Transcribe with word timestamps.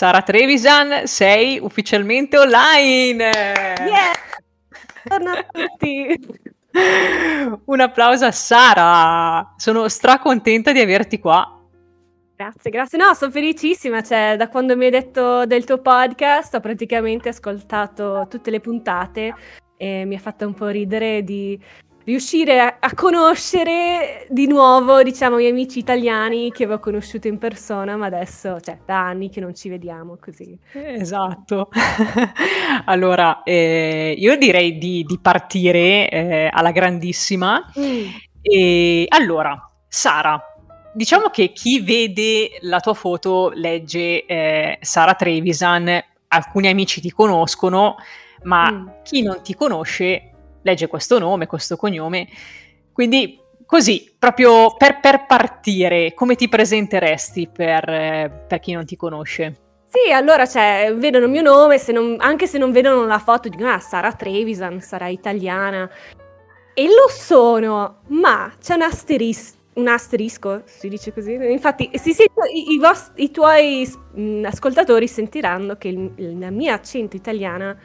Sara 0.00 0.22
Trevisan, 0.22 1.06
sei 1.06 1.58
ufficialmente 1.60 2.38
online! 2.38 3.22
Yeah! 3.22 4.12
Buongiorno 5.04 5.38
a 5.38 5.46
tutti! 5.52 6.18
Un 7.66 7.80
applauso 7.80 8.24
a 8.24 8.32
Sara! 8.32 9.52
Sono 9.58 9.88
stracontenta 9.88 10.72
di 10.72 10.80
averti 10.80 11.18
qua. 11.18 11.54
Grazie, 12.34 12.70
grazie. 12.70 12.96
No, 12.96 13.12
sono 13.12 13.30
felicissima. 13.30 14.00
Cioè, 14.00 14.36
da 14.38 14.48
quando 14.48 14.74
mi 14.74 14.86
hai 14.86 14.90
detto 14.90 15.44
del 15.44 15.66
tuo 15.66 15.82
podcast, 15.82 16.54
ho 16.54 16.60
praticamente 16.60 17.28
ascoltato 17.28 18.26
tutte 18.30 18.50
le 18.50 18.60
puntate 18.60 19.34
e 19.76 20.06
mi 20.06 20.14
ha 20.14 20.18
fatto 20.18 20.46
un 20.46 20.54
po' 20.54 20.68
ridere 20.68 21.22
di 21.22 21.62
riuscire 22.04 22.60
a, 22.60 22.76
a, 22.80 22.94
conoscere 22.94 24.26
di 24.30 24.46
nuovo, 24.46 25.02
diciamo, 25.02 25.36
i 25.36 25.40
miei 25.40 25.50
amici 25.50 25.78
italiani 25.78 26.50
che 26.50 26.64
avevo 26.64 26.80
conosciuto 26.80 27.28
in 27.28 27.38
persona, 27.38 27.96
ma 27.96 28.06
adesso, 28.06 28.60
cioè, 28.60 28.78
da 28.84 29.06
anni 29.06 29.30
che 29.30 29.40
non 29.40 29.54
ci 29.54 29.68
vediamo 29.68 30.16
così. 30.20 30.58
Esatto. 30.72 31.68
allora, 32.86 33.42
eh, 33.42 34.14
io 34.16 34.36
direi 34.36 34.78
di, 34.78 35.04
di 35.06 35.18
partire 35.20 36.08
eh, 36.08 36.50
alla 36.52 36.70
grandissima. 36.70 37.64
Mm. 37.78 38.06
E 38.42 39.06
allora, 39.08 39.70
Sara, 39.86 40.42
diciamo 40.92 41.28
che 41.28 41.52
chi 41.52 41.80
vede 41.80 42.58
la 42.60 42.80
tua 42.80 42.94
foto 42.94 43.50
legge 43.54 44.24
eh, 44.24 44.78
Sara 44.80 45.14
Trevisan, 45.14 46.02
alcuni 46.28 46.68
amici 46.68 47.00
ti 47.00 47.10
conoscono, 47.10 47.96
ma 48.44 48.70
mm. 48.70 48.88
chi 49.02 49.22
non 49.22 49.42
ti 49.42 49.54
conosce 49.54 50.29
legge 50.62 50.86
questo 50.86 51.18
nome, 51.18 51.46
questo 51.46 51.76
cognome. 51.76 52.28
Quindi 52.92 53.38
così, 53.66 54.14
proprio 54.18 54.74
per, 54.76 55.00
per 55.00 55.26
partire, 55.26 56.12
come 56.14 56.34
ti 56.34 56.48
presenteresti 56.48 57.48
per, 57.52 58.44
per, 58.46 58.58
chi 58.60 58.72
non 58.72 58.84
ti 58.84 58.96
conosce? 58.96 59.56
Sì, 59.88 60.12
allora 60.12 60.46
cioè, 60.46 60.92
vedono 60.96 61.24
il 61.24 61.30
mio 61.30 61.42
nome, 61.42 61.78
se 61.78 61.92
non, 61.92 62.16
anche 62.18 62.46
se 62.46 62.58
non 62.58 62.72
vedono 62.72 63.06
la 63.06 63.18
foto 63.18 63.48
dicono 63.48 63.70
ah, 63.72 63.80
Sara 63.80 64.12
Trevisan, 64.12 64.80
sarà 64.80 65.08
italiana. 65.08 65.88
E 66.74 66.84
lo 66.84 67.08
sono, 67.08 68.02
ma 68.08 68.52
c'è 68.60 68.74
un 68.74 68.82
asterisco 68.82 69.58
un 69.72 69.88
asterisco, 69.88 70.62
si 70.64 70.88
dice 70.88 71.12
così. 71.12 71.32
Infatti, 71.32 71.90
si 71.94 72.12
sento, 72.12 72.42
i, 72.52 72.72
i, 72.72 72.78
vostri, 72.78 73.24
i 73.24 73.30
tuoi 73.30 73.88
ascoltatori 74.44 75.06
sentiranno 75.06 75.76
che 75.76 75.88
il, 75.88 76.12
il 76.16 76.52
mio 76.52 76.72
accento 76.72 77.16
italiano 77.16 77.76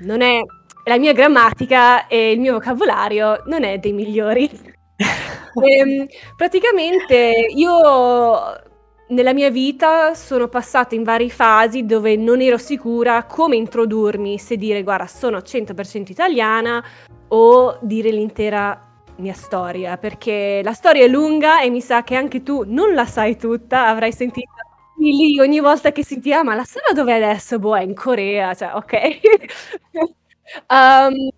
non 0.00 0.20
è 0.20 0.40
la 0.88 0.98
mia 0.98 1.12
grammatica 1.12 2.06
e 2.06 2.32
il 2.32 2.40
mio 2.40 2.54
vocabolario 2.54 3.42
non 3.46 3.62
è 3.62 3.78
dei 3.78 3.92
migliori. 3.92 4.50
e, 4.96 4.98
ehm, 5.78 6.06
praticamente 6.34 7.46
io 7.54 8.66
nella 9.08 9.32
mia 9.32 9.50
vita 9.50 10.14
sono 10.14 10.48
passata 10.48 10.94
in 10.94 11.02
varie 11.02 11.28
fasi 11.28 11.84
dove 11.84 12.16
non 12.16 12.40
ero 12.40 12.58
sicura 12.58 13.24
come 13.24 13.56
introdurmi, 13.56 14.38
se 14.38 14.56
dire 14.56 14.82
guarda 14.82 15.06
sono 15.06 15.38
100% 15.38 16.10
italiana 16.10 16.82
o 17.28 17.78
dire 17.82 18.10
l'intera 18.10 18.86
mia 19.16 19.34
storia, 19.34 19.96
perché 19.96 20.60
la 20.62 20.72
storia 20.72 21.04
è 21.04 21.08
lunga 21.08 21.60
e 21.60 21.70
mi 21.70 21.80
sa 21.80 22.02
che 22.02 22.14
anche 22.14 22.42
tu 22.42 22.64
non 22.66 22.94
la 22.94 23.04
sai 23.04 23.36
tutta, 23.36 23.86
avrai 23.86 24.12
sentito 24.12 24.52
lì 24.98 25.38
ogni 25.40 25.60
volta 25.60 25.92
che 25.92 26.04
senti, 26.04 26.32
ah 26.32 26.42
ma 26.42 26.54
la 26.54 26.64
sala 26.64 26.92
dov'è 26.94 27.14
adesso? 27.14 27.58
Boh, 27.58 27.76
è 27.76 27.82
in 27.82 27.94
Corea, 27.94 28.54
cioè 28.54 28.72
ok. 28.74 30.16
Um, 30.68 31.28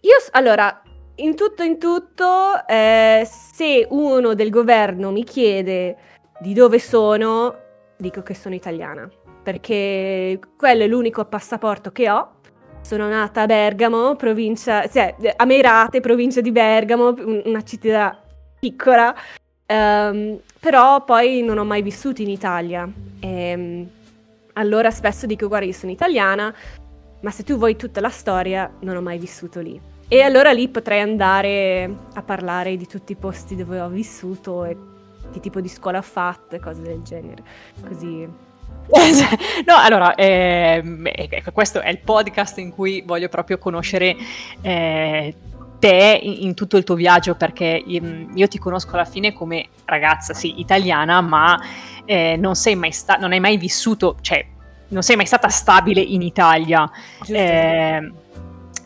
io, 0.00 0.16
allora, 0.32 0.82
in 1.16 1.34
tutto 1.34 1.62
in 1.62 1.78
tutto, 1.78 2.66
eh, 2.66 3.26
se 3.26 3.86
uno 3.90 4.34
del 4.34 4.50
governo 4.50 5.10
mi 5.10 5.24
chiede 5.24 5.96
di 6.40 6.54
dove 6.54 6.78
sono, 6.78 7.56
dico 7.96 8.22
che 8.22 8.34
sono 8.34 8.54
italiana, 8.54 9.08
perché 9.42 10.38
quello 10.56 10.84
è 10.84 10.86
l'unico 10.86 11.24
passaporto 11.24 11.90
che 11.90 12.10
ho. 12.10 12.36
Sono 12.80 13.08
nata 13.08 13.42
a 13.42 13.46
Bergamo, 13.46 14.14
provincia, 14.14 14.86
cioè, 14.86 15.14
a 15.36 15.44
Merate, 15.44 16.00
provincia 16.00 16.40
di 16.40 16.52
Bergamo, 16.52 17.14
una 17.44 17.62
città 17.62 18.22
piccola, 18.58 19.14
um, 19.66 20.38
però 20.60 21.04
poi 21.04 21.42
non 21.42 21.58
ho 21.58 21.64
mai 21.64 21.82
vissuto 21.82 22.22
in 22.22 22.30
Italia. 22.30 22.88
E, 23.20 23.54
um, 23.54 23.88
allora 24.54 24.90
spesso 24.90 25.26
dico, 25.26 25.48
guarda, 25.48 25.66
io 25.66 25.72
sono 25.72 25.92
italiana, 25.92 26.54
ma 27.20 27.30
se 27.30 27.42
tu 27.44 27.56
vuoi 27.56 27.76
tutta 27.76 28.00
la 28.00 28.10
storia, 28.10 28.70
non 28.80 28.96
ho 28.96 29.00
mai 29.00 29.18
vissuto 29.18 29.60
lì. 29.60 29.80
E 30.08 30.22
allora 30.22 30.52
lì 30.52 30.68
potrei 30.68 31.00
andare 31.00 31.90
a 32.14 32.22
parlare 32.22 32.76
di 32.76 32.86
tutti 32.86 33.12
i 33.12 33.16
posti 33.16 33.54
dove 33.56 33.80
ho 33.80 33.88
vissuto 33.88 34.64
e 34.64 34.76
che 35.32 35.40
tipo 35.40 35.60
di 35.60 35.68
scuola 35.68 35.98
ho 35.98 36.02
fatto 36.02 36.56
e 36.56 36.60
cose 36.60 36.80
del 36.80 37.02
genere. 37.02 37.42
Così 37.86 38.46
no, 39.66 39.74
allora, 39.76 40.14
eh, 40.14 40.82
questo 41.52 41.80
è 41.80 41.90
il 41.90 41.98
podcast 41.98 42.56
in 42.58 42.70
cui 42.70 43.02
voglio 43.04 43.28
proprio 43.28 43.58
conoscere 43.58 44.16
eh, 44.62 45.34
te 45.78 46.20
in, 46.22 46.46
in, 46.46 46.54
tutto 46.54 46.78
il 46.78 46.84
tuo 46.84 46.94
viaggio, 46.94 47.34
perché 47.34 47.82
io, 47.84 48.28
io, 48.32 48.48
ti 48.48 48.58
conosco 48.58 48.94
alla 48.94 49.04
fine 49.04 49.34
come 49.34 49.68
ragazza, 49.84 50.32
sì, 50.32 50.58
italiana, 50.60 51.20
ma 51.20 51.60
eh, 52.06 52.36
non 52.38 52.54
sei 52.54 52.76
mai 52.76 52.92
stata, 52.92 53.20
non 53.20 53.32
hai 53.32 53.40
mai 53.40 53.58
vissuto, 53.58 54.16
cioè 54.22 54.44
non 54.88 55.02
sei 55.02 55.16
mai 55.16 55.26
stata 55.26 55.48
stabile 55.48 56.00
in 56.00 56.22
Italia. 56.22 56.90
Eh, 57.26 58.12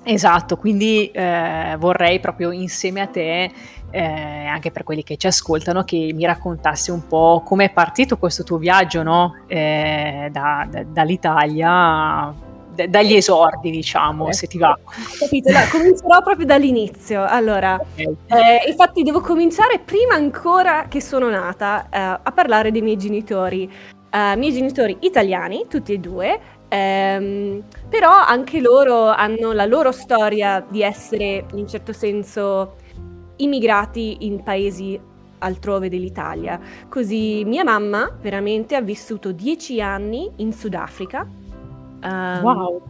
esatto, 0.03 0.57
quindi 0.57 1.11
eh, 1.11 1.77
vorrei 1.79 2.21
proprio 2.21 2.51
insieme 2.51 3.01
a 3.01 3.07
te, 3.07 3.51
eh, 3.91 4.47
anche 4.47 4.71
per 4.71 4.85
quelli 4.85 5.03
che 5.03 5.17
ci 5.17 5.27
ascoltano, 5.27 5.85
che 5.85 6.13
mi 6.15 6.25
raccontassi 6.25 6.91
un 6.91 7.07
po' 7.07 7.43
come 7.45 7.67
è 7.67 7.71
partito 7.71 8.17
questo 8.17 8.43
tuo 8.43 8.57
viaggio 8.57 9.03
no? 9.03 9.45
Eh, 9.47 10.29
da, 10.33 10.67
da, 10.69 10.83
dall'Italia 10.85 12.51
dagli 12.89 13.15
esordi, 13.15 13.71
diciamo, 13.71 14.29
eh, 14.29 14.33
se 14.33 14.47
ti 14.47 14.59
va. 14.59 14.77
Capito, 15.19 15.51
no, 15.51 15.59
comincerò 15.71 16.23
proprio 16.23 16.47
dall'inizio. 16.47 17.23
Allora, 17.23 17.75
okay. 17.75 18.17
eh, 18.29 18.69
infatti 18.71 19.03
devo 19.03 19.21
cominciare 19.21 19.79
prima 19.79 20.15
ancora 20.15 20.87
che 20.89 21.01
sono 21.01 21.29
nata 21.29 21.89
eh, 21.91 21.99
a 22.23 22.33
parlare 22.35 22.71
dei 22.71 22.81
miei 22.81 22.97
genitori 22.97 23.71
uh, 24.13 24.39
miei 24.39 24.53
genitori 24.53 24.97
italiani, 25.01 25.67
tutti 25.69 25.93
e 25.93 25.99
due, 25.99 26.39
ehm, 26.69 27.63
però 27.89 28.11
anche 28.11 28.61
loro 28.61 29.07
hanno 29.07 29.53
la 29.53 29.67
loro 29.67 29.93
storia 29.93 30.65
di 30.69 30.83
essere 30.83 31.47
in 31.53 31.59
un 31.61 31.69
certo 31.69 31.93
senso 31.93 32.77
immigrati 33.37 34.19
in 34.27 34.43
paesi 34.43 35.01
altrove 35.39 35.89
dell'Italia. 35.89 36.61
Così 36.89 37.45
mia 37.45 37.65
mamma 37.65 38.17
veramente 38.21 38.77
ha 38.77 38.81
vissuto 38.81 39.33
dieci 39.33 39.81
anni 39.81 40.31
in 40.37 40.53
Sudafrica. 40.53 41.27
Um, 42.03 42.41
wow! 42.43 42.83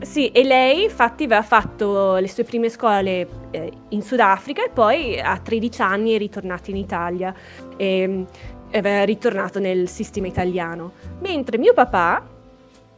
Sì, 0.00 0.28
e 0.28 0.44
lei 0.44 0.84
infatti 0.84 1.24
aveva 1.24 1.42
fatto 1.42 2.16
le 2.16 2.28
sue 2.28 2.44
prime 2.44 2.70
scuole 2.70 3.28
eh, 3.50 3.70
in 3.90 4.00
Sudafrica 4.00 4.64
e 4.64 4.70
poi 4.70 5.20
a 5.20 5.36
13 5.36 5.82
anni 5.82 6.12
è 6.12 6.18
ritornata 6.18 6.70
in 6.70 6.76
Italia. 6.76 7.34
E, 7.76 8.24
ehm, 8.70 8.82
è 8.82 9.04
ritornato 9.04 9.58
nel 9.58 9.88
sistema 9.88 10.26
italiano, 10.26 10.92
mentre 11.20 11.58
mio 11.58 11.72
papà 11.72 12.26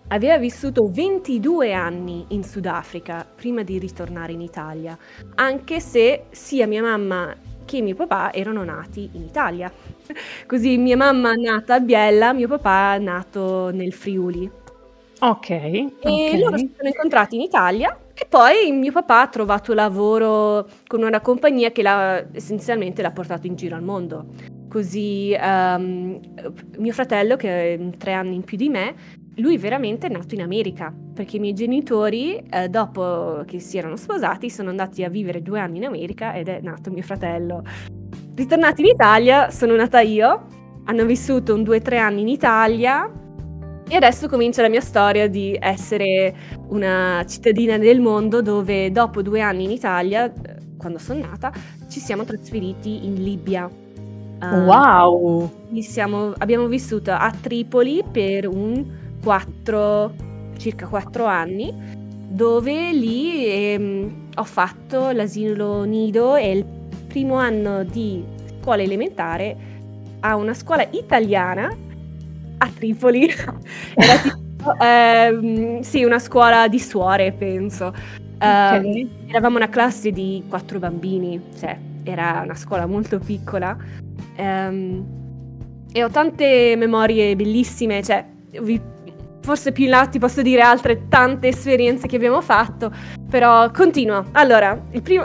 aveva 0.08 0.38
vissuto 0.38 0.88
22 0.90 1.72
anni 1.72 2.24
in 2.28 2.44
Sudafrica 2.44 3.26
prima 3.34 3.62
di 3.62 3.78
ritornare 3.78 4.32
in 4.32 4.40
Italia, 4.40 4.96
anche 5.36 5.80
se 5.80 6.24
sia 6.30 6.66
mia 6.66 6.82
mamma 6.82 7.34
che 7.64 7.80
mio 7.80 7.94
papà 7.94 8.32
erano 8.32 8.64
nati 8.64 9.08
in 9.12 9.22
Italia. 9.22 9.72
Così 10.46 10.76
mia 10.76 10.96
mamma 10.96 11.32
è 11.32 11.36
nata 11.36 11.74
a 11.74 11.80
Biella, 11.80 12.32
mio 12.32 12.48
papà 12.48 12.94
è 12.94 12.98
nato 12.98 13.70
nel 13.70 13.92
Friuli. 13.92 14.50
Ok. 15.20 15.50
E 15.50 15.90
okay. 16.00 16.38
loro 16.38 16.58
si 16.58 16.70
sono 16.76 16.88
incontrati 16.88 17.36
in 17.36 17.42
Italia 17.42 17.96
e 18.12 18.26
poi 18.28 18.72
mio 18.72 18.90
papà 18.90 19.20
ha 19.22 19.28
trovato 19.28 19.72
lavoro 19.72 20.66
con 20.86 21.02
una 21.02 21.20
compagnia 21.20 21.70
che 21.70 21.82
l'ha, 21.82 22.24
essenzialmente 22.32 23.02
l'ha 23.02 23.12
portato 23.12 23.46
in 23.46 23.54
giro 23.54 23.76
al 23.76 23.82
mondo. 23.82 24.26
Così 24.72 25.36
um, 25.38 26.18
mio 26.78 26.92
fratello, 26.94 27.36
che 27.36 27.74
è 27.74 27.78
tre 27.98 28.14
anni 28.14 28.36
in 28.36 28.42
più 28.42 28.56
di 28.56 28.70
me, 28.70 28.94
lui 29.36 29.58
veramente 29.58 30.06
è 30.06 30.10
nato 30.10 30.34
in 30.34 30.40
America, 30.40 30.90
perché 31.12 31.36
i 31.36 31.40
miei 31.40 31.52
genitori, 31.52 32.42
eh, 32.48 32.70
dopo 32.70 33.42
che 33.46 33.58
si 33.58 33.76
erano 33.76 33.96
sposati, 33.96 34.48
sono 34.48 34.70
andati 34.70 35.04
a 35.04 35.10
vivere 35.10 35.42
due 35.42 35.60
anni 35.60 35.76
in 35.76 35.84
America 35.84 36.32
ed 36.32 36.48
è 36.48 36.60
nato 36.62 36.90
mio 36.90 37.02
fratello. 37.02 37.62
Ritornati 38.34 38.80
in 38.80 38.86
Italia, 38.86 39.50
sono 39.50 39.76
nata 39.76 40.00
io, 40.00 40.46
hanno 40.84 41.04
vissuto 41.04 41.54
un 41.54 41.64
due 41.64 41.76
o 41.76 41.82
tre 41.82 41.98
anni 41.98 42.22
in 42.22 42.28
Italia 42.28 43.12
e 43.86 43.94
adesso 43.94 44.26
comincia 44.26 44.62
la 44.62 44.70
mia 44.70 44.80
storia 44.80 45.28
di 45.28 45.54
essere 45.60 46.34
una 46.68 47.22
cittadina 47.28 47.76
del 47.76 48.00
mondo 48.00 48.40
dove 48.40 48.90
dopo 48.90 49.20
due 49.20 49.42
anni 49.42 49.64
in 49.64 49.70
Italia, 49.70 50.32
quando 50.78 50.96
sono 50.96 51.20
nata, 51.20 51.52
ci 51.90 52.00
siamo 52.00 52.24
trasferiti 52.24 53.04
in 53.04 53.22
Libia 53.22 53.68
Uh, 54.42 54.64
wow! 54.64 55.50
Siamo, 55.82 56.34
abbiamo 56.38 56.66
vissuto 56.66 57.12
a 57.12 57.32
Tripoli 57.40 58.02
per 58.10 58.48
un 58.48 58.84
4, 59.22 60.14
circa 60.56 60.88
4 60.88 61.24
anni, 61.24 61.72
dove 62.26 62.92
lì 62.92 63.46
ehm, 63.46 64.30
ho 64.34 64.42
fatto 64.42 65.12
l'asilo 65.12 65.84
nido 65.84 66.34
e 66.34 66.50
il 66.50 66.64
primo 67.06 67.36
anno 67.36 67.84
di 67.84 68.24
scuola 68.60 68.82
elementare 68.82 69.56
a 70.20 70.34
una 70.34 70.54
scuola 70.54 70.88
italiana 70.90 71.72
a 72.58 72.68
Tripoli. 72.68 73.28
Era 73.94 74.16
tipo, 74.18 74.76
ehm, 74.80 75.80
sì, 75.82 76.02
una 76.02 76.18
scuola 76.18 76.66
di 76.66 76.80
suore, 76.80 77.30
penso. 77.30 77.94
Okay. 78.38 79.02
Ehm, 79.02 79.10
eravamo 79.28 79.56
una 79.56 79.68
classe 79.68 80.10
di 80.10 80.42
quattro 80.48 80.80
bambini, 80.80 81.40
cioè 81.56 81.90
era 82.04 82.40
una 82.44 82.54
scuola 82.54 82.86
molto 82.86 83.18
piccola. 83.18 83.76
Ehm, 84.36 85.20
e 85.92 86.02
ho 86.04 86.08
tante 86.08 86.74
memorie 86.76 87.36
bellissime, 87.36 88.02
cioè 88.02 88.24
vi- 88.62 88.80
forse 89.42 89.72
più 89.72 89.84
in 89.84 89.90
là 89.90 90.06
ti 90.06 90.18
posso 90.18 90.40
dire 90.40 90.62
altre 90.62 91.08
tante 91.08 91.48
esperienze 91.48 92.06
che 92.06 92.16
abbiamo 92.16 92.40
fatto, 92.40 92.90
però 93.28 93.70
continuo. 93.70 94.26
Allora, 94.32 94.80
il 94.92 95.02
primo... 95.02 95.24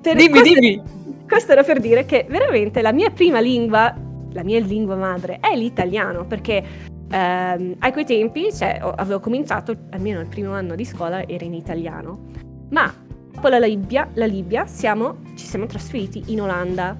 per- 0.00 0.16
Dimmi, 0.16 0.28
questo- 0.28 0.60
dimmi. 0.60 0.82
Questo 1.26 1.52
era 1.52 1.62
per 1.62 1.80
dire 1.80 2.04
che 2.04 2.26
veramente 2.28 2.82
la 2.82 2.92
mia 2.92 3.08
prima 3.10 3.40
lingua, 3.40 3.94
la 4.32 4.42
mia 4.42 4.60
lingua 4.60 4.94
madre, 4.96 5.38
è 5.40 5.56
l'italiano, 5.56 6.26
perché 6.26 6.62
ehm, 7.10 7.76
a 7.78 7.92
quei 7.92 8.04
tempi, 8.04 8.52
cioè, 8.52 8.78
avevo 8.96 9.20
cominciato, 9.20 9.74
almeno 9.90 10.20
il 10.20 10.26
primo 10.26 10.52
anno 10.52 10.74
di 10.74 10.84
scuola 10.84 11.26
era 11.26 11.44
in 11.44 11.54
italiano, 11.54 12.26
ma 12.70 12.92
dopo 13.34 13.48
la 13.48 13.58
Libia, 13.58 14.08
la 14.14 14.26
Libia 14.26 14.66
siamo- 14.66 15.16
ci 15.34 15.44
siamo 15.44 15.66
trasferiti 15.66 16.24
in 16.28 16.40
Olanda. 16.40 16.96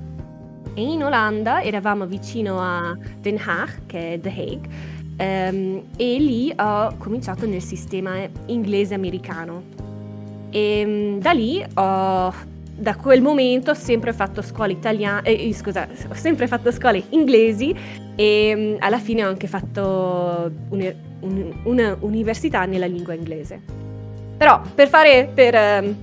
E 0.75 0.83
in 0.83 1.05
Olanda 1.05 1.63
eravamo 1.63 2.05
vicino 2.07 2.59
a 2.61 2.97
Den 3.21 3.39
Haag, 3.39 3.87
che 3.87 4.15
è 4.15 4.21
The 4.21 4.29
Hague, 4.29 4.61
ehm, 5.17 5.83
e 5.97 6.19
lì 6.19 6.53
ho 6.57 6.97
cominciato 6.99 7.47
nel 7.47 7.63
sistema 7.63 8.17
inglese-americano. 8.47 9.63
E 10.51 10.85
mm, 10.85 11.19
da 11.21 11.31
lì 11.33 11.65
ho 11.75 12.53
da 12.77 12.97
quel 12.97 13.23
momento 13.23 13.71
ho 13.71 13.75
sempre 13.75 14.13
fatto 14.13 14.43
scuole 14.43 14.73
italiane, 14.73 15.23
eh, 15.29 15.55
scusa, 15.55 15.87
ho 16.11 16.15
sempre 16.15 16.49
fatto 16.49 16.73
scuole 16.73 17.05
inglesi 17.11 17.73
e 18.17 18.53
mm, 18.57 18.75
alla 18.81 18.99
fine 18.99 19.25
ho 19.25 19.29
anche 19.29 19.47
fatto 19.47 20.51
un- 20.71 20.95
una 21.63 21.97
università 22.01 22.65
nella 22.65 22.87
lingua 22.87 23.15
inglese. 23.15 23.61
Però 24.37 24.61
per 24.75 24.89
fare, 24.89 25.31
per 25.33 25.55
ehm, 25.55 25.97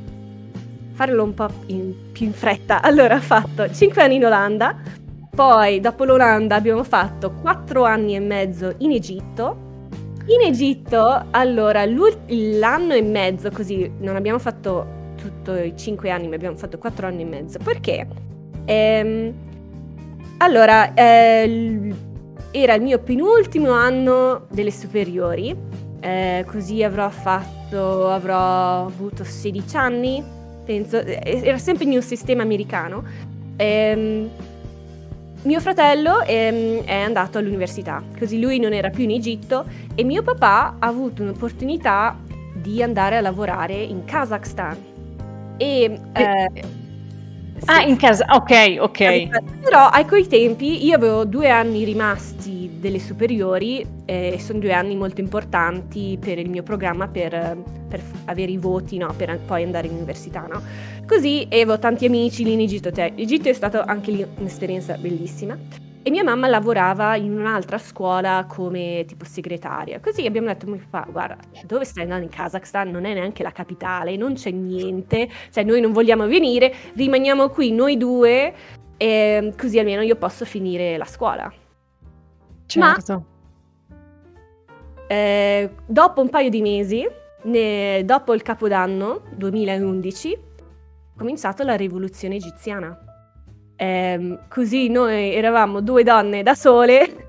farlo 1.01 1.23
un 1.23 1.33
po' 1.33 1.47
in- 1.67 2.11
più 2.11 2.27
in 2.27 2.33
fretta, 2.33 2.79
allora 2.83 3.15
ho 3.15 3.21
fatto 3.21 3.67
5 3.71 4.03
anni 4.03 4.15
in 4.17 4.25
Olanda, 4.25 4.75
poi 5.33 5.79
dopo 5.79 6.03
l'Olanda 6.03 6.55
abbiamo 6.55 6.83
fatto 6.83 7.31
4 7.41 7.83
anni 7.83 8.15
e 8.15 8.19
mezzo 8.19 8.75
in 8.79 8.91
Egitto. 8.91 9.69
In 10.27 10.47
Egitto, 10.47 11.25
allora, 11.31 11.83
l'anno 11.85 12.93
e 12.93 13.01
mezzo 13.01 13.49
così, 13.49 13.91
non 13.97 14.15
abbiamo 14.15 14.37
fatto 14.37 15.15
tutto 15.15 15.55
i 15.55 15.73
5 15.75 16.11
anni, 16.11 16.27
ma 16.27 16.35
abbiamo 16.35 16.55
fatto 16.55 16.77
4 16.77 17.07
anni 17.07 17.23
e 17.23 17.25
mezzo. 17.25 17.57
Perché? 17.63 18.07
Ehm, 18.65 19.33
allora, 20.37 20.93
eh, 20.93 21.95
era 22.51 22.73
il 22.75 22.81
mio 22.83 22.99
penultimo 22.99 23.71
anno 23.71 24.45
delle 24.51 24.71
superiori, 24.71 25.57
eh, 25.99 26.45
così 26.47 26.83
avrò 26.83 27.09
fatto, 27.09 28.07
avrò 28.09 28.85
avuto 28.85 29.23
16 29.23 29.77
anni, 29.77 30.39
penso, 30.71 30.99
eh, 30.99 31.41
era 31.43 31.57
sempre 31.57 31.83
in 31.83 31.91
un 31.91 32.01
sistema 32.01 32.43
americano. 32.43 33.03
Ehm, 33.57 34.29
mio 35.43 35.59
fratello 35.59 36.21
ehm, 36.21 36.83
è 36.83 36.95
andato 36.95 37.37
all'università, 37.37 38.01
così 38.17 38.39
lui 38.39 38.59
non 38.59 38.73
era 38.73 38.89
più 38.89 39.03
in 39.03 39.11
Egitto 39.11 39.65
e 39.95 40.03
mio 40.03 40.21
papà 40.21 40.77
ha 40.79 40.87
avuto 40.87 41.23
un'opportunità 41.23 42.17
di 42.53 42.81
andare 42.81 43.17
a 43.17 43.21
lavorare 43.21 43.73
in 43.73 44.05
Kazakhstan. 44.05 44.77
E, 45.57 45.99
eh, 46.13 46.79
Ah, 47.65 47.81
sì. 47.81 47.89
in 47.89 47.97
casa, 47.97 48.25
ok, 48.27 48.77
ok. 48.79 49.27
Però 49.61 49.85
a 49.85 50.03
quei 50.05 50.25
tempi 50.25 50.83
io 50.83 50.95
avevo 50.95 51.25
due 51.25 51.47
anni 51.47 51.83
rimasti 51.83 52.70
delle 52.81 52.99
superiori 52.99 53.85
e 54.05 54.37
sono 54.39 54.59
due 54.59 54.73
anni 54.73 54.95
molto 54.95 55.21
importanti 55.21 56.17
per 56.19 56.39
il 56.39 56.49
mio 56.49 56.63
programma 56.63 57.07
per, 57.07 57.55
per 57.87 58.01
avere 58.25 58.51
i 58.51 58.57
voti, 58.57 58.97
no? 58.97 59.13
per 59.15 59.39
poi 59.45 59.63
andare 59.63 59.87
in 59.87 59.93
università. 59.93 60.47
No? 60.51 60.61
Così 61.07 61.45
avevo 61.47 61.77
tanti 61.77 62.05
amici 62.05 62.43
lì 62.43 62.53
in 62.53 62.59
Egitto, 62.59 62.91
cioè 62.91 63.13
l'Egitto 63.15 63.47
è 63.47 63.53
stata 63.53 63.85
anche 63.85 64.11
lì 64.11 64.25
un'esperienza 64.37 64.97
bellissima. 64.97 65.57
E 66.03 66.09
mia 66.09 66.23
mamma 66.23 66.47
lavorava 66.47 67.15
in 67.15 67.37
un'altra 67.37 67.77
scuola 67.77 68.45
come 68.49 69.05
tipo 69.07 69.23
segretaria. 69.23 69.99
Così 69.99 70.25
abbiamo 70.25 70.47
detto 70.47 70.65
a 70.65 70.69
mio 70.69 70.81
papà, 70.89 71.11
guarda, 71.11 71.37
dove 71.63 71.85
stai 71.85 72.03
andando 72.03 72.23
in 72.23 72.31
Kazakhstan? 72.31 72.89
Non 72.89 73.05
è 73.05 73.13
neanche 73.13 73.43
la 73.43 73.51
capitale, 73.51 74.17
non 74.17 74.33
c'è 74.33 74.49
niente, 74.49 75.29
cioè 75.51 75.63
noi 75.63 75.79
non 75.79 75.91
vogliamo 75.91 76.25
venire, 76.25 76.73
rimaniamo 76.95 77.49
qui 77.49 77.71
noi 77.71 77.97
due 77.97 78.53
e 78.97 79.53
così 79.55 79.77
almeno 79.77 80.01
io 80.01 80.15
posso 80.15 80.43
finire 80.43 80.97
la 80.97 81.05
scuola. 81.05 81.60
Certo. 82.79 83.25
Eh, 85.07 85.69
dopo 85.85 86.21
un 86.21 86.29
paio 86.29 86.49
di 86.49 86.61
mesi, 86.61 87.05
ne- 87.43 88.03
dopo 88.05 88.33
il 88.33 88.41
Capodanno 88.41 89.23
2011, 89.35 90.31
è 90.33 90.37
cominciata 91.17 91.63
la 91.65 91.75
rivoluzione 91.75 92.35
egiziana. 92.35 92.97
Ehm, 93.75 94.47
così 94.47 94.89
noi 94.89 95.33
eravamo 95.33 95.81
due 95.81 96.03
donne 96.03 96.43
da 96.43 96.53
sole 96.55 97.27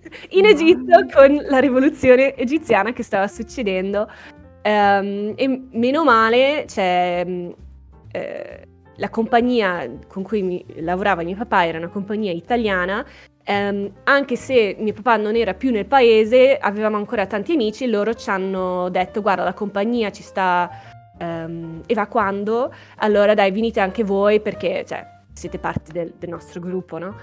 in 0.30 0.46
Egitto 0.46 1.06
con 1.12 1.34
la 1.48 1.58
rivoluzione 1.58 2.34
egiziana 2.34 2.92
che 2.92 3.02
stava 3.02 3.28
succedendo. 3.28 4.08
Ehm, 4.62 5.34
e 5.36 5.66
meno 5.72 6.04
male, 6.04 6.64
cioè, 6.66 7.26
eh, 8.12 8.68
la 8.96 9.10
compagnia 9.10 9.88
con 10.08 10.22
cui 10.22 10.64
lavorava 10.76 11.22
mio 11.22 11.36
papà 11.36 11.66
era 11.66 11.78
una 11.78 11.88
compagnia 11.88 12.32
italiana 12.32 13.04
Ehm, 13.50 13.90
anche 14.04 14.36
se 14.36 14.76
mio 14.78 14.92
papà 14.92 15.16
non 15.16 15.34
era 15.34 15.54
più 15.54 15.70
nel 15.70 15.86
paese, 15.86 16.58
avevamo 16.58 16.98
ancora 16.98 17.26
tanti 17.26 17.52
amici 17.52 17.84
e 17.84 17.86
loro 17.86 18.12
ci 18.14 18.28
hanno 18.28 18.90
detto 18.90 19.22
guarda 19.22 19.42
la 19.42 19.54
compagnia 19.54 20.10
ci 20.10 20.22
sta 20.22 20.70
ehm, 21.18 21.82
evacuando, 21.86 22.70
allora 22.96 23.32
dai 23.32 23.50
venite 23.50 23.80
anche 23.80 24.04
voi 24.04 24.40
perché 24.40 24.84
cioè, 24.86 25.02
siete 25.32 25.58
parte 25.58 25.92
del, 25.92 26.12
del 26.18 26.28
nostro 26.28 26.60
gruppo, 26.60 26.98
no? 26.98 27.16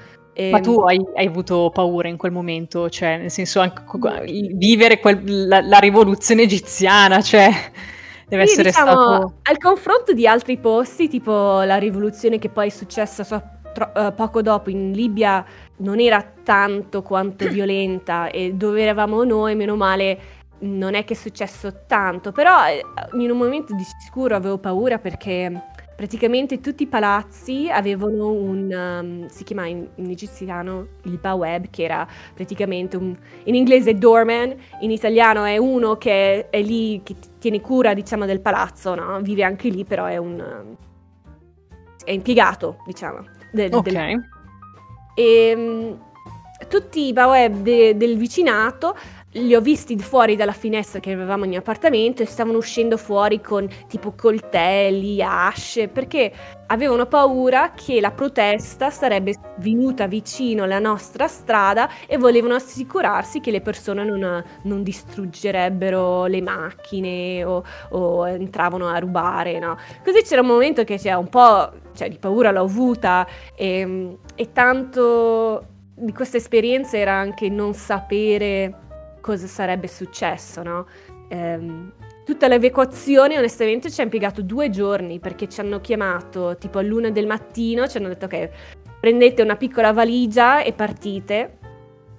Ma 0.47 0.59
Ehm, 0.59 0.61
tu 0.61 0.79
hai, 0.81 0.99
hai 1.15 1.25
avuto 1.27 1.69
paura 1.71 2.07
in 2.07 2.17
quel 2.17 2.31
momento, 2.31 2.89
cioè 2.89 3.17
nel 3.17 3.31
senso 3.31 3.59
anche 3.59 3.83
vivere 4.55 4.99
quel- 4.99 5.47
la, 5.47 5.61
la 5.61 5.79
rivoluzione 5.79 6.43
egiziana, 6.43 7.21
cioè 7.21 7.49
deve 8.27 8.43
Sì, 8.43 8.51
essere 8.51 8.69
diciamo, 8.69 8.91
stato... 8.93 9.33
al 9.43 9.57
confronto 9.57 10.13
di 10.13 10.27
altri 10.27 10.57
posti, 10.57 11.07
tipo 11.07 11.61
la 11.63 11.77
rivoluzione 11.77 12.37
che 12.37 12.49
poi 12.49 12.67
è 12.67 12.69
successa 12.69 13.23
so- 13.23 13.41
tro- 13.73 13.93
eh, 13.93 14.11
poco 14.13 14.41
dopo 14.41 14.69
in 14.69 14.91
Libia, 14.91 15.43
non 15.77 15.99
era 15.99 16.23
tanto 16.43 17.01
quanto 17.01 17.47
violenta 17.49 18.29
e 18.29 18.53
dove 18.53 18.81
eravamo 18.81 19.23
noi, 19.23 19.55
meno 19.55 19.75
male, 19.75 20.19
non 20.59 20.93
è 20.93 21.03
che 21.03 21.13
è 21.13 21.17
successo 21.17 21.81
tanto, 21.85 22.31
però 22.31 22.65
eh, 22.67 22.81
in 23.19 23.29
un 23.29 23.37
momento 23.37 23.73
di 23.75 23.83
sicuro 23.83 24.35
avevo 24.35 24.57
paura 24.57 24.97
perché 24.99 25.51
praticamente 25.95 26.59
tutti 26.59 26.83
i 26.83 26.87
palazzi 26.87 27.69
avevano 27.69 28.29
un, 28.31 28.69
um, 28.69 29.27
si 29.27 29.43
chiama 29.45 29.65
in, 29.67 29.87
in 29.95 30.09
egiziano 30.09 30.87
il 31.03 31.17
baweb, 31.19 31.69
che 31.69 31.83
era 31.83 32.05
praticamente 32.33 32.97
un, 32.97 33.15
in 33.45 33.55
inglese 33.55 33.93
doorman, 33.95 34.53
in 34.81 34.91
italiano 34.91 35.45
è 35.45 35.55
uno 35.57 35.95
che 35.97 36.49
è 36.49 36.61
lì, 36.61 37.01
che 37.03 37.13
ti- 37.17 37.29
tiene 37.39 37.61
cura, 37.61 37.93
diciamo, 37.93 38.25
del 38.25 38.41
palazzo, 38.41 38.93
no? 38.95 39.19
Vive 39.21 39.43
anche 39.43 39.69
lì, 39.69 39.85
però 39.85 40.05
è 40.05 40.17
un... 40.17 40.33
um, 40.33 40.75
è 42.03 42.11
impiegato, 42.11 42.77
diciamo. 42.85 43.23
del- 43.51 43.73
Ok, 43.73 43.83
del- 43.83 44.29
e 45.15 45.53
mm, 45.55 45.91
tutti 46.69 47.07
i 47.07 47.13
baweb 47.13 47.61
de- 47.63 47.97
del 47.97 48.17
vicinato 48.17 48.95
li 49.35 49.53
ho 49.53 49.61
visti 49.61 49.97
fuori 49.97 50.35
dalla 50.35 50.53
finestra 50.53 50.99
che 50.99 51.11
avevamo 51.11 51.41
nel 51.41 51.49
mio 51.49 51.59
appartamento 51.59 52.21
e 52.21 52.25
stavano 52.25 52.57
uscendo 52.57 52.97
fuori 52.97 53.41
con 53.41 53.67
tipo 53.87 54.13
coltelli, 54.13 55.21
asce, 55.21 55.87
perché 55.87 56.31
avevano 56.67 57.05
paura 57.05 57.71
che 57.71 57.99
la 57.99 58.11
protesta 58.11 58.89
sarebbe 58.89 59.35
venuta 59.57 60.07
vicino 60.07 60.63
alla 60.63 60.79
nostra 60.79 61.27
strada 61.27 61.89
e 62.07 62.17
volevano 62.17 62.55
assicurarsi 62.55 63.41
che 63.41 63.51
le 63.51 63.61
persone 63.61 64.05
non, 64.05 64.43
non 64.63 64.83
distruggerebbero 64.83 66.25
le 66.25 66.41
macchine 66.41 67.43
o, 67.43 67.63
o 67.89 68.27
entravano 68.27 68.87
a 68.87 68.97
rubare, 68.99 69.59
no? 69.59 69.77
Così 70.03 70.21
c'era 70.23 70.41
un 70.41 70.47
momento 70.47 70.83
che 70.83 70.97
c'era 70.97 71.17
un 71.17 71.27
po' 71.27 71.71
cioè, 71.93 72.09
di 72.09 72.17
paura 72.17 72.51
l'ho 72.51 72.61
avuta 72.61 73.27
e, 73.55 74.17
e 74.33 74.51
tanto 74.53 75.67
di 75.97 76.11
questa 76.11 76.37
esperienza 76.37 76.97
era 76.97 77.13
anche 77.13 77.49
non 77.49 77.73
sapere 77.73 78.83
cosa 79.25 79.47
sarebbe 79.47 79.87
successo, 79.87 80.61
no? 80.61 80.85
Ehm, 81.29 81.91
tutta 82.23 82.47
l'evacuazione 82.47 83.35
onestamente 83.39 83.89
ci 83.89 83.99
ha 83.99 84.03
impiegato 84.03 84.43
due 84.43 84.69
giorni 84.69 85.19
perché 85.19 85.49
ci 85.49 85.59
hanno 85.61 85.81
chiamato 85.81 86.55
tipo 86.59 86.77
all'una 86.77 87.09
del 87.09 87.25
mattino, 87.25 87.87
ci 87.87 87.97
hanno 87.97 88.09
detto 88.09 88.25
ok, 88.25 88.49
prendete 88.99 89.41
una 89.41 89.55
piccola 89.55 89.91
valigia 89.93 90.61
e 90.61 90.73
partite. 90.73 91.57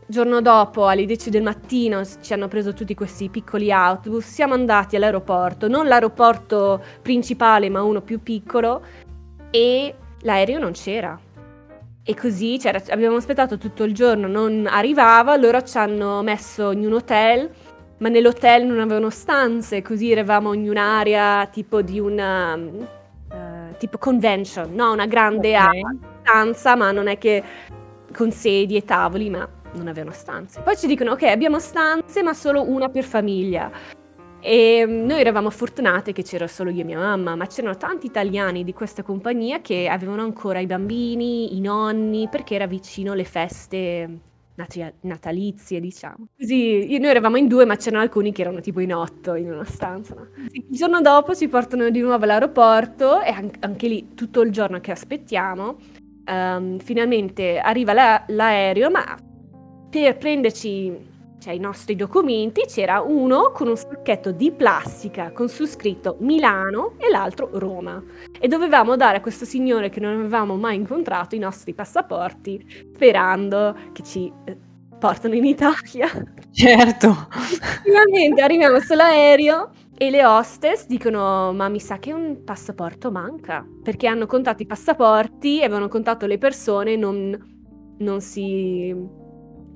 Giorno 0.08 0.40
dopo, 0.40 0.88
alle 0.88 1.04
10 1.04 1.30
del 1.30 1.44
mattino, 1.44 2.04
ci 2.04 2.32
hanno 2.32 2.48
preso 2.48 2.72
tutti 2.72 2.94
questi 2.94 3.28
piccoli 3.28 3.70
autobus, 3.70 4.24
siamo 4.24 4.54
andati 4.54 4.96
all'aeroporto, 4.96 5.68
non 5.68 5.86
l'aeroporto 5.86 6.82
principale 7.02 7.68
ma 7.68 7.82
uno 7.82 8.00
più 8.00 8.20
piccolo, 8.20 8.82
e 9.50 9.94
l'aereo 10.22 10.58
non 10.58 10.72
c'era. 10.72 11.25
E 12.08 12.14
così 12.14 12.56
cioè, 12.60 12.80
abbiamo 12.90 13.16
aspettato 13.16 13.58
tutto 13.58 13.82
il 13.82 13.92
giorno, 13.92 14.28
non 14.28 14.68
arrivava, 14.70 15.34
loro 15.34 15.60
ci 15.62 15.76
hanno 15.76 16.22
messo 16.22 16.70
in 16.70 16.86
un 16.86 16.92
hotel, 16.92 17.50
ma 17.98 18.08
nell'hotel 18.08 18.64
non 18.64 18.78
avevano 18.78 19.10
stanze, 19.10 19.82
così 19.82 20.12
eravamo 20.12 20.52
in 20.52 20.68
un'area 20.68 21.48
tipo 21.50 21.82
di 21.82 21.98
una 21.98 22.54
uh, 22.54 23.76
tipo 23.76 23.98
convention, 23.98 24.72
no? 24.72 24.92
Una 24.92 25.06
grande 25.06 25.58
okay. 25.58 25.82
stanza, 26.22 26.76
ma 26.76 26.92
non 26.92 27.08
è 27.08 27.18
che 27.18 27.42
con 28.14 28.30
sedie 28.30 28.78
e 28.78 28.84
tavoli, 28.84 29.28
ma 29.28 29.48
non 29.72 29.88
avevano 29.88 30.14
stanze. 30.14 30.60
Poi 30.60 30.76
ci 30.76 30.86
dicono, 30.86 31.10
ok, 31.10 31.24
abbiamo 31.24 31.58
stanze, 31.58 32.22
ma 32.22 32.34
solo 32.34 32.70
una 32.70 32.88
per 32.88 33.02
famiglia. 33.02 33.68
E 34.38 34.84
mm, 34.86 35.04
noi 35.06 35.20
eravamo 35.20 35.50
fortunate 35.50 36.12
che 36.12 36.22
c'era 36.22 36.46
solo 36.46 36.70
io 36.70 36.82
e 36.82 36.84
mia 36.84 36.98
mamma, 36.98 37.34
ma 37.36 37.46
c'erano 37.46 37.76
tanti 37.76 38.06
italiani 38.06 38.64
di 38.64 38.72
questa 38.72 39.02
compagnia 39.02 39.60
che 39.60 39.88
avevano 39.88 40.22
ancora 40.22 40.60
i 40.60 40.66
bambini, 40.66 41.56
i 41.56 41.60
nonni, 41.60 42.28
perché 42.28 42.54
era 42.54 42.66
vicino 42.66 43.12
alle 43.12 43.24
feste 43.24 44.20
nat- 44.54 44.94
natalizie, 45.00 45.80
diciamo. 45.80 46.28
Così 46.36 46.98
noi 46.98 47.10
eravamo 47.10 47.36
in 47.36 47.48
due, 47.48 47.64
ma 47.64 47.76
c'erano 47.76 48.02
alcuni 48.02 48.32
che 48.32 48.42
erano 48.42 48.60
tipo 48.60 48.80
in 48.80 48.94
otto 48.94 49.34
in 49.34 49.50
una 49.50 49.64
stanza. 49.64 50.14
No? 50.14 50.28
Il 50.52 50.66
giorno 50.70 51.00
dopo 51.00 51.34
ci 51.34 51.48
portano 51.48 51.88
di 51.90 52.00
nuovo 52.00 52.22
all'aeroporto 52.24 53.20
e 53.22 53.30
an- 53.30 53.50
anche 53.60 53.88
lì 53.88 54.14
tutto 54.14 54.42
il 54.42 54.50
giorno 54.52 54.80
che 54.80 54.92
aspettiamo. 54.92 55.76
Um, 56.28 56.78
finalmente 56.78 57.58
arriva 57.58 57.92
la- 57.92 58.24
l'aereo, 58.28 58.90
ma 58.90 59.16
per 59.88 60.16
prenderci 60.18 61.14
cioè 61.46 61.54
i 61.54 61.60
nostri 61.60 61.94
documenti, 61.94 62.62
c'era 62.66 63.00
uno 63.00 63.52
con 63.52 63.68
un 63.68 63.76
sacchetto 63.76 64.32
di 64.32 64.50
plastica 64.50 65.30
con 65.30 65.48
su 65.48 65.64
scritto 65.64 66.16
Milano 66.18 66.94
e 66.96 67.08
l'altro 67.08 67.50
Roma. 67.52 68.02
E 68.40 68.48
dovevamo 68.48 68.96
dare 68.96 69.18
a 69.18 69.20
questo 69.20 69.44
signore 69.44 69.88
che 69.88 70.00
non 70.00 70.18
avevamo 70.18 70.56
mai 70.56 70.74
incontrato 70.74 71.36
i 71.36 71.38
nostri 71.38 71.72
passaporti, 71.72 72.90
sperando 72.92 73.76
che 73.92 74.02
ci 74.02 74.32
eh, 74.44 74.56
portano 74.98 75.36
in 75.36 75.44
Italia. 75.44 76.08
Certo. 76.50 77.28
Finalmente 77.84 78.42
arriviamo 78.42 78.80
sull'aereo 78.80 79.70
e 79.96 80.10
le 80.10 80.26
hostess 80.26 80.86
dicono: 80.86 81.52
Ma 81.52 81.68
mi 81.68 81.78
sa 81.78 82.00
che 82.00 82.12
un 82.12 82.42
passaporto 82.42 83.12
manca. 83.12 83.64
Perché 83.84 84.08
hanno 84.08 84.26
contato 84.26 84.64
i 84.64 84.66
passaporti, 84.66 85.62
avevano 85.62 85.86
contato 85.86 86.26
le 86.26 86.38
persone, 86.38 86.96
non, 86.96 87.94
non 87.98 88.20
si 88.20 89.24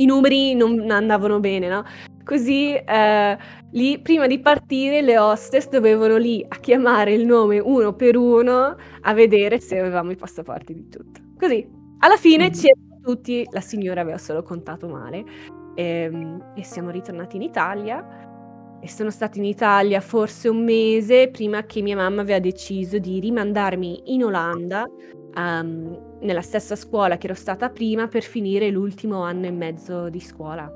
i 0.01 0.07
numeri 0.07 0.55
non 0.55 0.91
andavano 0.91 1.41
bene, 1.41 1.69
no? 1.69 1.85
Così 2.25 2.75
eh, 2.75 3.39
lì, 3.73 3.99
prima 4.01 4.27
di 4.27 4.39
partire, 4.41 5.03
le 5.03 5.19
hostess 5.19 5.69
dovevano 5.69 6.17
lì 6.17 6.45
a 6.47 6.57
chiamare 6.59 7.13
il 7.13 7.27
nome 7.27 7.59
uno 7.59 7.95
per 7.95 8.17
uno 8.17 8.77
a 9.01 9.15
vedere 9.15 9.61
se 9.61 9.79
avevamo 9.79 10.11
i 10.11 10.17
passaporti 10.17 10.75
di 10.75 10.89
tutto. 10.89 11.21
Così, 11.39 11.67
alla 11.99 12.17
fine 12.17 12.49
mm. 12.49 12.53
c'erano 12.53 12.99
tutti, 13.03 13.47
la 13.51 13.61
signora 13.61 14.01
aveva 14.01 14.19
solo 14.19 14.43
contato 14.43 14.89
male 14.89 15.25
e, 15.75 15.85
ehm, 15.85 16.53
e 16.55 16.65
siamo 16.65 16.91
ritornati 16.91 17.37
in 17.37 17.43
Italia 17.43 18.29
e 18.81 18.89
sono 18.89 19.11
stata 19.11 19.39
in 19.39 19.45
Italia 19.45 20.01
forse 20.01 20.49
un 20.49 20.65
mese 20.65 21.29
prima 21.29 21.65
che 21.65 21.83
mia 21.83 21.97
mamma 21.97 22.23
aveva 22.23 22.39
deciso 22.39 22.99
di 22.99 23.21
rimandarmi 23.21 24.15
in 24.15 24.25
Olanda 24.25 24.87
um, 25.35 26.10
nella 26.21 26.43
stessa 26.43 26.77
scuola 26.77 27.17
che 27.19 27.27
ero 27.27 27.35
stata 27.35 27.69
prima 27.69 28.09
per 28.09 28.23
finire 28.23 28.71
l'ultimo 28.71 29.23
anno 29.23 29.47
e 29.47 29.51
mezzo 29.51 30.09
di 30.09 30.21
scuola. 30.21 30.71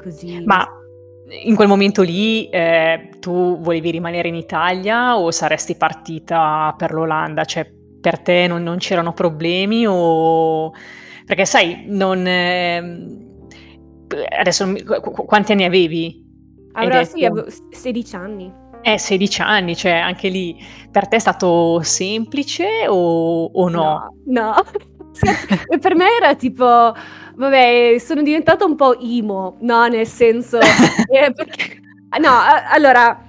Così. 0.00 0.42
Ma 0.44 0.66
in 1.44 1.54
quel 1.54 1.68
momento 1.68 2.02
lì 2.02 2.48
eh, 2.50 3.10
tu 3.18 3.58
volevi 3.60 3.90
rimanere 3.90 4.28
in 4.28 4.34
Italia 4.34 5.16
o 5.16 5.30
saresti 5.30 5.76
partita 5.76 6.74
per 6.76 6.92
l'Olanda? 6.92 7.44
Cioè, 7.44 7.70
per 8.00 8.18
te 8.20 8.46
non, 8.46 8.62
non 8.62 8.78
c'erano 8.78 9.12
problemi 9.12 9.86
o... 9.86 10.72
Perché 11.24 11.46
sai, 11.46 11.84
non... 11.88 12.26
Eh, 12.26 13.22
adesso 14.38 14.70
qu- 14.72 15.24
quanti 15.24 15.52
anni 15.52 15.64
avevi? 15.64 16.22
Allora 16.72 17.04
sì, 17.04 17.24
avevo 17.24 17.46
16 17.70 18.16
anni. 18.16 18.52
Eh, 18.86 18.98
16 18.98 19.40
anni, 19.40 19.74
cioè 19.74 19.92
anche 19.92 20.28
lì 20.28 20.62
per 20.90 21.08
te 21.08 21.16
è 21.16 21.18
stato 21.18 21.80
semplice 21.82 22.86
o, 22.86 23.46
o 23.46 23.68
no? 23.70 24.14
No, 24.26 24.42
no. 24.42 24.54
e 25.70 25.78
per 25.78 25.94
me 25.94 26.04
era 26.20 26.34
tipo, 26.34 26.64
vabbè, 27.34 27.96
sono 27.98 28.20
diventata 28.20 28.66
un 28.66 28.76
po' 28.76 29.00
emo, 29.00 29.56
no? 29.60 29.86
Nel 29.86 30.06
senso, 30.06 30.58
eh, 31.10 31.32
perché, 31.32 31.80
no, 32.20 32.30
allora, 32.70 33.24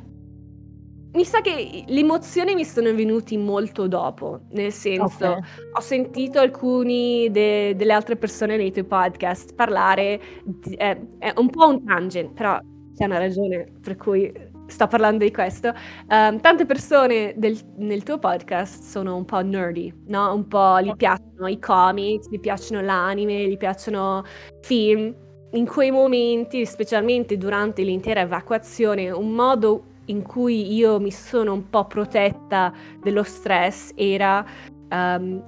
mi 1.14 1.24
sa 1.24 1.40
che 1.40 1.86
le 1.88 2.00
emozioni 2.00 2.54
mi 2.54 2.66
sono 2.66 2.94
venuti 2.94 3.38
molto 3.38 3.88
dopo, 3.88 4.42
nel 4.52 4.74
senso, 4.74 5.26
okay. 5.26 5.42
ho 5.72 5.80
sentito 5.80 6.40
alcuni 6.40 7.30
de- 7.32 7.76
delle 7.78 7.94
altre 7.94 8.18
persone 8.18 8.58
nei 8.58 8.74
tuoi 8.74 8.84
podcast 8.84 9.56
parlare, 9.56 10.20
di, 10.44 10.76
eh, 10.76 11.00
è 11.18 11.34
un 11.38 11.50
po' 11.50 11.70
un 11.70 11.86
tangent, 11.86 12.34
però 12.34 12.60
c'è 12.94 13.06
una 13.06 13.20
ragione 13.20 13.72
per 13.82 13.96
cui 13.96 14.32
sto 14.68 14.88
parlando 14.88 15.24
di 15.24 15.32
questo, 15.32 15.74
um, 16.10 16.40
tante 16.40 16.66
persone 16.66 17.34
del, 17.38 17.58
nel 17.78 18.04
tuo 18.04 18.18
podcast 18.18 18.84
sono 18.84 19.16
un 19.16 19.26
po' 19.26 19.42
nerdy, 19.42 19.94
no? 20.08 20.34
Un 20.34 20.48
po' 20.48 20.82
gli 20.82 20.94
piacciono 20.96 21.48
i 21.48 21.60
comics, 21.60 22.30
gli 22.30 22.40
piacciono 22.40 22.82
l'anime, 22.82 23.48
gli 23.48 23.58
piacciono 23.58 24.24
film. 24.62 25.14
In 25.52 25.66
quei 25.66 25.92
momenti, 25.92 26.66
specialmente 26.66 27.38
durante 27.38 27.84
l'intera 27.84 28.22
evacuazione, 28.22 29.10
un 29.12 29.32
modo 29.32 29.94
in 30.06 30.22
cui 30.22 30.74
io 30.74 31.00
mi 31.00 31.12
sono 31.12 31.54
un 31.54 31.70
po' 31.70 31.86
protetta 31.86 32.74
dello 33.02 33.24
stress 33.24 33.92
era 33.96 34.46
um, 34.92 35.42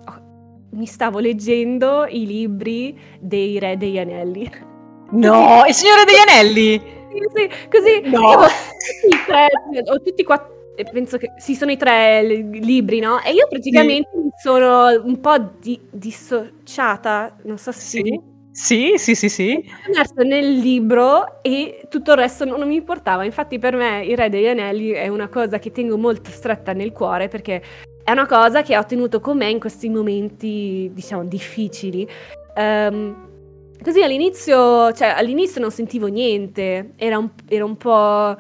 mi 0.72 0.86
stavo 0.86 1.20
leggendo 1.20 2.06
i 2.06 2.26
libri 2.26 2.98
dei 3.20 3.60
Re 3.60 3.78
degli 3.78 4.00
Anelli. 4.00 4.50
No, 5.12 5.64
il 5.68 5.74
Signore 5.74 6.04
degli 6.04 6.30
Anelli! 6.30 6.96
sì, 7.34 7.50
così 7.70 8.02
no. 8.10 8.20
io 8.20 8.40
ho 8.40 8.48
tutti, 8.48 9.24
tre, 9.26 9.48
ho 9.86 10.02
tutti 10.02 10.24
quattro 10.24 10.56
penso 10.92 11.18
che 11.18 11.34
sì, 11.38 11.56
sono 11.56 11.72
i 11.72 11.78
tre 11.78 12.22
libri, 12.22 13.00
no? 13.00 13.22
E 13.24 13.32
io 13.34 13.48
praticamente 13.48 14.10
sì. 14.12 14.20
mi 14.20 14.30
sono 14.40 14.90
un 15.04 15.20
po' 15.20 15.38
di, 15.60 15.80
dissociata, 15.90 17.36
non 17.44 17.58
so 17.58 17.72
se 17.72 17.80
sì. 17.80 18.22
Sì, 18.52 18.94
sì, 18.96 19.14
sì, 19.14 19.30
sì. 19.30 19.64
Immerso 19.88 20.24
nel 20.24 20.58
libro 20.58 21.44
e 21.44 21.86
tutto 21.90 22.14
il 22.14 22.18
resto 22.18 22.44
non, 22.44 22.58
non, 22.58 22.68
mi 22.68 22.76
importava. 22.76 23.24
Infatti 23.24 23.60
per 23.60 23.76
me 23.76 24.04
il 24.04 24.18
Re 24.18 24.30
degli 24.30 24.48
Anelli 24.48 24.90
è 24.90 25.08
una 25.10 25.28
cosa 25.28 25.60
che 25.60 25.72
tengo 25.72 25.96
molto 25.96 26.32
stretta 26.32 26.74
nel 26.74 26.92
cuore 26.92 27.28
perché 27.28 27.62
è 28.04 28.12
una 28.12 28.26
cosa 28.26 28.64
che 28.64 28.76
ho 28.76 28.84
tenuto 28.84 29.20
con 29.20 29.38
me 29.38 29.48
in 29.48 29.60
questi 29.60 29.90
momenti, 29.90 30.90
diciamo, 30.92 31.24
difficili. 31.26 32.08
Um, 32.56 33.27
Così 33.88 34.02
all'inizio, 34.04 34.92
cioè 34.92 35.14
all'inizio 35.16 35.62
non 35.62 35.72
sentivo 35.72 36.08
niente, 36.08 36.90
era 36.98 37.18
un, 37.18 37.30
era 37.48 37.64
un 37.64 37.78
po'... 37.78 38.36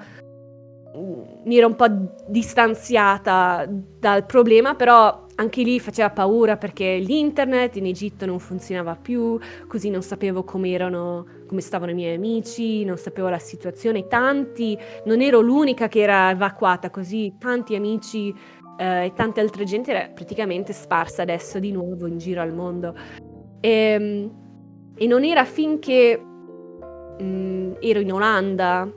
mi 1.45 1.57
ero 1.57 1.67
un 1.67 1.75
po' 1.77 1.87
distanziata 2.27 3.65
dal 3.65 4.25
problema, 4.25 4.75
però 4.75 5.25
anche 5.35 5.61
lì 5.63 5.79
faceva 5.79 6.09
paura 6.09 6.57
perché 6.57 6.97
l'internet 6.97 7.77
in 7.77 7.85
Egitto 7.85 8.25
non 8.25 8.39
funzionava 8.39 8.97
più, 8.97 9.39
così 9.69 9.89
non 9.89 10.01
sapevo 10.01 10.43
come 10.43 10.71
erano, 10.71 11.25
come 11.47 11.61
stavano 11.61 11.91
i 11.91 11.95
miei 11.95 12.15
amici, 12.15 12.83
non 12.83 12.97
sapevo 12.97 13.29
la 13.29 13.39
situazione, 13.39 14.05
tanti, 14.09 14.77
non 15.05 15.21
ero 15.21 15.39
l'unica 15.39 15.87
che 15.87 16.01
era 16.01 16.29
evacuata, 16.29 16.89
così 16.89 17.35
tanti 17.39 17.73
amici 17.73 18.35
eh, 18.77 19.05
e 19.05 19.13
tante 19.13 19.39
altre 19.39 19.63
gente 19.63 19.91
era 19.91 20.09
praticamente 20.09 20.73
sparsa 20.73 21.21
adesso 21.21 21.57
di 21.57 21.71
nuovo 21.71 22.05
in 22.05 22.17
giro 22.17 22.41
al 22.41 22.53
mondo. 22.53 22.93
E, 23.61 23.69
ehm, 23.69 24.45
e 24.97 25.07
non 25.07 25.23
era 25.23 25.45
finché 25.45 26.19
mh, 27.19 27.23
mm, 27.23 27.73
ero 27.79 27.99
in 27.99 28.11
Olanda, 28.11 28.91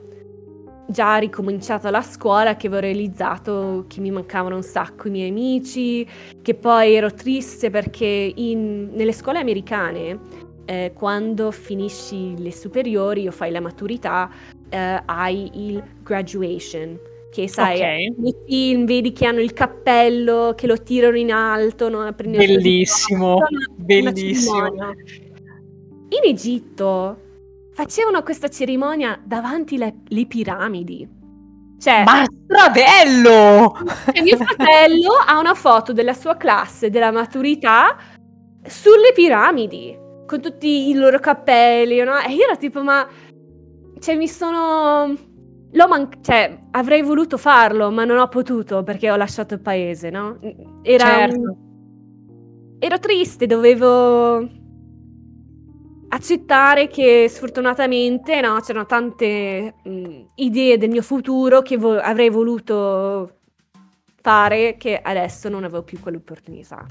già 0.87 1.17
ricominciata 1.17 1.89
la 1.89 2.01
scuola, 2.01 2.55
che 2.55 2.67
avevo 2.67 2.81
realizzato 2.81 3.85
che 3.87 4.01
mi 4.01 4.11
mancavano 4.11 4.55
un 4.55 4.63
sacco 4.63 5.07
i 5.07 5.11
miei 5.11 5.29
amici, 5.29 6.07
che 6.41 6.53
poi 6.53 6.93
ero 6.95 7.13
triste 7.13 7.69
perché 7.69 8.33
in, 8.35 8.89
nelle 8.93 9.13
scuole 9.13 9.39
americane, 9.39 10.19
eh, 10.65 10.91
quando 10.93 11.51
finisci 11.51 12.35
le 12.37 12.51
superiori 12.51 13.27
o 13.27 13.31
fai 13.31 13.51
la 13.51 13.61
maturità, 13.61 14.29
eh, 14.69 15.01
hai 15.05 15.49
il 15.53 15.83
graduation, 16.03 16.99
che 17.31 17.47
sai, 17.47 17.77
okay. 17.77 18.13
nei 18.17 18.35
film 18.45 18.85
vedi 18.85 19.13
che 19.13 19.25
hanno 19.25 19.39
il 19.39 19.53
cappello, 19.53 20.53
che 20.55 20.67
lo 20.67 20.81
tirano 20.81 21.17
in 21.17 21.31
alto, 21.31 21.89
no? 21.89 22.01
bellissimo, 22.13 23.39
bellissimo. 23.77 24.93
In 26.11 26.29
Egitto 26.29 27.19
facevano 27.73 28.21
questa 28.21 28.49
cerimonia 28.49 29.17
davanti 29.23 29.77
le, 29.77 30.01
le 30.07 30.25
piramidi. 30.25 31.07
Cioè, 31.79 32.03
Ma 32.03 32.25
stradello! 32.25 33.73
Cioè, 34.13 34.21
mio 34.21 34.35
fratello 34.35 35.11
ha 35.25 35.39
una 35.39 35.53
foto 35.53 35.93
della 35.93 36.13
sua 36.13 36.35
classe, 36.35 36.89
della 36.89 37.11
maturità, 37.11 37.95
sulle 38.63 39.13
piramidi, 39.15 39.97
con 40.27 40.41
tutti 40.41 40.89
i 40.89 40.93
loro 40.93 41.17
cappelli, 41.19 42.03
no? 42.03 42.19
E 42.19 42.33
io 42.33 42.45
ero 42.45 42.57
tipo, 42.57 42.83
ma... 42.83 43.07
Cioè, 43.97 44.15
mi 44.15 44.27
sono... 44.27 45.15
L'ho 45.73 45.87
man- 45.87 46.09
cioè, 46.21 46.65
avrei 46.71 47.01
voluto 47.01 47.37
farlo, 47.37 47.89
ma 47.89 48.03
non 48.03 48.19
ho 48.19 48.27
potuto 48.27 48.83
perché 48.83 49.09
ho 49.09 49.15
lasciato 49.15 49.53
il 49.53 49.61
paese, 49.61 50.09
no? 50.09 50.37
Era 50.83 51.05
certo. 51.05 51.39
un... 51.39 51.55
Ero 52.79 52.99
triste, 52.99 53.47
dovevo 53.47 54.59
accettare 56.13 56.87
che 56.87 57.27
sfortunatamente 57.29 58.41
no, 58.41 58.59
c'erano 58.59 58.85
tante 58.85 59.75
mh, 59.83 60.25
idee 60.35 60.77
del 60.77 60.89
mio 60.89 61.01
futuro 61.01 61.61
che 61.61 61.77
vo- 61.77 61.97
avrei 61.99 62.29
voluto 62.29 63.37
fare 64.21 64.75
che 64.77 64.99
adesso 65.01 65.49
non 65.49 65.63
avevo 65.63 65.83
più 65.83 65.99
quell'opportunità. 65.99 66.85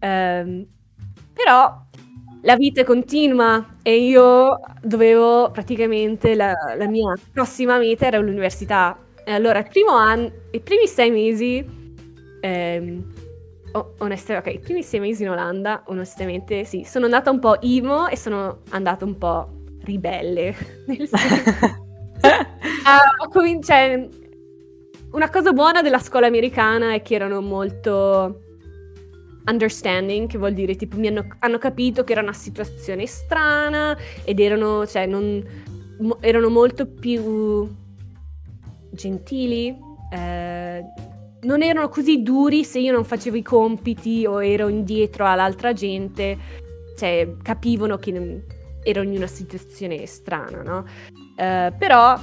Um, 0.00 0.66
però 1.32 1.80
la 2.42 2.56
vita 2.56 2.84
continua 2.84 3.76
e 3.82 3.98
io 3.98 4.60
dovevo 4.82 5.50
praticamente 5.52 6.34
la, 6.34 6.54
la 6.76 6.88
mia 6.88 7.14
prossima 7.32 7.78
meta 7.78 8.06
era 8.06 8.18
l'università. 8.18 8.98
E 9.24 9.32
allora 9.32 9.60
il 9.60 9.68
primo 9.68 9.92
anno, 9.92 10.30
i 10.50 10.60
primi 10.60 10.88
sei 10.88 11.10
mesi, 11.10 11.64
ehm, 12.40 13.11
oh, 13.72 13.94
onestamente, 13.98 14.50
ok, 14.50 14.56
i 14.56 14.58
primi 14.58 14.82
sei 14.82 15.00
mesi 15.00 15.22
in 15.22 15.30
Olanda, 15.30 15.82
onestamente 15.86 16.64
sì, 16.64 16.84
sono 16.84 17.04
andata 17.06 17.30
un 17.30 17.38
po' 17.38 17.60
emo 17.60 18.08
e 18.08 18.16
sono 18.16 18.60
andata 18.70 19.04
un 19.04 19.18
po' 19.18 19.48
ribelle. 19.84 20.54
Nel 20.86 21.08
senso, 21.08 21.50
uh, 22.22 23.28
comin- 23.30 23.62
cioè, 23.62 24.08
una 25.12 25.30
cosa 25.30 25.52
buona 25.52 25.82
della 25.82 25.98
scuola 25.98 26.26
americana 26.26 26.94
è 26.94 27.02
che 27.02 27.14
erano 27.14 27.40
molto 27.40 28.40
understanding, 29.44 30.28
che 30.28 30.38
vuol 30.38 30.52
dire 30.52 30.76
tipo 30.76 30.96
mi 30.96 31.08
hanno, 31.08 31.26
hanno 31.40 31.58
capito 31.58 32.04
che 32.04 32.12
era 32.12 32.22
una 32.22 32.32
situazione 32.32 33.06
strana 33.06 33.96
ed 34.24 34.38
erano, 34.38 34.86
cioè, 34.86 35.06
non, 35.06 35.44
mo, 35.98 36.18
erano 36.20 36.48
molto 36.48 36.86
più 36.86 37.68
gentili. 38.90 39.76
Eh, 40.12 40.84
non 41.42 41.62
erano 41.62 41.88
così 41.88 42.22
duri 42.22 42.64
se 42.64 42.78
io 42.78 42.92
non 42.92 43.04
facevo 43.04 43.36
i 43.36 43.42
compiti 43.42 44.24
o 44.26 44.42
ero 44.42 44.68
indietro 44.68 45.26
all'altra 45.26 45.72
gente, 45.72 46.38
cioè 46.96 47.34
capivano 47.42 47.96
che 47.96 48.44
ero 48.82 49.02
in 49.02 49.10
una 49.16 49.26
situazione 49.26 50.06
strana, 50.06 50.62
no? 50.62 50.84
Eh, 51.36 51.72
però 51.76 52.18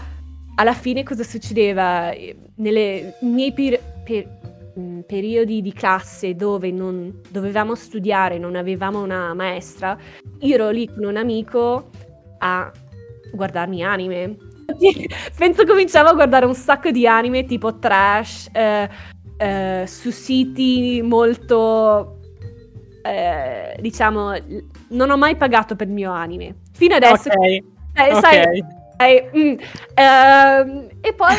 alla 0.56 0.74
fine 0.74 1.04
cosa 1.04 1.24
succedeva? 1.24 2.12
Nei 2.56 3.14
miei 3.22 3.54
per- 3.54 3.80
per- 4.04 4.38
periodi 5.06 5.62
di 5.62 5.74
classe 5.74 6.36
dove 6.36 6.72
non 6.72 7.22
dovevamo 7.30 7.76
studiare, 7.76 8.38
non 8.38 8.56
avevamo 8.56 9.02
una 9.02 9.34
maestra, 9.34 9.98
io 10.40 10.54
ero 10.56 10.70
lì 10.70 10.88
con 10.88 11.04
un 11.04 11.18
amico 11.18 11.90
a 12.40 12.72
guardarmi 13.34 13.84
anime. 13.84 14.38
Penso 15.38 15.66
cominciavo 15.66 16.10
a 16.10 16.14
guardare 16.14 16.46
un 16.46 16.56
sacco 16.56 16.92
di 16.92 17.08
anime 17.08 17.46
tipo 17.46 17.80
trash 17.80 18.50
eh, 18.54 18.90
eh, 19.38 19.84
su 19.88 20.12
siti 20.12 21.02
molto 21.04 22.20
eh, 23.02 23.78
diciamo 23.80 24.34
non 24.90 25.10
ho 25.10 25.18
mai 25.18 25.36
pagato 25.38 25.76
per 25.76 25.88
il 25.88 25.94
mio 25.94 26.12
anime 26.12 26.56
fino 26.74 26.96
adesso 26.96 27.30
okay. 27.30 27.64
eh, 27.94 28.14
okay. 28.14 28.22
sai 28.22 28.64
eh, 29.02 29.32
mm, 29.34 29.54
ehm, 29.94 30.90
e 31.00 31.14
poi 31.14 31.36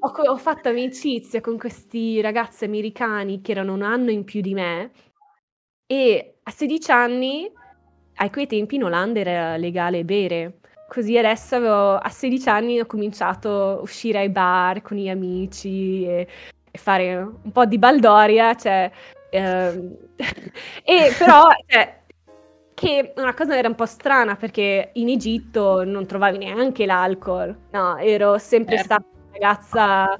ho, 0.00 0.30
ho, 0.30 0.36
fatto 0.36 0.68
amicizia 0.68 1.40
con 1.40 1.56
questi 1.56 2.20
ragazzi 2.20 2.66
americani 2.66 3.40
che 3.40 3.52
erano 3.52 3.72
un 3.72 3.80
anno 3.80 4.10
in 4.10 4.24
più 4.24 4.42
di 4.42 4.52
me 4.52 4.90
e 5.86 6.34
a 6.42 6.50
16 6.50 6.90
anni, 6.90 7.50
a 8.16 8.30
quei 8.30 8.46
tempi 8.46 8.76
in 8.76 8.84
Olanda 8.84 9.20
era 9.20 9.56
legale 9.56 10.04
bere. 10.04 10.57
Così 10.88 11.18
adesso 11.18 11.56
avevo, 11.56 11.96
a 11.96 12.08
16 12.08 12.48
anni 12.48 12.80
ho 12.80 12.86
cominciato 12.86 13.48
a 13.50 13.80
uscire 13.80 14.20
ai 14.20 14.30
bar 14.30 14.80
con 14.80 14.96
gli 14.96 15.10
amici 15.10 16.06
e, 16.06 16.26
e 16.70 16.78
fare 16.78 17.14
un 17.16 17.52
po' 17.52 17.66
di 17.66 17.76
baldoria, 17.76 18.54
cioè, 18.54 18.90
ehm, 19.28 19.96
e 20.82 21.14
però 21.18 21.46
cioè, 21.66 22.00
che 22.72 23.12
una 23.16 23.34
cosa 23.34 23.54
era 23.54 23.68
un 23.68 23.74
po' 23.74 23.84
strana 23.84 24.36
perché 24.36 24.90
in 24.94 25.08
Egitto 25.08 25.84
non 25.84 26.06
trovavi 26.06 26.38
neanche 26.38 26.86
l'alcol. 26.86 27.54
No, 27.72 27.98
ero 27.98 28.38
sempre 28.38 28.76
certo. 28.76 28.94
stata 28.94 29.06
una 29.12 29.32
ragazza 29.32 30.18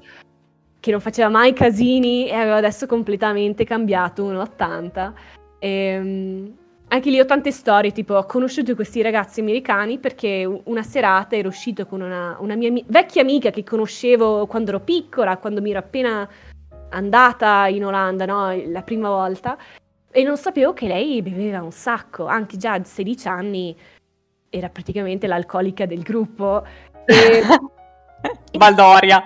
che 0.79 0.91
non 0.91 0.99
faceva 0.99 1.29
mai 1.29 1.53
casini 1.53 2.27
e 2.27 2.35
avevo 2.35 2.57
adesso 2.57 2.85
completamente 2.85 3.63
cambiato 3.63 4.23
1,80. 4.23 5.13
E, 5.57 5.69
ehm, 5.69 6.57
anche 6.89 7.09
lì 7.09 7.19
ho 7.19 7.25
tante 7.25 7.51
storie, 7.51 7.91
tipo 7.91 8.15
ho 8.15 8.25
conosciuto 8.25 8.73
questi 8.75 9.01
ragazzi 9.01 9.39
americani 9.41 9.99
perché 9.99 10.43
una 10.63 10.83
serata 10.83 11.35
ero 11.35 11.49
uscito 11.49 11.85
con 11.85 12.01
una, 12.01 12.35
una 12.39 12.55
mia 12.55 12.71
mi- 12.71 12.83
vecchia 12.87 13.21
amica 13.21 13.51
che 13.51 13.63
conoscevo 13.63 14.47
quando 14.47 14.71
ero 14.71 14.79
piccola, 14.79 15.37
quando 15.37 15.61
mi 15.61 15.69
ero 15.69 15.79
appena 15.79 16.27
andata 16.89 17.67
in 17.67 17.85
Olanda, 17.85 18.25
no? 18.25 18.55
La 18.67 18.81
prima 18.81 19.09
volta. 19.09 19.57
E 20.11 20.23
non 20.23 20.37
sapevo 20.37 20.73
che 20.73 20.87
lei 20.87 21.21
beveva 21.21 21.61
un 21.61 21.71
sacco, 21.71 22.25
anche 22.25 22.57
già 22.57 22.73
a 22.73 22.83
16 22.83 23.27
anni 23.27 23.77
era 24.49 24.69
praticamente 24.69 25.27
l'alcolica 25.27 25.85
del 25.85 26.01
gruppo. 26.01 26.65
E... 27.05 27.43
Baldoria. 28.57 29.23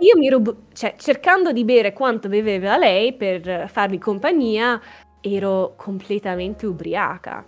Io 0.00 0.16
mi 0.16 0.26
ero, 0.26 0.42
cioè, 0.72 0.94
cercando 0.96 1.52
di 1.52 1.64
bere 1.64 1.92
quanto 1.92 2.28
beveva 2.28 2.78
lei 2.78 3.12
per 3.12 3.68
fargli 3.68 3.98
compagnia, 3.98 4.80
ero 5.20 5.74
completamente 5.76 6.66
ubriaca. 6.66 7.44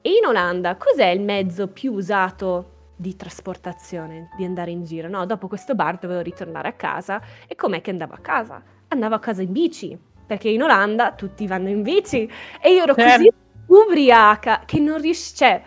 E 0.00 0.10
in 0.10 0.26
Olanda 0.26 0.76
cos'è 0.76 1.08
il 1.08 1.22
mezzo 1.22 1.68
più 1.68 1.92
usato 1.92 2.92
di 2.96 3.16
trasportazione, 3.16 4.30
di 4.36 4.44
andare 4.44 4.70
in 4.70 4.84
giro? 4.84 5.08
No, 5.08 5.26
dopo 5.26 5.48
questo 5.48 5.74
bar 5.74 5.98
dovevo 5.98 6.20
ritornare 6.20 6.68
a 6.68 6.72
casa 6.72 7.20
e 7.46 7.54
com'è 7.54 7.80
che 7.80 7.90
andavo 7.90 8.14
a 8.14 8.18
casa? 8.18 8.62
Andavo 8.88 9.14
a 9.14 9.18
casa 9.18 9.42
in 9.42 9.52
bici 9.52 9.98
perché 10.26 10.48
in 10.48 10.62
Olanda 10.62 11.12
tutti 11.12 11.46
vanno 11.46 11.68
in 11.68 11.82
bici 11.82 12.30
e 12.60 12.72
io 12.72 12.82
ero 12.82 12.94
certo. 12.94 13.16
così 13.16 13.30
ubriaca 13.66 14.62
che 14.64 14.78
non 14.78 15.00
riuscivo, 15.00 15.36
cioè 15.36 15.62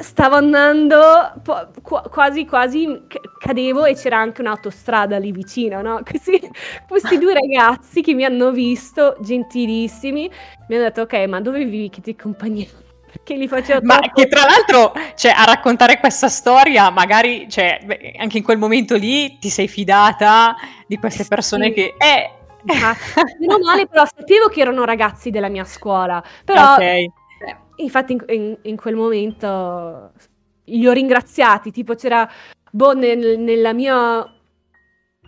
stavo 0.00 0.36
andando 0.36 1.32
po- 1.42 1.68
qu- 1.82 2.08
quasi 2.08 2.44
quasi 2.46 3.06
cadevo 3.38 3.84
e 3.84 3.94
c'era 3.94 4.18
anche 4.18 4.40
un'autostrada 4.40 5.18
lì 5.18 5.32
vicino, 5.32 5.82
no? 5.82 6.02
Così 6.08 6.40
questi 6.86 7.18
due 7.18 7.34
ragazzi 7.34 8.02
che 8.02 8.14
mi 8.14 8.24
hanno 8.24 8.50
visto, 8.50 9.16
gentilissimi, 9.20 10.30
mi 10.68 10.74
hanno 10.74 10.84
detto 10.84 11.02
ok, 11.02 11.14
ma 11.26 11.40
dove 11.40 11.64
vivi 11.64 11.90
che 11.90 12.00
ti 12.00 12.10
accompagniamo? 12.10 12.86
Perché 13.10 13.36
li 13.36 13.48
facevo 13.48 13.80
Ma 13.82 13.98
troppo... 13.98 14.20
che 14.20 14.28
tra 14.28 14.44
l'altro, 14.44 14.92
cioè, 15.14 15.32
a 15.34 15.44
raccontare 15.44 15.98
questa 15.98 16.28
storia, 16.28 16.90
magari, 16.90 17.48
cioè, 17.48 17.80
beh, 17.82 18.16
anche 18.18 18.36
in 18.36 18.44
quel 18.44 18.58
momento 18.58 18.96
lì 18.96 19.38
ti 19.38 19.48
sei 19.48 19.66
fidata 19.66 20.54
di 20.86 20.98
queste 20.98 21.24
persone 21.24 21.68
sì. 21.68 21.72
che... 21.72 21.94
Eh, 21.96 22.32
Meno 23.38 23.58
male, 23.60 23.86
però 23.86 24.04
sapevo 24.04 24.48
che 24.48 24.60
erano 24.60 24.84
ragazzi 24.84 25.30
della 25.30 25.48
mia 25.48 25.64
scuola. 25.64 26.22
Però, 26.44 26.74
okay. 26.74 27.10
Infatti, 27.78 28.12
in, 28.12 28.24
in, 28.28 28.58
in, 28.62 28.76
quel 28.76 28.94
momento 28.94 30.12
li 30.64 30.86
ho 30.86 30.92
ringraziati. 30.92 31.70
Tipo, 31.70 31.94
c'era 31.94 32.28
boh, 32.70 32.94
nel, 32.94 33.38
nella 33.38 33.72
mia 33.72 34.24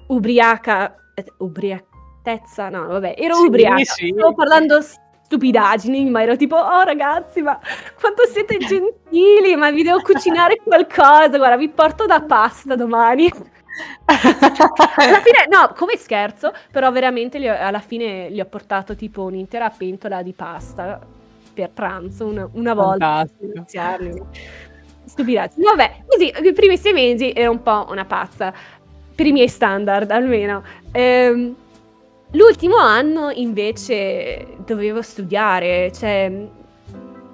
ubriaca. 0.08 0.94
Eh, 1.14 1.24
ubriacatezza? 1.38 2.68
No, 2.68 2.86
vabbè, 2.86 3.14
ero 3.16 3.34
sì, 3.34 3.46
ubriaca. 3.46 3.84
Sì. 3.84 4.12
Stavo 4.14 4.34
parlando 4.34 4.80
stupidaggini, 4.82 6.10
ma 6.10 6.22
ero 6.22 6.36
tipo, 6.36 6.56
oh 6.56 6.82
ragazzi, 6.82 7.40
ma 7.40 7.58
quanto 8.00 8.24
siete 8.26 8.58
gentili, 8.58 9.54
ma 9.54 9.70
vi 9.70 9.84
devo 9.84 10.00
cucinare 10.00 10.56
qualcosa, 10.64 11.36
guarda, 11.36 11.56
vi 11.56 11.68
porto 11.68 12.04
da 12.06 12.20
pasta 12.20 12.74
domani 12.74 13.30
alla 14.06 15.20
fine, 15.20 15.46
no, 15.48 15.72
come 15.76 15.96
scherzo, 15.96 16.52
però 16.70 16.90
veramente 16.90 17.38
ho, 17.50 17.56
alla 17.58 17.80
fine 17.80 18.30
gli 18.30 18.40
ho 18.40 18.46
portato 18.46 18.94
tipo 18.94 19.22
un'intera 19.22 19.70
pentola 19.70 20.22
di 20.22 20.32
pasta 20.32 21.18
per 21.52 21.70
pranzo 21.70 22.26
una, 22.26 22.48
una 22.52 22.74
volta. 22.74 23.26
Stupidazzi. 25.04 25.60
Vabbè, 25.60 26.04
così 26.06 26.32
i 26.42 26.52
primi 26.52 26.76
sei 26.76 26.92
mesi 26.92 27.32
ero 27.32 27.50
un 27.50 27.62
po' 27.62 27.86
una 27.90 28.04
pazza, 28.04 28.52
per 29.14 29.26
i 29.26 29.32
miei 29.32 29.48
standard 29.48 30.10
almeno. 30.10 30.62
Ehm, 30.92 31.54
l'ultimo 32.32 32.76
anno 32.76 33.30
invece 33.30 34.46
dovevo 34.64 35.02
studiare, 35.02 35.90
cioè 35.92 36.48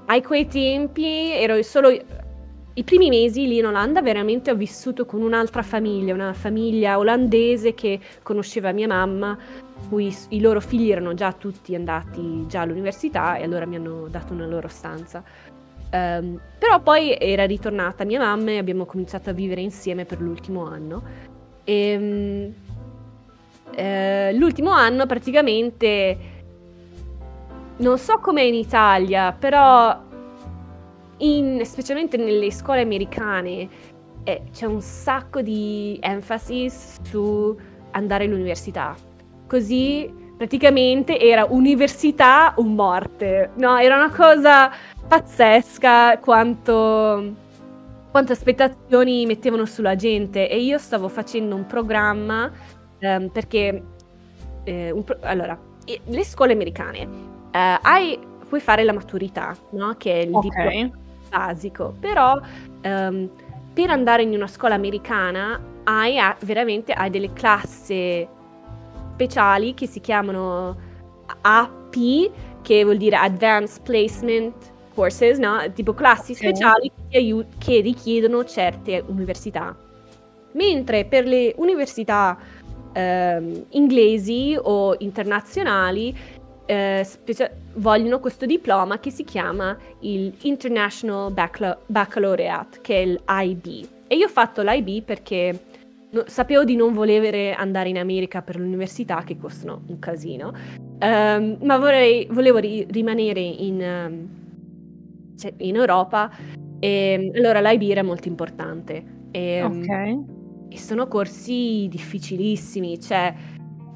ai 0.06 0.22
quei 0.22 0.46
tempi 0.46 1.32
ero 1.32 1.62
solo 1.62 1.90
i 2.78 2.84
primi 2.84 3.08
mesi 3.08 3.46
lì 3.46 3.56
in 3.56 3.66
Olanda 3.66 4.02
veramente 4.02 4.50
ho 4.50 4.54
vissuto 4.54 5.06
con 5.06 5.22
un'altra 5.22 5.62
famiglia, 5.62 6.12
una 6.12 6.34
famiglia 6.34 6.98
olandese 6.98 7.72
che 7.72 7.98
conosceva 8.22 8.72
mia 8.72 8.86
mamma, 8.86 9.36
cui 9.88 10.14
i 10.30 10.40
loro 10.40 10.60
figli 10.60 10.90
erano 10.90 11.14
già 11.14 11.32
tutti 11.32 11.74
andati 11.74 12.46
già 12.46 12.62
all'università 12.62 13.36
e 13.36 13.44
allora 13.44 13.66
mi 13.66 13.76
hanno 13.76 14.08
dato 14.08 14.32
una 14.32 14.46
loro 14.46 14.68
stanza. 14.68 15.22
Um, 15.88 16.40
però 16.58 16.80
poi 16.80 17.16
era 17.18 17.46
ritornata 17.46 18.04
mia 18.04 18.18
mamma 18.18 18.50
e 18.50 18.58
abbiamo 18.58 18.84
cominciato 18.86 19.30
a 19.30 19.32
vivere 19.32 19.60
insieme 19.60 20.04
per 20.04 20.20
l'ultimo 20.20 20.66
anno. 20.66 21.02
E, 21.64 21.96
um, 21.96 22.54
eh, 23.74 24.32
l'ultimo 24.34 24.70
anno 24.70 25.06
praticamente 25.06 26.34
non 27.78 27.98
so 27.98 28.18
com'è 28.18 28.42
in 28.42 28.54
Italia, 28.54 29.32
però 29.32 30.02
in, 31.18 31.60
specialmente 31.64 32.16
nelle 32.16 32.50
scuole 32.50 32.80
americane 32.80 33.68
eh, 34.24 34.42
c'è 34.52 34.66
un 34.66 34.80
sacco 34.80 35.40
di 35.42 35.98
emphasis 36.00 36.98
su 37.02 37.56
andare 37.92 38.24
all'università. 38.24 38.94
Così 39.46 40.24
praticamente 40.36 41.18
era 41.18 41.46
università 41.48 42.52
o 42.56 42.62
morte. 42.62 43.50
No, 43.54 43.78
era 43.78 43.96
una 43.96 44.10
cosa 44.10 44.70
pazzesca 45.06 46.18
quanto, 46.18 47.34
quante 48.10 48.32
aspettazioni 48.32 49.24
mettevano 49.24 49.64
sulla 49.64 49.96
gente 49.96 50.48
e 50.48 50.60
io 50.60 50.78
stavo 50.78 51.08
facendo 51.08 51.54
un 51.54 51.66
programma 51.66 52.50
ehm, 52.98 53.28
perché 53.28 53.82
eh, 54.64 54.90
un 54.90 55.04
pro- 55.04 55.18
allora 55.20 55.58
le 55.84 56.24
scuole 56.24 56.52
americane 56.52 57.08
eh, 57.52 57.78
hai, 57.80 58.18
puoi 58.48 58.60
fare 58.60 58.82
la 58.82 58.92
maturità 58.92 59.56
no? 59.70 59.94
che 59.96 60.12
è 60.12 60.24
il 60.24 60.34
okay. 60.34 60.50
diploma 60.50 61.04
basico 61.30 61.94
però 62.00 62.38
ehm, 62.80 63.30
per 63.72 63.90
andare 63.90 64.22
in 64.22 64.34
una 64.34 64.48
scuola 64.48 64.74
americana 64.74 65.60
hai 65.84 66.16
veramente 66.40 66.92
hai 66.92 67.10
delle 67.10 67.32
classi 67.32 68.26
speciali 69.16 69.72
che 69.72 69.86
si 69.86 70.00
chiamano 70.00 70.76
AP 71.40 71.94
che 72.60 72.84
vuol 72.84 72.98
dire 72.98 73.16
Advanced 73.16 73.82
Placement 73.82 74.54
courses, 74.94 75.38
no? 75.38 75.58
tipo 75.72 75.94
classi 75.94 76.32
okay. 76.32 76.48
speciali 76.48 76.92
che, 77.08 77.16
aiut- 77.16 77.58
che 77.58 77.80
richiedono 77.80 78.44
certe 78.44 79.02
università. 79.06 79.74
Mentre 80.52 81.06
per 81.06 81.26
le 81.26 81.54
università 81.56 82.38
eh, 82.92 83.64
inglesi 83.70 84.56
o 84.60 84.96
internazionali 84.98 86.14
eh, 86.66 87.02
specia- 87.04 87.50
vogliono 87.74 88.20
questo 88.20 88.44
diploma 88.44 88.98
che 88.98 89.10
si 89.10 89.24
chiama 89.24 89.76
il 90.00 90.34
International 90.42 91.32
Baccala- 91.32 91.78
Baccalaureate, 91.86 92.80
che 92.82 93.02
è 93.02 93.06
l'IB. 93.06 93.88
E 94.08 94.16
io 94.16 94.26
ho 94.26 94.30
fatto 94.30 94.62
l'IB 94.62 95.04
perché 95.04 95.60
no, 96.10 96.22
sapevo 96.26 96.64
di 96.64 96.76
non 96.76 96.92
volere 96.92 97.52
andare 97.52 97.88
in 97.88 97.98
America 97.98 98.42
per 98.42 98.58
l'università, 98.58 99.22
che 99.24 99.36
costano 99.36 99.82
un 99.86 99.98
casino, 99.98 100.52
um, 101.00 101.58
ma 101.62 101.78
vorrei, 101.78 102.26
volevo 102.30 102.58
ri- 102.58 102.86
rimanere 102.90 103.40
in... 103.40 104.06
Um, 104.08 104.44
cioè, 105.36 105.52
in 105.58 105.76
Europa. 105.76 106.30
E, 106.78 107.32
ehm, 107.32 107.36
allora 107.36 107.60
l'IB 107.60 107.90
era 107.90 108.02
molto 108.02 108.28
importante. 108.28 109.04
E, 109.30 109.62
ok. 109.62 110.68
E 110.68 110.78
sono 110.78 111.06
corsi 111.06 111.86
difficilissimi, 111.88 112.98
cioè 113.00 113.32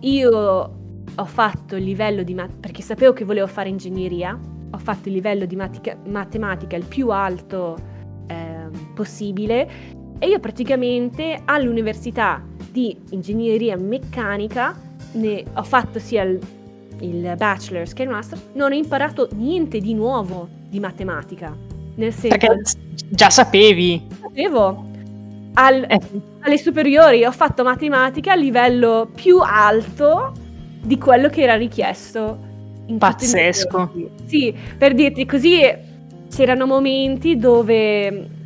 io 0.01 0.79
ho 1.17 1.25
fatto 1.25 1.77
il 1.77 1.83
livello 1.83 2.23
di 2.23 2.35
mat- 2.35 2.57
perché 2.61 2.83
sapevo 2.83 3.13
che 3.13 3.25
volevo 3.25 3.47
fare 3.49 3.69
ingegneria, 3.69 4.39
ho 4.71 4.79
fatto 4.79 5.09
il 5.09 5.15
livello 5.15 5.47
di 5.47 5.57
matica- 5.57 5.99
matematica 6.07 6.77
il 6.77 6.85
più 6.85 7.11
alto 7.11 7.77
eh, 8.29 8.69
possibile 8.95 9.69
e 10.21 10.29
io 10.29 10.39
praticamente 10.39 11.41
all'università 11.47 12.45
di 12.71 12.95
ingegneria 13.09 13.77
meccanica 13.77 14.79
ne 15.13 15.45
ho 15.55 15.63
fatto 15.63 15.99
sia 15.99 16.23
il, 16.23 16.39
il 17.01 17.35
bachelor's 17.37 17.95
che 17.95 18.03
il 18.03 18.11
master, 18.11 18.39
non 18.53 18.71
ho 18.71 18.75
imparato 18.75 19.29
niente 19.33 19.81
di 19.81 19.95
nuovo 19.95 20.47
di 20.69 20.79
matematica. 20.79 21.57
Nel 21.95 22.13
senso... 22.13 22.37
Perché 22.37 22.63
già 23.09 23.31
sapevi. 23.31 24.07
Sapevo. 24.21 24.85
Al, 25.55 25.85
eh. 25.89 26.01
Alle 26.41 26.59
superiori 26.59 27.25
ho 27.25 27.33
fatto 27.33 27.65
matematica 27.65 28.33
a 28.33 28.37
livello 28.37 29.11
più 29.13 29.41
alto 29.41 30.33
di 30.83 30.99
quello 30.99 31.31
che 31.31 31.41
era 31.41 31.57
richiesto. 31.57 32.39
Pazzesco. 32.99 33.91
Sì, 34.27 34.55
per 34.77 34.95
dirti 34.95 35.25
così 35.25 35.61
c'erano 36.31 36.67
momenti 36.67 37.37
dove 37.37 38.39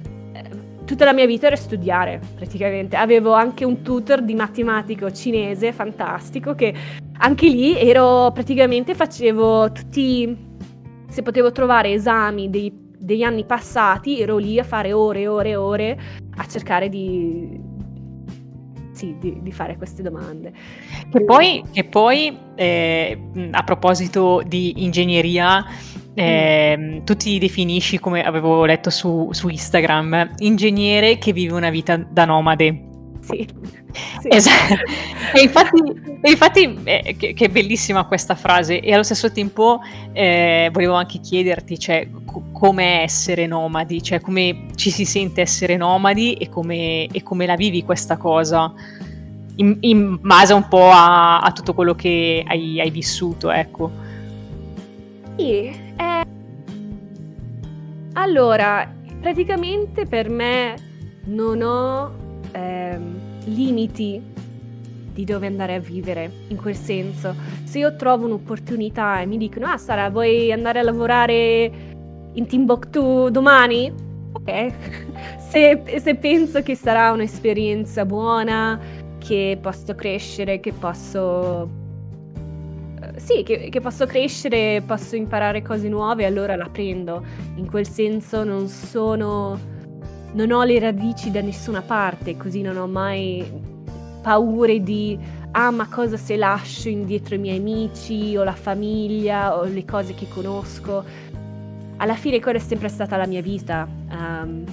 tutta 0.85 1.05
la 1.05 1.13
mia 1.13 1.27
vita 1.27 1.47
era 1.47 1.57
studiare 1.57 2.21
praticamente. 2.35 2.97
Avevo 2.97 3.33
anche 3.33 3.65
un 3.65 3.83
tutor 3.83 4.23
di 4.23 4.35
matematico 4.35 5.11
cinese 5.13 5.73
fantastico 5.73 6.55
che 6.55 6.75
anche 7.19 7.49
lì 7.49 7.79
ero 7.79 8.31
praticamente 8.33 8.95
facevo 8.95 9.73
tutti 9.73 10.53
se 11.15 11.23
potevo 11.23 11.53
trovare 11.53 11.93
esami 11.93 12.51
dei, 12.51 12.73
degli 12.99 13.23
anni 13.23 13.45
passati, 13.45 14.21
ero 14.21 14.37
lì 14.37 14.59
a 14.59 14.65
fare 14.65 14.93
ore 14.93 15.21
e 15.21 15.27
ore 15.29 15.51
e 15.51 15.57
ore 15.57 16.01
a 16.37 16.47
cercare 16.47 16.89
di, 16.89 17.57
sì, 18.91 19.15
di, 19.21 19.39
di, 19.41 19.53
fare 19.53 19.77
queste 19.77 20.03
domande. 20.03 20.53
Che 21.13 21.25
poi, 21.25 21.63
che 21.71 21.85
poi 21.85 22.37
eh, 22.57 23.17
a 23.53 23.63
proposito 23.63 24.43
di 24.45 24.83
ingegneria, 24.83 25.65
eh, 26.15 27.03
tu 27.05 27.17
ti 27.17 27.39
definisci, 27.39 27.99
come 27.99 28.23
avevo 28.23 28.65
letto 28.65 28.91
su, 28.91 29.29
su, 29.33 29.49
Instagram, 29.49 30.35
ingegnere 30.39 31.19
che 31.19 31.33
vive 31.33 31.55
una 31.55 31.71
vita 31.71 31.97
da 31.97 32.25
nomade. 32.25 32.93
Sì. 33.21 33.47
sì. 34.21 34.29
Esatto. 34.29 34.75
E 35.35 35.41
infatti, 35.43 35.83
e 36.21 36.31
infatti 36.31 36.79
eh, 36.85 37.17
che, 37.19 37.33
che, 37.35 37.49
bellissima 37.49 38.05
questa 38.05 38.37
frase 38.37 38.81
e 38.81 38.93
allo 38.93 39.03
stesso 39.03 39.33
tempo 39.33 39.81
eh, 40.13 40.69
volevo 40.73 40.95
anche 40.95 41.19
chiederti, 41.19 41.79
cioè, 41.79 42.07
co- 42.25 42.45
come 42.53 43.03
essere 43.03 43.47
nomadi, 43.47 44.01
cioè 44.03 44.21
come 44.21 44.67
ci 44.77 44.91
si 44.91 45.05
sente 45.05 45.41
essere 45.41 45.77
nomadi 45.77 46.35
e 46.35 46.49
come, 46.49 47.07
e 47.07 47.23
come 47.25 47.47
la 47.47 47.57
vivi 47.57 47.83
questa 47.83 48.17
cosa, 48.17 48.73
in, 49.57 49.79
in 49.81 50.19
base 50.21 50.53
un 50.53 50.69
po' 50.69 50.91
a, 50.91 51.41
a 51.41 51.51
tutto 51.51 51.75
quello 51.75 51.95
che 51.95 52.45
hai, 52.47 52.81
hai 52.81 52.91
vissuto, 52.91 53.51
ecco. 53.51 53.91
Sì, 55.37 55.84
eh... 55.97 56.25
allora, 58.15 58.93
praticamente 59.21 60.07
per 60.07 60.29
me 60.29 60.75
non 61.25 61.63
ho 61.63 62.13
ehm, 62.53 63.15
limiti 63.47 64.33
di 65.15 65.25
dove 65.25 65.47
andare 65.47 65.77
a 65.77 65.79
vivere, 65.79 66.31
in 66.49 66.57
quel 66.57 66.75
senso. 66.75 67.35
Se 67.63 67.79
io 67.79 67.95
trovo 67.95 68.27
un'opportunità 68.27 69.21
e 69.21 69.27
mi 69.27 69.39
dicono, 69.39 69.67
ah 69.67 69.79
Sara, 69.79 70.11
vuoi 70.11 70.51
andare 70.51 70.81
a 70.81 70.83
lavorare 70.83 71.73
in 72.33 72.47
Timbuktu 72.47 73.31
domani? 73.31 73.93
Ok. 74.33 74.73
se, 75.39 76.01
se 76.01 76.15
penso 76.17 76.63
che 76.63 76.75
sarà 76.75 77.13
un'esperienza 77.13 78.05
buona, 78.05 78.79
che 79.19 79.57
posso 79.61 79.95
crescere, 79.95 80.59
che 80.59 80.73
posso 80.73 81.63
eh, 81.63 81.84
sì, 83.17 83.43
che, 83.43 83.69
che, 83.71 83.81
posso 83.81 84.07
crescere, 84.07 84.83
posso 84.87 85.17
imparare 85.17 85.63
cose 85.63 85.89
nuove, 85.89 86.25
allora 86.25 86.57
la 86.57 86.69
prendo. 86.69 87.25
In 87.57 87.67
quel 87.67 87.87
senso 87.87 88.45
non 88.45 88.69
sono... 88.69 89.59
non 90.33 90.51
ho 90.51 90.63
le 90.65 90.79
radici 90.79 91.31
da 91.31 91.41
nessuna 91.41 91.83
parte, 91.83 92.37
così 92.37 92.63
non 92.63 92.77
ho 92.77 92.87
mai 92.87 93.73
paure 94.23 94.83
di 94.83 95.19
ah 95.57 95.71
ma 95.71 95.87
cosa 95.89 96.17
se 96.17 96.37
lascio 96.37 96.89
indietro 96.89 97.35
i 97.35 97.39
miei 97.39 97.59
amici 97.59 98.35
o 98.37 98.43
la 98.43 98.55
famiglia 98.55 99.57
o 99.57 99.65
le 99.65 99.85
cose 99.85 100.15
che 100.15 100.27
conosco. 100.29 101.05
Alla 101.97 102.15
fine 102.15 102.41
quella 102.41 102.59
è 102.59 102.61
sempre 102.61 102.89
stata 102.89 103.17
la 103.17 103.27
mia 103.27 103.41
vita. 103.41 103.87
Um, 104.11 104.65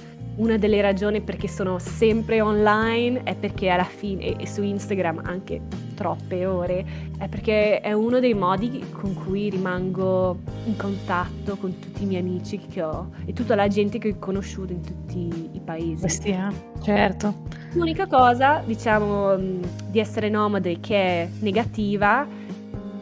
una 0.41 0.58
delle 0.58 0.82
ragioni 0.82 1.21
perché 1.21 1.47
sono 1.47 1.77
sempre 1.77 2.41
online 2.41 3.21
è 3.23 3.36
perché 3.36 3.69
alla 3.69 3.84
fine, 3.84 4.38
e 4.38 4.47
su 4.47 4.63
Instagram 4.63 5.21
anche 5.23 5.62
troppe 5.93 6.47
ore, 6.47 6.84
è 7.19 7.27
perché 7.27 7.80
è 7.80 7.93
uno 7.93 8.19
dei 8.19 8.34
modi 8.34 8.84
con 8.91 9.13
cui 9.13 9.49
rimango 9.49 10.39
in 10.65 10.75
contatto 10.75 11.58
con 11.58 11.77
tutti 11.77 12.04
i 12.04 12.06
miei 12.08 12.21
amici 12.21 12.58
che 12.58 12.82
ho 12.82 13.12
e 13.25 13.34
tutta 13.34 13.54
la 13.54 13.67
gente 13.67 13.99
che 13.99 14.10
ho 14.10 14.15
conosciuto 14.17 14.73
in 14.73 14.82
tutti 14.82 15.49
i 15.51 15.62
paesi. 15.63 16.10
Sì, 16.10 16.30
eh, 16.30 16.49
certo. 16.82 17.43
L'unica 17.73 18.08
cosa, 18.08 18.63
diciamo, 18.65 19.36
di 19.36 19.99
essere 19.99 20.30
nomade 20.30 20.80
che 20.80 20.95
è 20.95 21.30
negativa 21.39 22.27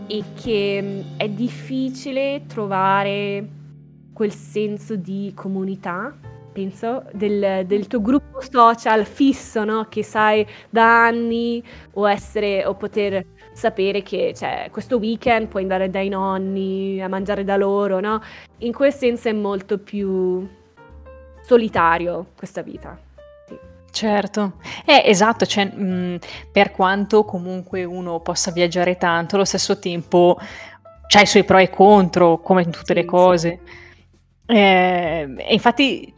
è 0.08 0.24
che 0.36 1.04
è 1.16 1.30
difficile 1.30 2.44
trovare 2.48 3.48
quel 4.12 4.34
senso 4.34 4.98
di 4.98 5.32
comunità 5.34 6.14
penso, 6.52 7.04
del, 7.14 7.66
del, 7.66 7.88
tuo 7.88 8.02
gruppo 8.02 8.42
social 8.42 9.06
fisso, 9.06 9.64
no? 9.64 9.86
Che 9.90 10.04
sai 10.04 10.46
da 10.70 11.06
anni 11.06 11.64
o 11.94 12.10
essere 12.10 12.66
o 12.66 12.76
poter 12.76 13.26
sapere 13.54 14.02
che 14.02 14.34
cioè, 14.36 14.70
questo 14.72 14.98
weekend 14.98 15.48
puoi 15.48 15.64
andare 15.64 15.90
dai 15.90 16.10
nonni 16.10 17.02
a 17.02 17.08
mangiare 17.08 17.44
da 17.44 17.58
loro, 17.58 18.00
no? 18.00 18.22
In 18.60 18.74
quel 18.74 18.94
senso 18.94 19.30
è 19.30 19.34
molto 19.34 19.78
più 19.78 20.48
solitario 21.42 22.28
questa 22.36 22.62
vita. 22.62 22.98
Certo, 23.92 24.54
eh, 24.86 25.02
esatto, 25.06 25.46
cioè, 25.46 25.66
mh, 25.66 26.20
per 26.52 26.72
quanto 26.72 27.26
comunque 27.26 27.84
uno 27.84 28.20
possa 28.20 28.52
viaggiare 28.52 28.98
tanto, 28.98 29.36
allo 29.36 29.46
stesso 29.46 29.80
tempo 29.80 30.38
c'ha 31.08 31.22
i 31.22 31.26
suoi 31.26 31.44
pro 31.44 31.58
e 31.58 31.70
contro, 31.70 32.40
come 32.40 32.62
in 32.62 32.70
tutte 32.70 32.94
sì, 32.94 32.94
le 32.94 33.06
cose. 33.06 33.60
Sì. 33.66 34.54
Eh, 34.56 35.28
infatti 35.50 36.14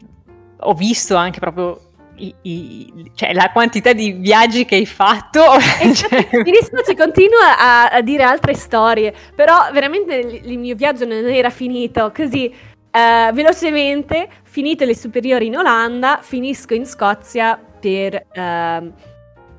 ho 0.61 0.73
visto 0.73 1.15
anche 1.15 1.39
proprio 1.39 1.91
i, 2.15 2.35
i, 2.41 3.11
cioè, 3.15 3.33
la 3.33 3.49
quantità 3.51 3.93
di 3.93 4.11
viaggi 4.11 4.65
che 4.65 4.75
hai 4.75 4.85
fatto. 4.85 5.41
cioè... 5.93 6.29
Mi 6.31 6.51
dispiace, 6.51 6.95
continuo 6.95 7.39
a, 7.39 7.89
a, 7.89 8.01
dire 8.01 8.23
altre 8.23 8.53
storie, 8.53 9.13
però 9.35 9.69
veramente 9.71 10.15
il, 10.15 10.51
il, 10.51 10.57
mio 10.59 10.75
viaggio 10.75 11.05
non 11.05 11.25
era 11.25 11.49
finito. 11.49 12.11
Così, 12.15 12.53
uh, 12.53 13.33
velocemente, 13.33 14.29
finite 14.43 14.85
le 14.85 14.95
superiori 14.95 15.47
in 15.47 15.57
Olanda, 15.57 16.19
finisco 16.21 16.73
in 16.73 16.85
Scozia 16.85 17.57
per, 17.79 18.13
uh, 18.13 18.91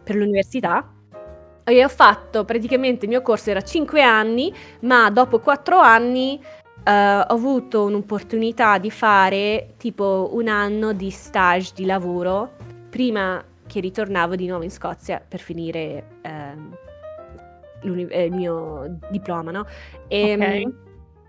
per 0.04 0.14
l'università. 0.14 0.86
E 1.64 1.84
ho 1.84 1.88
fatto 1.88 2.44
praticamente 2.44 3.04
il 3.04 3.10
mio 3.10 3.22
corso 3.22 3.50
era 3.50 3.62
5 3.62 4.02
anni, 4.02 4.52
ma 4.80 5.10
dopo 5.10 5.38
4 5.38 5.78
anni 5.78 6.40
ho 6.84 6.90
avuto 6.90 7.84
un'opportunità 7.84 8.78
di 8.78 8.90
fare 8.90 9.74
tipo 9.76 10.30
un 10.32 10.48
anno 10.48 10.92
di 10.92 11.10
stage 11.10 11.72
di 11.74 11.84
lavoro 11.84 12.52
prima 12.90 13.42
che 13.66 13.80
ritornavo 13.80 14.34
di 14.34 14.46
nuovo 14.46 14.64
in 14.64 14.70
Scozia 14.70 15.22
per 15.26 15.40
finire 15.40 16.04
ehm, 16.22 16.76
eh, 18.10 18.24
il 18.24 18.32
mio 18.32 18.98
diploma, 19.10 19.50
no? 19.50 19.66
E, 20.08 20.34
okay. 20.34 20.74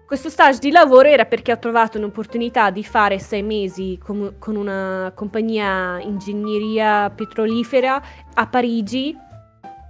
Questo 0.05 0.29
stage 0.29 0.59
di 0.59 0.69
lavoro 0.69 1.07
era 1.07 1.25
perché 1.25 1.51
ho 1.51 1.57
trovato 1.57 1.97
un'opportunità 1.97 2.69
di 2.69 2.83
fare 2.83 3.17
sei 3.17 3.41
mesi 3.41 3.97
com- 3.97 4.37
con 4.37 4.55
una 4.55 5.11
compagnia 5.15 5.99
ingegneria 6.01 7.09
petrolifera 7.09 8.01
a 8.33 8.45
Parigi 8.45 9.17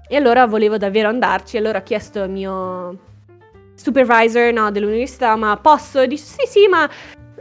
e 0.07 0.15
allora 0.15 0.45
volevo 0.45 0.77
davvero 0.77 1.09
andarci. 1.09 1.57
Allora 1.57 1.79
ho 1.79 1.83
chiesto 1.83 2.21
al 2.21 2.29
mio 2.29 3.12
supervisor 3.75 4.51
no, 4.51 4.71
dell'università, 4.71 5.35
ma 5.35 5.57
posso? 5.57 6.05
Dice 6.05 6.23
sì 6.23 6.45
sì, 6.47 6.67
ma 6.67 6.89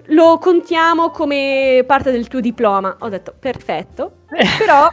lo 0.06 0.38
contiamo 0.38 1.10
come 1.10 1.84
parte 1.86 2.10
del 2.10 2.28
tuo 2.28 2.40
diploma. 2.40 2.96
Ho 3.00 3.08
detto 3.08 3.34
perfetto, 3.38 4.24
però 4.58 4.88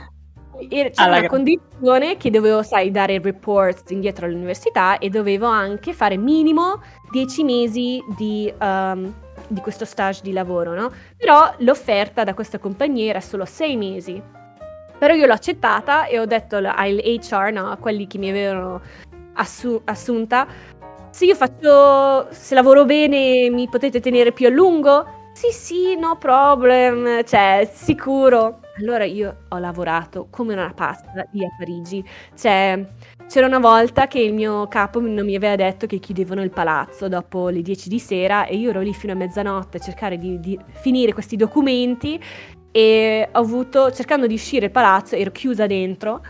c'era 0.68 0.90
Alla 0.96 1.10
una 1.10 1.20
gra- 1.20 1.30
condizione 1.30 2.18
che 2.18 2.30
dovevo, 2.30 2.64
sai, 2.64 2.92
dare 2.92 3.20
reports 3.20 3.90
indietro 3.92 4.26
all'università 4.26 4.98
e 4.98 5.10
dovevo 5.10 5.48
anche 5.48 5.94
fare 5.94 6.18
minimo 6.18 6.82
10 7.12 7.44
mesi 7.44 8.04
di, 8.18 8.52
um, 8.60 9.14
di 9.48 9.62
questo 9.62 9.86
stage 9.86 10.22
di 10.22 10.34
lavoro, 10.34 10.74
no? 10.74 10.92
Però 11.16 11.54
l'offerta 11.60 12.24
da 12.24 12.34
questa 12.34 12.60
compagnia 12.60 13.10
era 13.10 13.22
solo 13.22 13.46
6 13.46 13.76
mesi. 13.78 14.22
Però 14.98 15.14
io 15.14 15.26
l'ho 15.26 15.34
accettata 15.34 16.08
e 16.08 16.20
ho 16.20 16.26
detto 16.26 16.58
all'HR, 16.58 17.52
no, 17.54 17.72
a 17.72 17.78
quelli 17.78 18.06
che 18.06 18.18
mi 18.18 18.30
avevano 18.30 18.82
assu- 19.36 19.82
assunta, 19.86 20.46
se 21.12 21.26
io 21.26 21.36
faccio, 21.36 22.28
se 22.32 22.54
lavoro 22.56 22.86
bene 22.86 23.50
mi 23.50 23.68
potete 23.68 24.00
tenere 24.00 24.32
più 24.32 24.48
a 24.48 24.50
lungo? 24.50 25.18
Sì, 25.34 25.52
sì, 25.52 25.96
no 25.96 26.18
problem, 26.18 27.24
cioè, 27.24 27.70
sicuro. 27.72 28.60
Allora 28.78 29.06
io 29.06 29.46
ho 29.50 29.58
lavorato 29.58 30.28
come 30.30 30.54
una 30.54 30.72
pazza 30.74 31.26
lì 31.32 31.46
a 31.46 31.50
Parigi. 31.58 32.04
Cioè, 32.36 32.86
c'era 33.28 33.46
una 33.46 33.60
volta 33.60 34.08
che 34.08 34.20
il 34.20 34.34
mio 34.34 34.68
capo 34.68 35.00
non 35.00 35.26
mi 35.26 35.36
aveva 35.36 35.56
detto 35.56 35.86
che 35.86 36.00
chiudevano 36.00 36.42
il 36.42 36.50
palazzo 36.50 37.08
dopo 37.08 37.50
le 37.50 37.62
10 37.62 37.90
di 37.90 38.00
sera 38.00 38.46
e 38.46 38.56
io 38.56 38.70
ero 38.72 38.82
lì 38.82 38.94
fino 38.94 39.14
a 39.14 39.16
mezzanotte 39.16 39.78
a 39.78 39.80
cercare 39.80 40.18
di, 40.18 40.40
di 40.40 40.60
finire 40.72 41.14
questi 41.14 41.36
documenti 41.36 42.22
e 42.72 43.30
ho 43.32 43.40
avuto, 43.40 43.92
cercando 43.92 44.28
di 44.28 44.34
uscire 44.34 44.66
il 44.68 44.72
palazzo, 44.72 45.16
ero 45.16 45.32
chiusa 45.32 45.68
dentro 45.68 46.22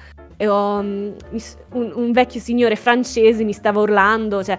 ho, 0.47 0.80
um, 0.80 1.15
un, 1.71 1.91
un, 1.93 2.12
vecchio 2.12 2.39
signore 2.39 2.75
francese 2.75 3.43
mi 3.43 3.54
stava 3.54 3.82
urlando, 3.82 4.43
cioè 4.43 4.58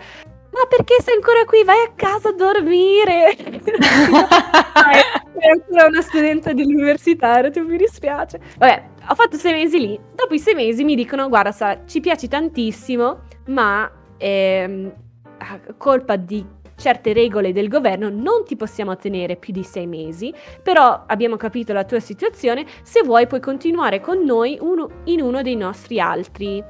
ma 0.52 0.66
perché 0.68 0.96
sei 1.00 1.14
ancora 1.14 1.44
qui? 1.44 1.62
Vai 1.62 1.84
a 1.86 1.92
casa 1.94 2.30
a 2.30 2.32
dormire. 2.32 3.36
sei 3.38 5.50
ancora 5.52 5.86
una 5.86 6.00
studente 6.00 6.54
dell'università, 6.54 7.40
mi 7.40 7.76
dispiace. 7.76 8.40
Vabbè, 8.58 8.82
ho 9.08 9.14
fatto 9.14 9.36
sei 9.36 9.52
mesi 9.52 9.78
lì. 9.78 10.00
Dopo 10.14 10.34
i 10.34 10.40
sei 10.40 10.54
mesi 10.54 10.82
mi 10.82 10.96
dicono, 10.96 11.28
guarda, 11.28 11.52
sa, 11.52 11.78
ci 11.86 12.00
piaci 12.00 12.26
tantissimo, 12.26 13.20
ma 13.46 13.88
ehm, 14.18 14.92
a 15.38 15.60
colpa 15.76 16.16
di 16.16 16.44
certe 16.80 17.12
regole 17.12 17.52
del 17.52 17.68
governo 17.68 18.08
non 18.08 18.44
ti 18.44 18.56
possiamo 18.56 18.96
tenere 18.96 19.36
più 19.36 19.52
di 19.52 19.62
sei 19.62 19.86
mesi, 19.86 20.34
però 20.62 21.04
abbiamo 21.06 21.36
capito 21.36 21.74
la 21.74 21.84
tua 21.84 22.00
situazione, 22.00 22.64
se 22.82 23.02
vuoi 23.02 23.26
puoi 23.26 23.40
continuare 23.40 24.00
con 24.00 24.24
noi 24.24 24.56
uno, 24.60 24.88
in 25.04 25.20
uno 25.20 25.42
dei 25.42 25.56
nostri 25.56 26.00
altri 26.00 26.64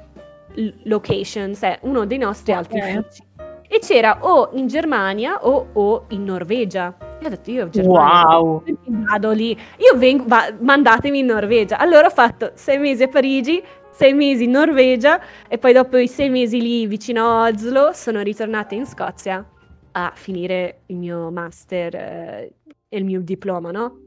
locations, 0.84 1.62
eh, 1.62 1.78
uno 1.82 2.04
dei 2.04 2.18
nostri 2.18 2.52
altri 2.52 2.80
uffici 2.80 3.22
e 3.72 3.78
c'era 3.78 4.18
o 4.22 4.50
in 4.54 4.66
Germania 4.66 5.46
o, 5.46 5.68
o 5.72 6.06
in 6.08 6.24
Norvegia. 6.24 6.92
Io 7.20 7.26
ho 7.26 7.30
detto, 7.30 7.50
io 7.52 7.68
Germania, 7.68 8.36
wow. 8.36 8.64
vado 8.86 9.30
lì, 9.30 9.56
io 9.76 9.96
vengo, 9.96 10.24
va, 10.26 10.52
mandatemi 10.58 11.20
in 11.20 11.26
Norvegia. 11.26 11.78
Allora 11.78 12.08
ho 12.08 12.10
fatto 12.10 12.50
sei 12.54 12.78
mesi 12.78 13.04
a 13.04 13.08
Parigi, 13.08 13.62
sei 13.92 14.12
mesi 14.12 14.44
in 14.44 14.50
Norvegia 14.50 15.20
e 15.46 15.56
poi 15.58 15.72
dopo 15.72 15.98
i 15.98 16.08
sei 16.08 16.30
mesi 16.30 16.60
lì 16.60 16.86
vicino 16.86 17.24
a 17.24 17.48
Oslo 17.48 17.92
sono 17.92 18.22
ritornata 18.22 18.74
in 18.74 18.86
Scozia 18.86 19.46
a 19.92 20.12
finire 20.14 20.82
il 20.86 20.96
mio 20.96 21.30
master 21.30 21.94
eh, 21.94 22.54
e 22.88 22.98
il 22.98 23.04
mio 23.04 23.20
diploma, 23.20 23.70
no? 23.70 23.98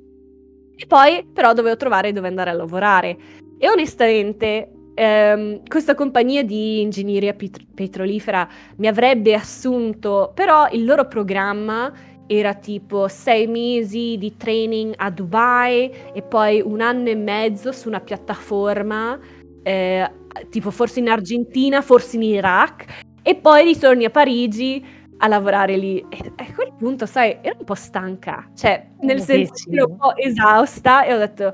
E 0.76 0.86
poi 0.86 1.26
però 1.32 1.54
dovevo 1.54 1.78
trovare 1.78 2.12
dove 2.12 2.28
andare 2.28 2.50
a 2.50 2.54
lavorare. 2.54 3.18
E 3.58 3.70
onestamente 3.70 4.72
ehm, 4.96 5.62
questa 5.68 5.96
compagnia 5.96 6.44
di 6.44 6.82
ingegneria 6.82 7.34
pet- 7.34 7.66
petrolifera 7.74 8.48
mi 8.78 8.88
avrebbe 8.88 9.34
assunto, 9.34 10.32
però 10.34 10.68
il 10.72 10.84
loro 10.84 11.08
programma 11.08 11.92
era 12.26 12.54
tipo 12.54 13.08
sei 13.08 13.48
mesi 13.48 14.18
di 14.18 14.36
training 14.38 14.94
a 14.98 15.10
Dubai 15.10 15.92
e 16.14 16.22
poi 16.22 16.62
un 16.62 16.82
anno 16.82 17.10
e 17.10 17.16
mezzo 17.16 17.72
su 17.72 17.88
una 17.88 18.00
piattaforma, 18.00 19.20
eh, 19.62 20.12
tipo 20.50 20.72
forse 20.72 21.00
in 21.00 21.10
Argentina, 21.10 21.82
forse 21.82 22.16
in 22.16 22.24
Iraq, 22.24 22.86
e 23.22 23.36
poi 23.36 23.64
ritorni 23.64 24.06
a 24.06 24.10
Parigi 24.10 24.84
a 25.24 25.28
lavorare 25.28 25.78
lì. 25.78 26.06
E 26.10 26.32
a 26.36 26.54
quel 26.54 26.74
punto, 26.78 27.06
sai, 27.06 27.38
ero 27.42 27.56
un 27.60 27.66
po' 27.66 27.76
stanca, 27.76 28.50
cioè 28.54 28.90
nel 29.02 29.22
senso 29.22 29.54
che 29.54 29.76
ero 29.76 29.88
un 29.90 29.98
po' 29.98 30.16
esausta 30.18 31.06
e 31.06 31.14
ho 31.14 31.18
detto 31.18 31.54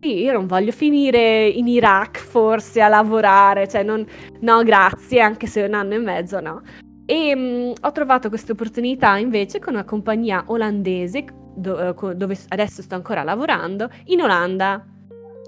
sì, 0.00 0.22
io 0.22 0.32
non 0.32 0.46
voglio 0.46 0.72
finire 0.72 1.46
in 1.46 1.68
Iraq 1.68 2.18
forse 2.18 2.80
a 2.80 2.88
lavorare, 2.88 3.68
cioè 3.68 3.82
non, 3.82 4.04
no 4.40 4.62
grazie, 4.62 5.20
anche 5.20 5.46
se 5.46 5.62
un 5.62 5.74
anno 5.74 5.94
e 5.94 5.98
mezzo 5.98 6.40
no. 6.40 6.62
E 7.04 7.34
mh, 7.34 7.40
mm, 7.40 7.72
ho 7.82 7.92
trovato 7.92 8.30
questa 8.30 8.52
opportunità 8.52 9.18
invece 9.18 9.58
con 9.58 9.74
una 9.74 9.84
compagnia 9.84 10.44
olandese 10.46 11.24
do, 11.54 11.94
eh, 11.94 12.14
dove 12.14 12.38
adesso 12.48 12.80
sto 12.80 12.94
ancora 12.94 13.22
lavorando, 13.22 13.90
in 14.04 14.22
Olanda. 14.22 14.82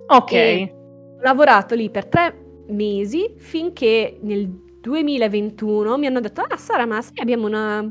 Ok. 0.08 0.32
E 0.32 0.74
ho 1.16 1.22
lavorato 1.22 1.74
lì 1.74 1.88
per 1.88 2.06
tre 2.06 2.64
mesi 2.68 3.32
finché 3.38 4.18
nel 4.20 4.71
2021 4.82 5.96
mi 5.96 6.06
hanno 6.06 6.20
detto, 6.20 6.42
ah 6.42 6.56
Sara, 6.56 6.84
ma 6.84 7.00
sì, 7.00 7.12
abbiamo 7.20 7.46
una, 7.46 7.88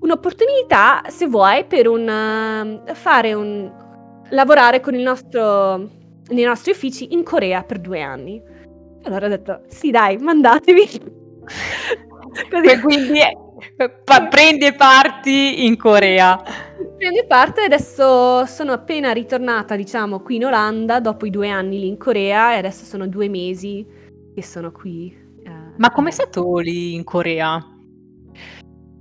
un'opportunità, 0.00 1.02
se 1.08 1.26
vuoi, 1.26 1.64
per 1.66 1.86
un, 1.86 2.82
fare 2.94 3.34
un 3.34 3.70
lavorare 4.30 4.80
con 4.80 4.94
il 4.94 5.02
nostro, 5.02 5.88
nei 6.28 6.44
nostri 6.44 6.72
uffici 6.72 7.12
in 7.12 7.22
Corea 7.22 7.62
per 7.62 7.78
due 7.78 8.00
anni. 8.00 8.42
Allora 9.04 9.26
ho 9.26 9.28
detto, 9.28 9.62
sì 9.68 9.90
dai, 9.90 10.16
mandatemi. 10.16 10.82
Così. 12.50 12.80
Quindi 12.80 13.20
pa- 14.04 14.26
prendi 14.26 14.72
parti 14.74 15.66
in 15.66 15.76
Corea. 15.76 16.42
Prendi 16.96 17.24
parte 17.26 17.62
adesso 17.62 18.46
sono 18.46 18.72
appena 18.72 19.12
ritornata, 19.12 19.76
diciamo, 19.76 20.20
qui 20.20 20.36
in 20.36 20.46
Olanda 20.46 21.00
dopo 21.00 21.26
i 21.26 21.30
due 21.30 21.48
anni 21.48 21.78
lì 21.78 21.88
in 21.88 21.98
Corea 21.98 22.54
e 22.54 22.58
adesso 22.58 22.84
sono 22.84 23.06
due 23.06 23.28
mesi 23.28 23.86
che 24.34 24.42
sono 24.42 24.72
qui. 24.72 25.25
Eh, 25.76 25.78
Ma 25.78 25.90
com'è 25.90 26.10
stato 26.10 26.58
lì 26.58 26.94
in 26.94 27.04
Corea? 27.04 27.64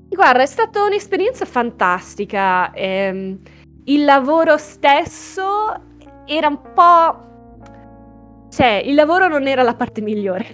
Guarda, 0.10 0.42
è 0.44 0.46
stata 0.46 0.84
un'esperienza 0.84 1.46
fantastica. 1.46 2.74
Ehm, 2.74 3.40
il 3.86 4.04
lavoro 4.04 4.58
stesso 4.58 5.74
era 6.26 6.48
un 6.48 6.62
po'... 6.74 7.34
Cioè, 8.50 8.82
il 8.86 8.94
lavoro 8.94 9.28
non 9.28 9.48
era 9.48 9.64
la 9.64 9.76
parte 9.76 10.00
migliore. 10.02 10.46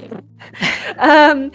um, 0.98 1.50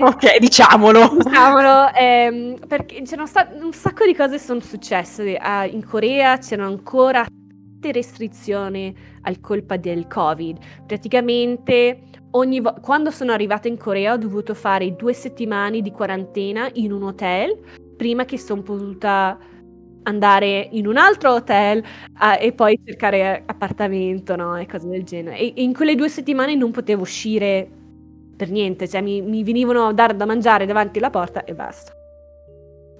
ok, 0.00 0.38
diciamolo. 0.38 1.16
Diciamolo, 1.22 1.92
ehm, 1.94 2.66
perché 2.66 3.02
c'erano 3.02 3.28
state 3.28 3.62
un 3.62 3.72
sacco 3.72 4.04
di 4.04 4.14
cose 4.14 4.38
sono 4.38 4.60
successe. 4.60 5.38
Uh, 5.40 5.72
in 5.72 5.86
Corea 5.86 6.38
c'erano 6.38 6.68
ancora 6.68 7.24
tante 7.84 7.92
restrizioni 7.92 8.94
al 9.22 9.40
colpa 9.40 9.76
del 9.76 10.06
Covid. 10.08 10.58
Praticamente 10.86 12.00
vo- 12.60 12.74
quando 12.80 13.10
sono 13.10 13.32
arrivata 13.32 13.68
in 13.68 13.76
Corea 13.76 14.12
ho 14.12 14.16
dovuto 14.16 14.54
fare 14.54 14.96
due 14.96 15.12
settimane 15.12 15.80
di 15.80 15.90
quarantena 15.90 16.68
in 16.74 16.92
un 16.92 17.04
hotel 17.04 17.56
prima 17.96 18.24
che 18.24 18.38
sono 18.38 18.62
potuta 18.62 19.38
andare 20.02 20.68
in 20.72 20.86
un 20.86 20.96
altro 20.96 21.32
hotel 21.32 21.78
uh, 21.78 22.36
e 22.38 22.52
poi 22.52 22.78
cercare 22.84 23.42
appartamento, 23.46 24.36
no? 24.36 24.56
E 24.56 24.66
cose 24.66 24.88
del 24.88 25.04
genere. 25.04 25.38
E, 25.38 25.54
e, 25.56 25.62
in 25.62 25.72
quelle 25.72 25.94
due 25.94 26.08
settimane 26.08 26.54
non 26.54 26.72
potevo 26.72 27.02
uscire 27.02 27.68
per 28.36 28.50
niente, 28.50 28.88
cioè 28.88 29.00
mi, 29.00 29.22
mi 29.22 29.42
venivano 29.44 29.86
a 29.86 29.92
dare 29.92 30.16
da 30.16 30.26
mangiare 30.26 30.66
davanti 30.66 30.98
alla 30.98 31.10
porta 31.10 31.44
e 31.44 31.54
basta. 31.54 32.03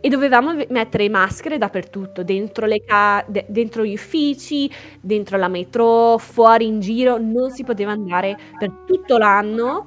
E 0.04 0.10
dovevamo 0.10 0.52
mettere 0.68 1.08
maschere 1.08 1.56
dappertutto, 1.56 2.22
dentro, 2.22 2.66
ca- 2.84 3.24
de- 3.26 3.46
dentro 3.48 3.86
gli 3.86 3.94
uffici, 3.94 4.70
dentro 5.00 5.38
la 5.38 5.48
metro, 5.48 6.18
fuori 6.18 6.66
in 6.66 6.78
giro, 6.80 7.16
non 7.16 7.50
si 7.50 7.64
poteva 7.64 7.92
andare 7.92 8.36
per 8.58 8.70
tutto 8.84 9.16
l'anno, 9.16 9.86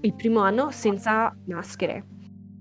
il 0.00 0.14
primo 0.14 0.40
anno, 0.40 0.70
senza 0.70 1.36
maschere. 1.48 2.06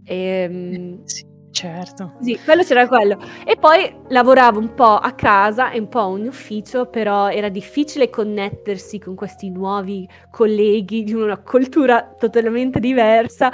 Ehm, 0.03 1.01
sì. 1.05 1.29
Certo. 1.51 2.13
Sì, 2.21 2.37
quello 2.43 2.63
c'era 2.63 2.87
quello. 2.87 3.17
E 3.45 3.55
poi 3.57 3.93
lavoravo 4.09 4.59
un 4.59 4.73
po' 4.73 4.95
a 4.97 5.11
casa 5.13 5.71
e 5.71 5.79
un 5.79 5.87
po' 5.87 6.17
in 6.17 6.27
ufficio, 6.27 6.87
però 6.87 7.29
era 7.29 7.47
difficile 7.49 8.09
connettersi 8.09 8.99
con 8.99 9.15
questi 9.15 9.49
nuovi 9.49 10.05
colleghi 10.29 11.03
di 11.03 11.13
una 11.13 11.37
cultura 11.41 12.15
totalmente 12.17 12.79
diversa. 12.81 13.49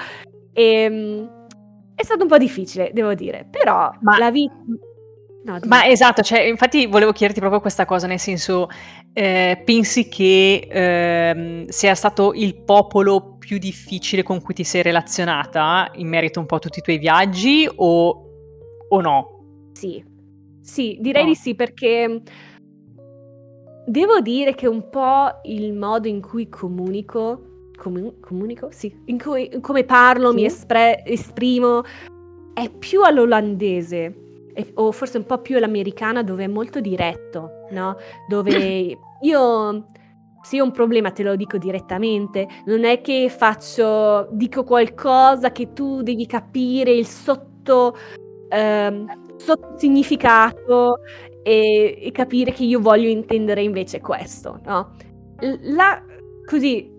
E, 0.54 0.64
ehm, 0.84 1.36
è 1.98 2.04
stato 2.04 2.22
un 2.22 2.30
po' 2.30 2.38
difficile, 2.38 2.92
devo 2.94 3.16
dire, 3.16 3.48
però 3.50 3.92
Ma- 4.02 4.20
la 4.20 4.30
vita... 4.30 4.54
No. 5.44 5.58
Ma 5.66 5.88
esatto, 5.88 6.22
cioè, 6.22 6.42
infatti 6.42 6.86
volevo 6.88 7.12
chiederti 7.14 7.40
proprio 7.40 7.62
questa 7.62 7.86
cosa, 7.86 8.06
nel 8.06 8.20
senso, 8.20 8.68
eh, 9.14 9.62
pensi 9.66 10.10
che 10.10 10.68
ehm, 10.70 11.68
sia 11.68 11.96
stato 11.96 12.34
il 12.34 12.64
popolo 12.64 13.38
più 13.38 13.58
difficile 13.58 14.24
con 14.24 14.42
cui 14.42 14.54
ti 14.54 14.66
sei 14.66 14.82
relazionata 14.84 15.90
in 15.96 16.08
merito 16.08 16.40
un 16.42 16.46
po' 16.46 16.56
a 16.56 16.60
tutti 16.60 16.80
i 16.80 16.82
tuoi 16.82 16.98
viaggi 16.98 17.68
o, 17.78 18.30
o 18.90 19.02
no? 19.02 19.70
Sì, 19.72 20.04
sì, 20.62 20.98
direi 21.00 21.24
No. 21.24 21.30
di 21.30 21.36
sì 21.36 21.56
perché 21.56 22.22
devo 23.86 24.20
dire 24.20 24.54
che 24.54 24.68
un 24.68 24.90
po' 24.90 25.40
il 25.44 25.72
modo 25.74 26.10
in 26.10 26.20
cui 26.22 26.50
comunico, 26.50 27.47
comu- 27.78 28.20
comunico? 28.20 28.70
Sì, 28.72 28.94
in 29.06 29.18
cui, 29.18 29.50
come 29.62 29.84
parlo, 29.86 30.34
mi 30.34 30.42
Sì. 30.42 30.46
espre- 30.46 31.04
esprimo, 31.06 31.84
è 32.54 32.70
più 32.70 33.04
all'olandese 33.04 34.16
e- 34.54 34.72
o 34.74 34.92
forse 34.92 35.20
un 35.20 35.26
po' 35.26 35.38
più 35.38 35.58
all'americana 35.58 36.24
dove 36.24 36.44
è 36.46 36.48
molto 36.48 36.80
diretto, 36.82 37.68
no? 37.72 37.96
Dove 38.28 38.52
io... 39.22 39.86
Se 40.40 40.62
ho 40.62 40.64
un 40.64 40.72
problema 40.72 41.12
te 41.12 41.24
lo 41.24 41.36
dico 41.36 41.58
direttamente, 41.58 42.48
non 42.68 42.86
è 42.86 43.02
che 43.02 43.28
faccio, 43.28 44.30
dico 44.32 44.64
qualcosa 44.64 45.52
che 45.52 45.74
tu 45.74 46.02
devi 46.04 46.26
capire 46.26 46.92
il 46.92 47.06
sotto, 47.06 47.98
ehm, 48.48 49.36
sottosignificato 49.36 51.00
e, 51.44 51.98
e 52.02 52.12
capire 52.12 52.54
che 52.54 52.64
io 52.64 52.80
voglio 52.80 53.10
intendere 53.10 53.62
invece 53.62 54.00
questo, 54.00 54.62
no? 54.64 54.96
La, 55.64 56.02
così, 56.46 56.90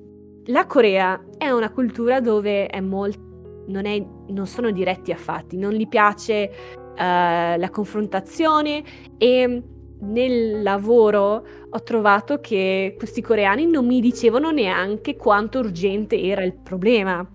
la 0.49 0.67
Corea 0.67 1.21
è 1.37 1.51
una 1.51 1.71
cultura 1.71 2.21
dove 2.21 2.67
è 2.67 2.81
molto, 2.81 3.65
non, 3.67 3.87
è, 3.87 4.03
non 4.29 4.47
sono 4.47 4.71
diretti 4.71 5.13
affatti, 5.13 5.57
non 5.57 5.73
gli 5.73 5.87
piace 5.89 6.51
eh, 6.97 7.59
la 7.59 7.71
confrontazione 7.71 8.83
e 9.19 9.63
nel 10.01 10.63
lavoro 10.63 11.45
ho 11.71 11.83
trovato 11.83 12.41
che 12.41 12.95
questi 12.97 13.21
coreani 13.21 13.67
non 13.67 13.87
mi 13.87 14.01
dicevano 14.01 14.51
neanche 14.51 15.17
quanto 15.17 15.59
urgente 15.59 16.21
era 16.21 16.43
il 16.45 16.55
problema. 16.55 17.27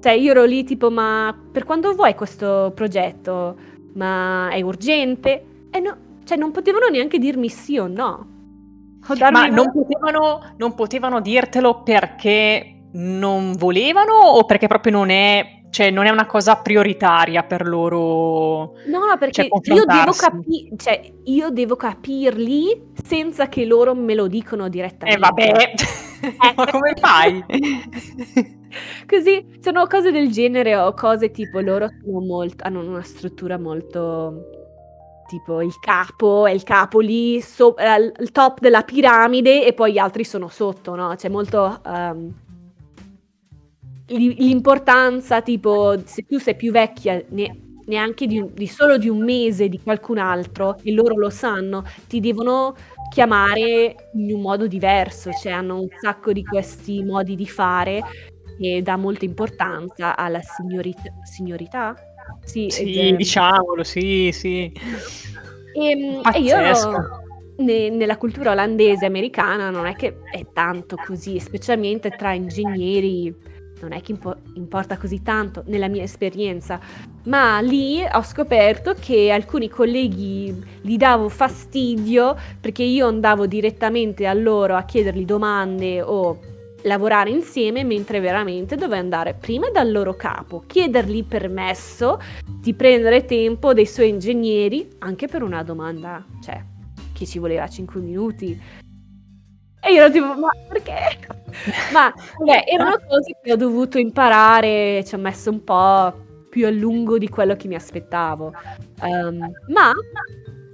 Cioè 0.00 0.12
io 0.12 0.30
ero 0.30 0.44
lì 0.44 0.64
tipo 0.64 0.90
ma 0.90 1.36
per 1.52 1.64
quando 1.64 1.94
vuoi 1.94 2.14
questo 2.14 2.72
progetto? 2.74 3.56
Ma 3.94 4.48
è 4.50 4.62
urgente? 4.62 5.44
E 5.70 5.78
no, 5.80 5.96
cioè 6.24 6.38
non 6.38 6.50
potevano 6.50 6.86
neanche 6.88 7.18
dirmi 7.18 7.48
sì 7.48 7.76
o 7.76 7.86
no. 7.86 8.31
Darmi 9.08 9.30
Ma 9.30 9.46
non 9.46 9.72
potevano, 9.72 10.54
non 10.56 10.74
potevano 10.74 11.20
dirtelo 11.20 11.82
perché 11.82 12.82
non 12.92 13.54
volevano 13.54 14.12
o 14.14 14.44
perché 14.44 14.68
proprio 14.68 14.92
non 14.92 15.10
è, 15.10 15.62
cioè, 15.70 15.90
non 15.90 16.06
è 16.06 16.10
una 16.10 16.26
cosa 16.26 16.56
prioritaria 16.56 17.42
per 17.42 17.66
loro? 17.66 18.74
No, 18.86 18.98
no, 19.06 19.16
perché 19.18 19.48
Cioè, 19.48 19.74
io 19.74 19.84
devo, 19.84 20.12
capi- 20.12 20.72
cioè, 20.76 21.12
io 21.24 21.50
devo 21.50 21.76
capirli 21.76 22.90
senza 23.02 23.48
che 23.48 23.64
loro 23.64 23.94
me 23.94 24.14
lo 24.14 24.28
dicono 24.28 24.66
Eh 24.66 24.70
direttamente. 24.70 25.20
vabbè, 25.20 25.72
ma 26.54 26.70
come 26.70 26.92
fai? 27.00 27.44
Così 29.06 29.58
sono 29.60 29.86
cose 29.86 30.10
del 30.12 30.30
genere 30.30 30.76
o 30.76 30.94
cose 30.94 31.30
tipo 31.30 31.60
loro 31.60 31.88
sono 32.02 32.20
molto, 32.20 32.64
hanno 32.64 32.80
una 32.80 33.02
struttura 33.02 33.58
molto 33.58 34.61
tipo 35.32 35.62
il 35.62 35.78
capo 35.80 36.46
è 36.46 36.50
il 36.52 36.62
capo 36.62 37.00
lì 37.00 37.40
so- 37.40 37.74
al 37.76 38.12
top 38.32 38.60
della 38.60 38.82
piramide 38.82 39.64
e 39.66 39.72
poi 39.72 39.92
gli 39.92 39.98
altri 39.98 40.24
sono 40.24 40.48
sotto, 40.48 40.94
no? 40.94 41.14
C'è 41.16 41.28
molto 41.30 41.80
li- 44.08 44.34
l'importanza 44.38 45.40
tipo 45.42 45.94
se 46.04 46.22
tu 46.26 46.38
sei 46.38 46.56
più 46.56 46.70
vecchia 46.72 47.22
ne- 47.30 47.56
neanche 47.86 48.26
di, 48.26 48.44
di 48.52 48.66
solo 48.66 48.96
di 48.98 49.08
un 49.08 49.22
mese 49.24 49.68
di 49.68 49.80
qualcun 49.80 50.18
altro 50.18 50.76
e 50.82 50.92
loro 50.92 51.16
lo 51.16 51.30
sanno, 51.30 51.84
ti 52.06 52.20
devono 52.20 52.74
chiamare 53.10 54.10
in 54.14 54.32
un 54.34 54.40
modo 54.40 54.66
diverso, 54.66 55.30
cioè 55.32 55.52
hanno 55.52 55.80
un 55.80 55.88
sacco 56.00 56.32
di 56.32 56.44
questi 56.44 57.02
modi 57.02 57.34
di 57.34 57.46
fare 57.46 58.00
che 58.58 58.80
dà 58.82 58.96
molta 58.96 59.24
importanza 59.24 60.16
alla 60.16 60.40
signorit- 60.40 61.10
signorità. 61.24 61.94
Sì, 62.44 62.68
Sì, 62.70 63.14
diciamolo, 63.16 63.82
sì, 63.84 64.30
sì. 64.32 64.72
Ehm, 65.74 66.20
e 66.34 66.40
io 66.40 66.56
ne- 67.56 67.90
nella 67.90 68.16
cultura 68.16 68.52
olandese 68.52 69.06
americana 69.06 69.70
non 69.70 69.86
è 69.86 69.94
che 69.96 70.18
è 70.30 70.46
tanto 70.52 70.96
così, 70.96 71.38
specialmente 71.38 72.14
tra 72.14 72.32
ingegneri 72.32 73.34
non 73.80 73.92
è 73.92 74.00
che 74.00 74.12
impo- 74.12 74.36
importa 74.54 74.96
così 74.96 75.22
tanto 75.22 75.64
nella 75.66 75.88
mia 75.88 76.04
esperienza, 76.04 76.78
ma 77.24 77.58
lì 77.60 78.00
ho 78.00 78.22
scoperto 78.22 78.94
che 78.98 79.30
alcuni 79.32 79.68
colleghi 79.68 80.54
gli 80.80 80.96
davo 80.96 81.28
fastidio 81.28 82.36
perché 82.60 82.84
io 82.84 83.08
andavo 83.08 83.46
direttamente 83.46 84.26
a 84.26 84.34
loro 84.34 84.76
a 84.76 84.84
chiedergli 84.84 85.24
domande 85.24 86.00
o 86.00 86.38
lavorare 86.82 87.30
insieme 87.30 87.84
mentre 87.84 88.20
veramente 88.20 88.76
dovevo 88.76 89.00
andare 89.00 89.34
prima 89.34 89.70
dal 89.70 89.90
loro 89.90 90.14
capo, 90.14 90.62
chiedergli 90.66 91.24
permesso 91.24 92.20
di 92.44 92.74
prendere 92.74 93.24
tempo 93.24 93.72
dei 93.72 93.86
suoi 93.86 94.08
ingegneri 94.08 94.88
anche 94.98 95.26
per 95.26 95.42
una 95.42 95.62
domanda, 95.62 96.24
cioè, 96.42 96.62
che 97.12 97.26
ci 97.26 97.38
voleva 97.38 97.66
5 97.68 98.00
minuti. 98.00 98.60
E 99.84 99.92
io 99.92 100.02
ero 100.02 100.12
tipo, 100.12 100.26
ma 100.34 100.50
perché? 100.68 101.18
ma 101.92 102.12
vabbè, 102.38 102.64
erano 102.66 102.96
cose 103.08 103.36
che 103.42 103.52
ho 103.52 103.56
dovuto 103.56 103.98
imparare, 103.98 105.02
ci 105.04 105.14
ho 105.14 105.18
messo 105.18 105.50
un 105.50 105.64
po' 105.64 106.30
più 106.48 106.66
a 106.66 106.70
lungo 106.70 107.18
di 107.18 107.28
quello 107.28 107.56
che 107.56 107.66
mi 107.66 107.74
aspettavo. 107.74 108.52
Ehm, 109.02 109.38
ma, 109.68 109.90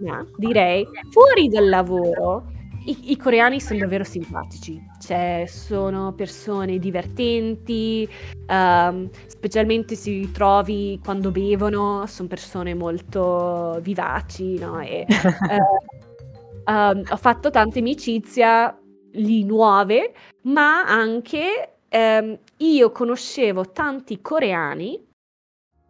ma 0.01 0.27
direi, 0.37 0.87
fuori 1.11 1.49
dal 1.49 1.69
lavoro, 1.69 2.53
i, 2.89 3.13
i 3.13 3.17
coreani 3.17 3.61
sono 3.61 3.81
davvero 3.81 4.05
simpatici, 4.05 4.83
cioè 4.99 5.45
sono 5.47 6.13
persone 6.15 6.79
divertenti, 6.79 8.09
ehm, 8.47 9.11
specialmente 9.27 9.95
se 9.95 10.31
trovi 10.33 10.99
quando 11.05 11.31
bevono, 11.31 12.07
sono 12.07 12.29
persone 12.29 12.75
molto 12.75 13.79
vivaci, 13.83 14.59
no? 14.59 14.81
E, 14.81 15.05
eh, 15.07 16.73
ehm, 16.73 17.03
ho 17.11 17.17
fatto 17.17 17.51
tante 17.51 17.81
amicizia 17.81 18.77
lì 19.13 19.45
nuove, 19.45 20.15
ma 20.45 20.85
anche 20.87 21.75
ehm, 21.89 22.39
io 22.57 22.91
conoscevo 22.91 23.71
tanti 23.71 24.21
coreani 24.23 25.07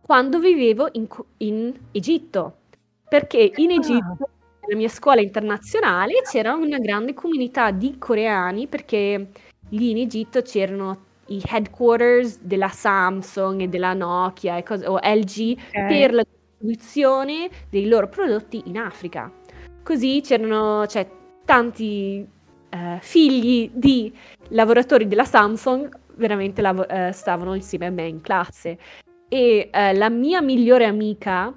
quando 0.01 0.41
vivevo 0.41 0.89
in, 0.93 1.07
in 1.39 1.73
Egitto, 1.93 2.57
perché 3.09 3.53
in 3.57 3.71
Egitto, 3.71 4.31
nella 4.69 4.77
mia 4.77 4.89
scuola 4.89 5.21
internazionale, 5.23 6.23
c'era 6.31 6.55
una 6.55 6.79
grande 6.79 7.15
comunità 7.15 7.71
di 7.71 7.97
coreani, 7.99 8.67
perché 8.67 9.29
lì 9.71 9.91
in 9.91 9.97
Egitto 9.97 10.43
c'erano 10.43 11.07
i 11.29 11.43
headquarters 11.45 12.41
della 12.41 12.69
Samsung 12.69 13.63
e 13.63 13.69
della 13.69 13.95
Nokia 13.95 14.57
e 14.59 14.63
cose- 14.63 14.87
o 14.87 14.99
LG 15.03 15.57
per 15.89 16.13
la 16.13 16.23
distribuzione 16.23 17.49
dei 17.71 17.89
loro 17.89 18.09
prodotti 18.09 18.63
in 18.67 18.79
Africa. 18.79 19.31
Così 19.83 20.21
c'erano 20.23 20.87
cioè, 20.87 21.09
tanti 21.45 22.27
eh, 22.71 22.99
figli 23.01 23.71
di 23.73 24.13
lavoratori 24.49 25.09
della 25.09 25.25
Samsung 25.25 25.89
veramente 26.17 26.61
lavo- 26.61 26.87
eh, 26.87 27.13
stavano 27.13 27.55
insieme 27.55 27.87
a 27.87 27.91
me 27.91 28.07
in 28.07 28.21
classe. 28.21 28.79
E 29.29 29.71
eh, 29.73 29.95
la 29.95 30.11
mia 30.11 30.43
migliore 30.43 30.85
amica, 30.85 31.55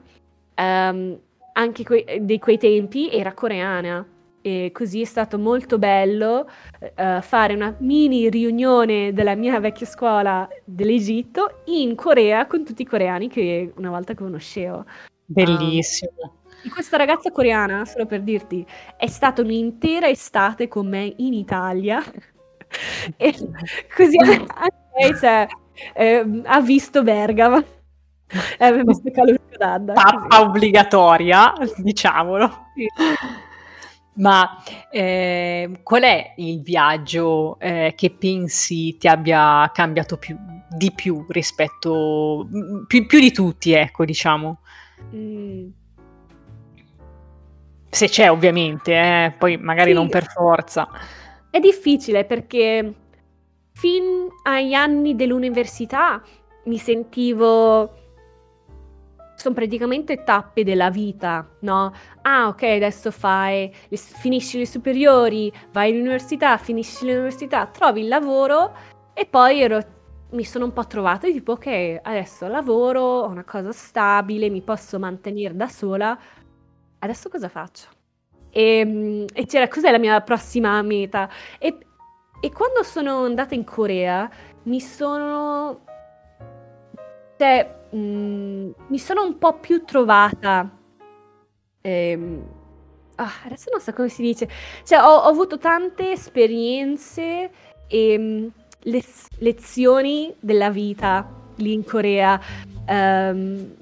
ehm, 0.55 1.19
anche 1.53 1.83
que- 1.83 2.19
di 2.21 2.39
quei 2.39 2.57
tempi, 2.57 3.09
era 3.09 3.33
coreana. 3.33 4.05
E 4.43 4.71
così 4.73 5.01
è 5.01 5.05
stato 5.05 5.37
molto 5.37 5.77
bello 5.77 6.49
eh, 6.79 7.19
fare 7.21 7.53
una 7.53 7.75
mini 7.79 8.27
riunione 8.27 9.13
della 9.13 9.35
mia 9.35 9.59
vecchia 9.59 9.85
scuola 9.85 10.49
dell'Egitto 10.65 11.61
in 11.65 11.93
Corea 11.93 12.47
con 12.47 12.65
tutti 12.65 12.81
i 12.81 12.85
coreani 12.85 13.27
che 13.29 13.71
una 13.75 13.91
volta 13.91 14.15
conoscevo. 14.15 14.85
Bellissimo. 15.25 16.39
Di 16.63 16.69
questa 16.69 16.97
ragazza 16.97 17.31
coreana, 17.31 17.85
solo 17.85 18.05
per 18.05 18.21
dirti, 18.21 18.65
è 18.97 19.07
stata 19.07 19.41
un'intera 19.41 20.07
estate 20.07 20.67
con 20.67 20.87
me 20.87 21.13
in 21.17 21.33
Italia. 21.33 22.03
e 23.17 23.33
così 23.95 24.17
anche 24.17 24.75
lei 24.97 25.15
cioè, 25.17 25.47
ehm, 25.93 26.43
ha 26.45 26.61
visto 26.61 27.03
Bergamo. 27.03 27.63
E 28.57 28.65
aveva 28.65 28.83
visto 28.83 29.11
Calusco 29.11 29.57
d'Adda. 29.57 29.93
Tappa 29.93 30.41
obbligatoria, 30.41 31.53
diciamolo. 31.77 32.67
Sì. 32.75 32.87
Ma 34.13 34.61
eh, 34.89 35.79
qual 35.83 36.01
è 36.03 36.33
il 36.37 36.61
viaggio 36.61 37.57
eh, 37.59 37.93
che 37.95 38.11
pensi 38.11 38.97
ti 38.97 39.07
abbia 39.07 39.69
cambiato 39.73 40.17
più, 40.17 40.37
di 40.69 40.91
più 40.93 41.25
rispetto, 41.29 42.45
mm, 42.53 42.83
più, 42.87 43.05
più 43.07 43.19
di 43.19 43.31
tutti, 43.31 43.71
ecco, 43.71 44.03
diciamo? 44.03 44.59
Mm. 45.15 45.69
Se 47.89 48.07
c'è, 48.09 48.29
ovviamente, 48.29 48.93
eh, 48.93 49.33
poi 49.37 49.57
magari 49.57 49.89
Sì. 49.91 49.95
non 49.95 50.09
per 50.09 50.25
forza. 50.25 50.87
È 51.49 51.59
difficile 51.59 52.25
perché 52.25 52.93
fin 53.73 54.27
agli 54.43 54.73
anni 54.73 55.15
dell'università 55.15 56.21
mi 56.65 56.77
sentivo 56.77 57.93
sono 59.41 59.55
praticamente 59.55 60.23
tappe 60.23 60.63
della 60.63 60.89
vita, 60.91 61.47
no? 61.61 61.91
Ah, 62.21 62.47
ok, 62.47 62.61
adesso 62.63 63.09
fai, 63.11 63.73
le, 63.87 63.97
finisci 63.97 64.59
le 64.59 64.67
superiori, 64.67 65.51
vai 65.71 65.91
all'università, 65.91 66.57
finisci 66.57 67.05
l'università, 67.05 67.65
trovi 67.65 68.01
il 68.01 68.07
lavoro 68.07 68.71
e 69.13 69.25
poi 69.25 69.61
ero, 69.61 69.79
mi 70.31 70.43
sono 70.43 70.65
un 70.65 70.73
po' 70.73 70.85
trovata 70.85 71.27
tipo, 71.27 71.53
ok, 71.53 71.99
adesso 72.03 72.47
lavoro, 72.47 73.01
ho 73.01 73.27
una 73.27 73.43
cosa 73.43 73.71
stabile, 73.71 74.49
mi 74.49 74.61
posso 74.61 74.99
mantenere 74.99 75.55
da 75.55 75.67
sola, 75.67 76.17
adesso 76.99 77.29
cosa 77.29 77.49
faccio? 77.49 77.87
E, 78.51 78.61
ehm, 78.61 79.25
e 79.33 79.45
c'era, 79.47 79.67
cos'è 79.67 79.91
la 79.91 79.97
mia 79.97 80.21
prossima 80.21 80.79
meta? 80.83 81.29
E, 81.57 81.77
e 82.39 82.51
quando 82.51 82.83
sono 82.83 83.23
andata 83.23 83.55
in 83.55 83.63
Corea 83.63 84.29
mi 84.63 84.79
sono... 84.79 85.85
Cioè, 87.37 87.80
mh, 87.91 87.97
mm, 87.97 88.71
mi 88.87 88.99
sono 88.99 89.23
un 89.23 89.37
po' 89.37 89.59
più 89.59 89.83
trovata... 89.83 90.69
Ehm, 91.81 92.43
ah, 93.15 93.31
adesso 93.45 93.69
non 93.71 93.79
so 93.79 93.93
come 93.93 94.09
si 94.09 94.21
dice. 94.21 94.47
Cioè, 94.83 94.99
ho, 94.99 95.15
ho 95.15 95.29
avuto 95.29 95.57
tante 95.57 96.11
esperienze 96.11 97.51
e 97.87 98.17
mm, 98.17 98.47
le, 98.83 99.03
lezioni 99.39 100.33
della 100.39 100.69
vita 100.69 101.29
lì 101.57 101.73
in 101.73 101.83
Corea 101.83 102.39
um, 102.87 103.75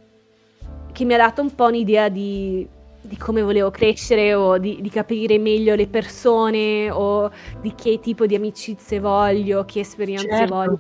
che 0.92 1.06
mi 1.06 1.14
ha 1.14 1.18
dato 1.18 1.42
un 1.42 1.54
po' 1.54 1.66
un'idea 1.66 2.10
di 2.10 2.68
di 3.02 3.18
come 3.18 3.42
volevo 3.42 3.72
crescere 3.72 4.34
o 4.34 4.58
di, 4.58 4.80
di, 4.82 4.90
capire 4.90 5.40
meglio 5.40 5.74
le 5.74 5.88
persone 5.88 6.92
o 6.92 7.32
di 7.62 7.74
che 7.74 8.00
tipo 8.00 8.26
di 8.26 8.36
amicizie 8.36 9.00
voglio, 9.00 9.66
che 9.66 9.80
esperienze 9.80 10.28
certo. 10.28 10.54
voglio. 10.54 10.80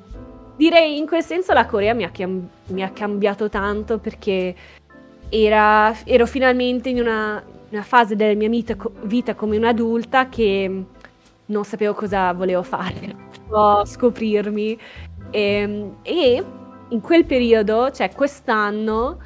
Direi 0.60 0.97
in 0.97 1.07
quel 1.07 1.24
senso 1.24 1.53
la 1.53 1.66
Corea 1.66 1.93
mi 1.93 2.03
ha, 2.03 2.10
chiam- 2.10 2.45
mi 2.66 2.84
ha 2.84 2.89
cambiato 2.89 3.47
tanto 3.47 3.97
perché 3.97 4.53
era, 5.30 5.95
ero 6.03 6.26
finalmente 6.26 6.89
in 6.89 6.99
una, 6.99 7.41
una 7.70 7.82
fase 7.82 8.18
della 8.18 8.36
mia 8.36 8.49
vita, 8.49 8.76
vita, 9.03 9.36
come 9.36 9.55
un'adulta 9.55 10.28
che 10.28 10.84
non 11.45 11.64
sapevo 11.64 11.93
cosa 11.93 12.34
volevo 12.34 12.64
fare, 12.64 13.16
o 13.47 13.86
scoprirmi. 13.86 14.78
E, 15.32 15.41
ehm, 15.41 15.95
e 16.01 16.43
in 16.89 16.99
quel 16.99 17.24
periodo, 17.24 17.89
cioè 17.91 18.12
quest'anno, 18.14 19.18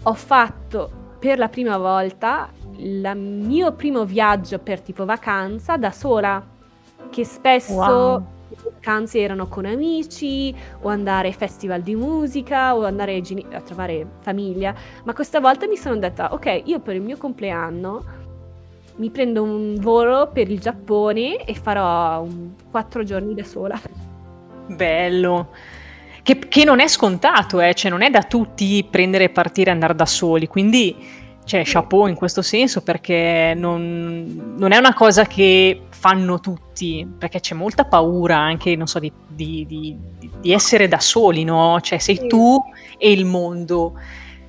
ho 0.00 0.14
fatto 0.14 1.16
per 1.18 1.38
la 1.38 1.48
prima 1.48 1.76
volta 1.76 2.50
il 2.76 3.16
mio 3.16 3.72
primo 3.72 4.04
viaggio 4.04 4.60
per 4.60 4.80
tipo 4.80 5.04
vacanza 5.04 5.76
da 5.76 5.90
sola, 5.90 6.40
che 7.10 7.24
spesso 7.24 7.74
wow. 7.74 8.36
Le 8.62 8.70
vacanze 8.74 9.20
erano 9.20 9.46
con 9.46 9.64
amici 9.64 10.54
o 10.82 10.88
andare 10.88 11.28
ai 11.28 11.34
festival 11.34 11.82
di 11.82 11.94
musica 11.94 12.76
o 12.76 12.84
andare 12.84 13.22
a 13.52 13.60
trovare 13.60 14.06
famiglia, 14.20 14.74
ma 15.04 15.12
questa 15.12 15.40
volta 15.40 15.66
mi 15.66 15.76
sono 15.76 15.96
detta 15.96 16.32
ok, 16.32 16.62
io 16.64 16.80
per 16.80 16.94
il 16.94 17.02
mio 17.02 17.16
compleanno 17.16 18.26
mi 18.98 19.10
prendo 19.10 19.42
un 19.42 19.76
volo 19.78 20.28
per 20.32 20.50
il 20.50 20.58
Giappone 20.58 21.44
e 21.44 21.54
farò 21.54 22.20
un, 22.22 22.50
quattro 22.70 23.04
giorni 23.04 23.34
da 23.34 23.44
sola. 23.44 23.80
Bello. 24.66 25.50
Che, 26.22 26.38
che 26.38 26.64
non 26.64 26.80
è 26.80 26.88
scontato, 26.88 27.60
eh? 27.60 27.74
cioè 27.74 27.90
non 27.90 28.02
è 28.02 28.10
da 28.10 28.22
tutti 28.24 28.84
prendere 28.90 29.24
e 29.24 29.28
partire 29.30 29.70
e 29.70 29.72
andare 29.72 29.94
da 29.94 30.04
soli, 30.04 30.46
quindi 30.46 30.94
cioè, 31.44 31.62
chapeau 31.64 32.06
in 32.06 32.14
questo 32.14 32.42
senso 32.42 32.82
perché 32.82 33.54
non, 33.56 34.54
non, 34.56 34.72
è 34.72 34.76
una 34.76 34.92
cosa 34.92 35.24
che 35.24 35.84
fanno 35.98 36.38
tutti, 36.38 37.06
perché 37.18 37.40
c'è 37.40 37.56
molta 37.56 37.84
paura 37.84 38.36
anche, 38.36 38.76
non 38.76 38.86
so, 38.86 39.00
di, 39.00 39.12
di, 39.26 39.66
di, 39.66 39.98
di 40.40 40.52
essere 40.52 40.86
da 40.86 41.00
soli, 41.00 41.42
no? 41.42 41.80
Cioè 41.80 41.98
sei 41.98 42.28
tu 42.28 42.56
e 42.96 43.10
il 43.10 43.24
mondo. 43.24 43.98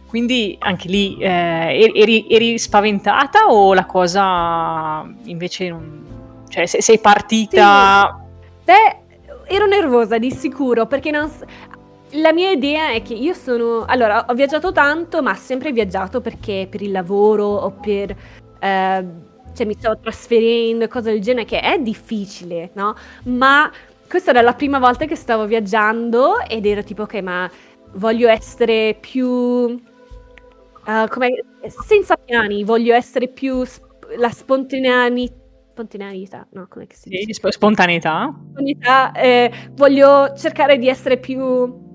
Quindi 0.07 0.55
anche 0.59 0.87
lì 0.87 1.17
eh, 1.19 1.91
eri, 1.95 2.27
eri, 2.29 2.59
spaventata 2.59 3.47
o 3.47 3.73
la 3.73 3.85
cosa 3.85 5.11
invece 5.23 5.69
non... 5.69 6.05
Cioè 6.47 6.67
sei 6.67 6.99
partita... 6.99 8.15
Sì. 8.15 8.63
Beh, 8.65 8.97
ero 9.47 9.65
nervosa 9.65 10.19
di 10.19 10.31
sicuro 10.31 10.85
perché 10.85 11.09
non, 11.09 11.31
la 12.11 12.31
mia 12.31 12.51
idea 12.51 12.91
è 12.91 13.01
che 13.01 13.15
io 13.15 13.33
sono... 13.33 13.85
Allora, 13.85 14.25
ho 14.27 14.33
viaggiato 14.35 14.71
tanto, 14.71 15.23
ma 15.23 15.33
sempre 15.33 15.71
viaggiato 15.71 16.21
perché 16.21 16.67
per 16.69 16.83
il 16.83 16.91
lavoro 16.91 17.45
o 17.45 17.71
per... 17.71 18.15
Eh, 18.59 19.27
cioè 19.53 19.65
mi 19.65 19.75
stavo 19.77 19.99
trasferendo 19.99 20.85
e 20.85 20.87
cose 20.87 21.11
del 21.11 21.21
genere, 21.21 21.45
che 21.45 21.59
è 21.59 21.79
difficile, 21.79 22.71
no? 22.73 22.95
Ma 23.25 23.71
questa 24.07 24.31
era 24.31 24.41
la 24.41 24.53
prima 24.53 24.79
volta 24.79 25.05
che 25.05 25.15
stavo 25.15 25.45
viaggiando 25.45 26.39
ed 26.41 26.65
ero 26.65 26.83
tipo, 26.83 27.03
ok, 27.03 27.13
ma 27.21 27.49
voglio 27.93 28.29
essere 28.29 28.97
più... 28.99 29.27
Uh, 29.27 31.07
come, 31.09 31.43
senza 31.67 32.15
piani, 32.15 32.63
voglio 32.63 32.95
essere 32.95 33.27
più 33.27 33.63
sp- 33.63 34.15
la 34.17 34.29
spontaneità 34.29 35.37
spontaneità, 35.79 36.45
no, 36.51 36.67
come 36.67 36.87
si 36.91 37.07
dice? 37.07 37.33
Sì, 37.33 37.51
spontaneità. 37.51 38.33
spontaneità 38.33 39.11
eh, 39.13 39.51
voglio 39.71 40.33
cercare 40.35 40.77
di 40.77 40.89
essere 40.89 41.17
più 41.17 41.87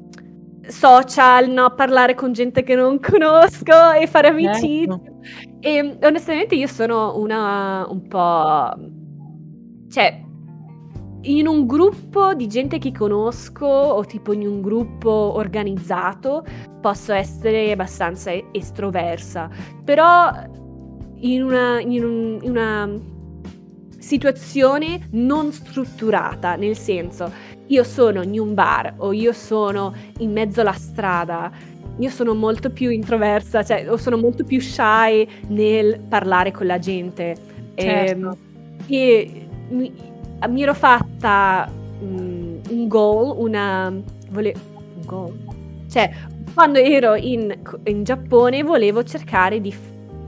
social, 0.69 1.51
no? 1.51 1.75
parlare 1.75 2.15
con 2.15 2.33
gente 2.33 2.63
che 2.63 2.75
non 2.75 2.99
conosco 3.01 3.93
e 3.93 4.07
fare 4.07 4.29
amicizie. 4.29 4.87
Certo. 4.87 5.13
E 5.61 5.99
onestamente 6.03 6.55
io 6.55 6.67
sono 6.67 7.19
una 7.19 7.87
un 7.89 8.07
po'... 8.07 8.71
cioè, 9.91 10.23
in 11.23 11.47
un 11.47 11.67
gruppo 11.67 12.35
di 12.35 12.47
gente 12.49 12.79
che 12.79 12.93
conosco 12.93 13.67
o 13.67 14.05
tipo 14.05 14.33
in 14.33 14.47
un 14.47 14.61
gruppo 14.61 15.11
organizzato 15.11 16.45
posso 16.81 17.13
essere 17.13 17.73
abbastanza 17.73 18.31
estroversa, 18.53 19.49
però 19.83 20.31
in 21.21 21.43
una, 21.43 21.81
in 21.81 22.05
un, 22.05 22.39
in 22.43 22.51
una 22.51 22.91
situazione 23.99 25.09
non 25.13 25.51
strutturata, 25.51 26.57
nel 26.57 26.77
senso 26.77 27.33
io 27.67 27.83
sono 27.83 28.23
in 28.23 28.39
un 28.39 28.55
bar 28.55 28.95
o 28.99 29.13
io 29.13 29.33
sono 29.33 29.95
in 30.19 30.33
mezzo 30.33 30.61
alla 30.61 30.73
strada, 30.73 31.51
io 31.99 32.11
sono 32.11 32.35
molto 32.35 32.71
più 32.71 32.91
introversa, 32.91 33.63
cioè 33.63 33.91
o 33.91 33.97
sono 33.97 34.17
molto 34.17 34.45
più 34.45 34.61
shy 34.61 35.27
nel 35.49 36.01
parlare 36.09 36.51
con 36.51 36.67
la 36.67 36.79
gente. 36.79 37.37
Certo. 37.75 38.37
E, 38.87 38.97
e 38.97 39.47
mi, 39.71 39.93
mi, 40.49 40.63
ero 40.63 40.75
fatta 40.75 41.71
um, 42.01 42.61
un 42.69 42.89
goal, 42.89 43.35
una... 43.39 43.93
Vole, 44.31 44.55
un 44.75 45.07
goal? 45.07 45.33
Cioè, 45.89 46.11
quando 46.53 46.79
ero 46.79 47.15
in, 47.15 47.53
in 47.85 48.05
Giappone 48.05 48.63
volevo 48.63 49.05
cercare 49.05 49.61
di, 49.61 49.75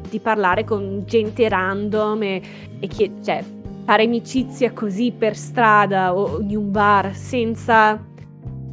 di, 0.09 0.20
parlare 0.20 0.64
con 0.64 1.03
gente 1.05 1.49
random 1.49 2.22
e, 2.22 2.43
e 2.78 2.87
che, 2.87 3.12
cioè, 3.22 3.43
fare 3.87 4.03
amicizia 4.03 4.72
così 4.72 5.12
per 5.12 5.37
strada 5.37 6.12
o 6.12 6.41
in 6.41 6.57
un 6.57 6.70
bar 6.72 7.14
senza 7.14 8.05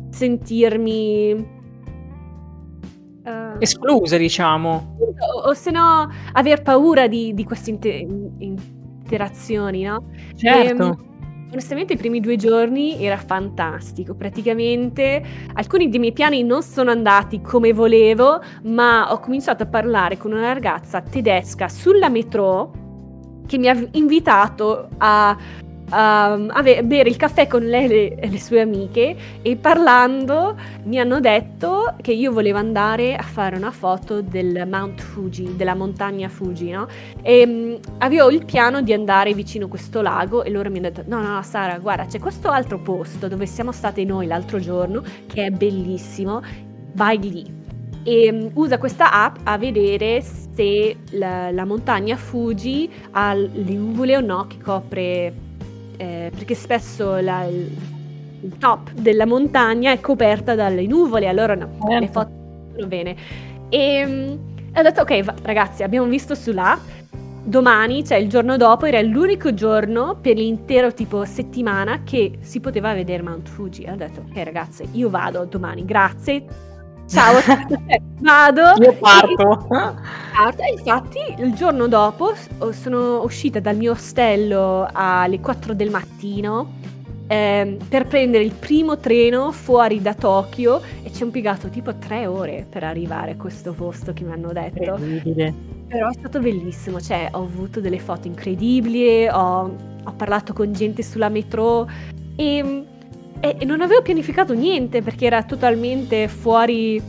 sentirmi 0.10 1.34
uh, 3.24 3.56
esclusa, 3.60 4.18
diciamo. 4.18 4.98
O, 4.98 5.50
o 5.50 5.54
se 5.54 5.70
no 5.70 6.10
aver 6.32 6.64
paura 6.64 7.08
di, 7.08 7.36
di 7.36 7.44
queste 7.44 7.70
inter- 7.70 8.06
interazioni, 8.40 9.84
no? 9.84 10.10
Certo. 10.36 10.84
E, 10.84 10.86
ehm, 10.86 10.98
onestamente 11.52 11.94
i 11.94 11.98
primi 11.98 12.20
due 12.20 12.36
giorni 12.36 13.00
era 13.04 13.18
fantastico, 13.18 14.16
praticamente 14.16 15.24
alcuni 15.54 15.90
dei 15.90 16.00
miei 16.00 16.14
piani 16.14 16.42
non 16.42 16.64
sono 16.64 16.90
andati 16.90 17.40
come 17.40 17.72
volevo, 17.72 18.42
ma 18.64 19.12
ho 19.12 19.20
cominciato 19.20 19.62
a 19.62 19.68
parlare 19.68 20.18
con 20.18 20.32
una 20.32 20.54
ragazza 20.54 21.02
tedesca 21.02 21.70
sulla 21.70 22.10
metro 22.10 22.82
che 23.46 23.58
mi 23.58 23.68
ha 23.68 23.88
invitato 23.92 24.90
a, 24.98 25.38
a, 25.90 26.34
a 26.34 26.62
bere 26.84 27.10
il 27.10 27.18
caffè 27.18 27.48
con 27.48 27.64
lei 27.64 28.10
e 28.10 28.30
le 28.30 28.40
sue 28.40 28.62
amiche 28.62 29.16
e 29.42 29.56
parlando 29.58 30.58
mi 30.84 31.00
hanno 31.00 31.20
detto 31.20 31.96
che 32.02 32.14
io 32.14 32.32
volevo 32.32 32.58
andare 32.58 33.16
a 33.16 33.22
fare 33.22 33.56
una 33.56 33.72
foto 33.72 34.22
del 34.22 34.68
Mount 34.70 35.02
Fuji, 35.02 35.56
della 35.56 35.76
montagna 35.76 36.30
Fuji, 36.30 36.72
no? 36.72 36.88
E 37.22 37.44
um, 37.46 37.80
avevo 38.00 38.30
il 38.30 38.46
piano 38.46 38.82
di 38.82 38.94
andare 38.94 39.34
vicino 39.34 39.66
a 39.66 39.70
questo 39.70 40.02
lago 40.02 40.44
e 40.44 40.50
loro 40.50 40.70
mi 40.70 40.80
hanno 40.80 40.90
detto 40.90 41.04
no, 41.08 41.22
no, 41.22 41.42
Sara, 41.44 41.78
guarda, 41.80 42.06
c'è 42.06 42.20
questo 42.20 42.50
altro 42.50 42.80
posto 42.80 43.28
dove 43.28 43.46
siamo 43.46 43.72
state 43.72 44.04
noi 44.06 44.28
l'altro 44.28 44.60
giorno 44.60 45.04
che 45.28 45.46
è 45.46 45.50
bellissimo, 45.52 46.42
vai 46.94 47.20
lì 47.20 47.62
e 48.04 48.30
um, 48.32 48.52
usa 48.54 48.78
questa 48.78 49.12
app 49.12 49.38
a 49.44 49.58
vedere 49.58 50.22
se 50.22 50.96
la, 51.12 51.52
la 51.52 51.66
montagna 51.66 52.16
Fuji 52.16 52.90
ha 53.12 53.34
le 53.34 53.74
nuvole 53.74 54.18
o 54.18 54.22
no 54.22 54.46
che 54.48 54.58
copre, 54.62 55.34
eh, 55.98 56.32
perché 56.34 56.54
spesso 56.54 57.20
la, 57.20 57.46
il, 57.46 57.72
il, 58.42 58.58
top 58.58 58.92
della 58.92 59.26
montagna 59.26 59.92
è 59.92 60.00
coperta 60.00 60.54
dalle 60.54 60.86
nuvole, 60.86 61.28
allora 61.28 61.56
no, 61.56 61.78
certo. 61.80 62.00
le 62.00 62.08
foto 62.08 62.32
vanno 62.74 62.88
bene. 62.88 63.16
E 63.70 64.06
um, 64.06 64.38
ho 64.76 64.82
detto 64.82 65.02
ok 65.02 65.24
ragazzi 65.44 65.84
abbiamo 65.84 66.08
visto 66.08 66.36
sull'app, 66.36 66.80
domani, 67.44 68.06
cioè 68.06 68.18
il 68.18 68.28
giorno 68.28 68.58
dopo, 68.58 68.86
era 68.86 69.02
l'unico 69.02 69.54
giorno 69.54 70.18
per 70.20 70.36
l'intero 70.36 70.94
tipo 70.94 71.26
settimana 71.26 72.02
che 72.04 72.38
si 72.42 72.60
poteva 72.60 72.94
vedere 72.94 73.24
Mount 73.24 73.50
Fuji. 73.50 73.88
Ho 73.90 73.96
detto, 73.96 74.26
ok 74.28 74.44
ragazze, 74.44 74.86
io 74.92 75.10
vado 75.10 75.46
domani, 75.46 75.86
grazie, 75.86 76.72
ciao, 77.08 77.36
vado. 78.20 78.84
Io 78.84 78.94
parto. 79.00 79.68
E 80.58 80.72
infatti 80.72 81.20
il 81.38 81.54
giorno 81.54 81.88
dopo 81.88 82.34
sono 82.72 83.24
uscita 83.24 83.60
dal 83.60 83.78
mio 83.78 83.92
ostello 83.92 84.88
alle 84.92 85.40
4 85.40 85.74
del 85.74 85.90
mattino 85.90 86.82
eh, 87.28 87.78
per 87.88 88.06
prendere 88.08 88.44
il 88.44 88.52
primo 88.52 88.98
treno 88.98 89.52
fuori 89.52 90.02
da 90.02 90.14
Tokyo 90.14 90.82
e 91.04 91.12
ci 91.12 91.24
ho 91.24 91.26
impiegato 91.26 91.70
tipo 91.70 91.96
tre 91.96 92.26
ore 92.28 92.66
per 92.70 92.84
arrivare 92.84 93.32
a 93.32 93.36
questo 93.36 93.74
posto 93.74 94.14
che 94.14 94.24
mi 94.24 94.34
hanno 94.34 94.52
detto. 94.52 94.84
Incredibile. 94.84 95.54
Però 95.88 96.10
è 96.10 96.14
stato 96.14 96.40
bellissimo, 96.40 97.00
cioè 97.00 97.30
ho 97.32 97.44
avuto 97.44 97.80
delle 97.80 98.00
foto 98.00 98.28
incredibili, 98.28 99.28
ho, 99.28 99.76
ho 100.04 100.14
parlato 100.16 100.54
con 100.54 100.74
gente 100.74 101.04
sulla 101.04 101.30
metro 101.30 101.88
e, 102.36 102.86
e, 103.44 103.66
non 103.66 103.82
avevo 103.82 104.02
pianificato 104.02 104.54
niente 104.54 105.02
perché 105.02 105.26
era 105.26 105.44
totalmente 105.44 106.30
fuori 106.30 107.02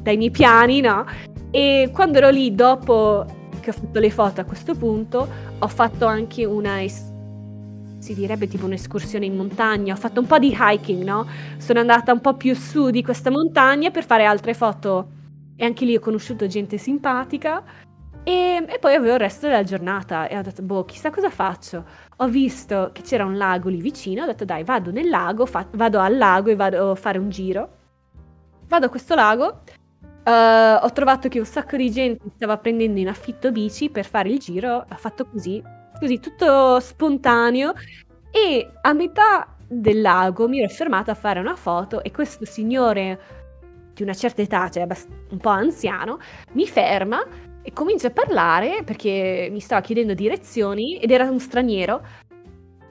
dai 0.00 0.16
miei 0.16 0.30
piani, 0.30 0.80
no? 0.80 1.04
E 1.50 1.90
quando 1.92 2.18
ero 2.18 2.30
lì 2.30 2.54
dopo 2.54 3.26
che 3.60 3.70
ho 3.70 3.72
fatto 3.72 3.98
le 3.98 4.10
foto 4.10 4.40
a 4.40 4.44
questo 4.44 4.76
punto, 4.76 5.28
ho 5.58 5.68
fatto 5.68 6.06
anche 6.06 6.44
una 6.44 6.80
es- 6.80 7.10
si 7.98 8.14
direbbe 8.14 8.46
tipo 8.46 8.66
un'escursione 8.66 9.26
in 9.26 9.34
montagna, 9.34 9.94
ho 9.94 9.96
fatto 9.96 10.20
un 10.20 10.26
po' 10.26 10.38
di 10.38 10.56
hiking, 10.56 11.02
no? 11.02 11.26
Sono 11.56 11.80
andata 11.80 12.12
un 12.12 12.20
po' 12.20 12.34
più 12.34 12.54
su 12.54 12.90
di 12.90 13.02
questa 13.02 13.30
montagna 13.30 13.90
per 13.90 14.04
fare 14.04 14.24
altre 14.24 14.54
foto 14.54 15.08
e 15.56 15.64
anche 15.64 15.84
lì 15.84 15.96
ho 15.96 16.00
conosciuto 16.00 16.46
gente 16.46 16.78
simpatica 16.78 17.64
e, 18.24 18.64
e 18.68 18.78
poi 18.78 18.94
avevo 18.94 19.14
il 19.14 19.18
resto 19.18 19.46
della 19.46 19.64
giornata 19.64 20.28
e 20.28 20.38
ho 20.38 20.42
detto, 20.42 20.62
boh, 20.62 20.84
chissà 20.84 21.10
cosa 21.10 21.30
faccio. 21.30 21.84
Ho 22.18 22.28
visto 22.28 22.90
che 22.92 23.02
c'era 23.02 23.24
un 23.24 23.36
lago 23.36 23.68
lì 23.68 23.80
vicino, 23.80 24.22
ho 24.22 24.26
detto, 24.26 24.44
dai, 24.44 24.62
vado 24.62 24.90
nel 24.92 25.08
lago, 25.08 25.46
fa- 25.46 25.66
vado 25.72 25.98
al 25.98 26.16
lago 26.16 26.50
e 26.50 26.56
vado 26.56 26.92
a 26.92 26.94
fare 26.94 27.18
un 27.18 27.30
giro. 27.30 27.68
Vado 28.68 28.86
a 28.86 28.88
questo 28.88 29.14
lago, 29.14 29.62
uh, 30.24 30.84
ho 30.84 30.92
trovato 30.92 31.28
che 31.28 31.38
un 31.38 31.44
sacco 31.44 31.76
di 31.76 31.90
gente 31.90 32.24
stava 32.34 32.56
prendendo 32.58 33.00
in 33.00 33.08
affitto 33.08 33.50
bici 33.50 33.90
per 33.90 34.04
fare 34.04 34.28
il 34.28 34.38
giro, 34.38 34.76
ho 34.88 34.96
fatto 34.96 35.26
così, 35.26 35.62
così 35.98 36.20
tutto 36.20 36.80
spontaneo 36.80 37.74
e 38.30 38.70
a 38.80 38.92
metà 38.92 39.56
del 39.66 40.00
lago 40.00 40.48
mi 40.48 40.60
ero 40.60 40.68
fermata 40.68 41.12
a 41.12 41.14
fare 41.14 41.40
una 41.40 41.56
foto 41.56 42.02
e 42.02 42.10
questo 42.10 42.44
signore 42.44 43.20
di 43.94 44.02
una 44.02 44.14
certa 44.14 44.40
età, 44.40 44.70
cioè 44.70 44.86
un 45.30 45.38
po' 45.38 45.50
anziano, 45.50 46.18
mi 46.52 46.66
ferma 46.66 47.22
e 47.62 47.72
comincia 47.72 48.08
a 48.08 48.10
parlare 48.10 48.82
perché 48.84 49.48
mi 49.50 49.60
stava 49.60 49.80
chiedendo 49.80 50.14
direzioni 50.14 50.98
ed 50.98 51.10
era 51.10 51.28
un 51.30 51.38
straniero 51.38 52.02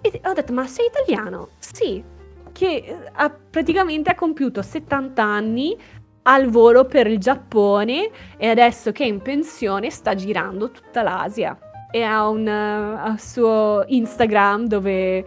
e 0.01 0.19
ho 0.23 0.33
detto 0.33 0.53
ma 0.53 0.65
sei 0.65 0.87
italiano? 0.87 1.49
Sì, 1.59 2.03
che 2.51 2.97
ha, 3.11 3.29
praticamente 3.29 4.09
ha 4.09 4.15
compiuto 4.15 4.61
70 4.61 5.23
anni 5.23 5.77
al 6.23 6.47
volo 6.47 6.85
per 6.85 7.07
il 7.07 7.17
Giappone 7.17 8.09
e 8.37 8.47
adesso 8.47 8.91
che 8.91 9.03
è 9.03 9.07
in 9.07 9.21
pensione 9.21 9.89
sta 9.89 10.15
girando 10.15 10.71
tutta 10.71 11.01
l'Asia 11.01 11.57
e 11.91 12.03
ha 12.03 12.27
un 12.27 12.47
uh, 12.47 13.17
suo 13.17 13.83
Instagram 13.87 14.65
dove 14.65 15.25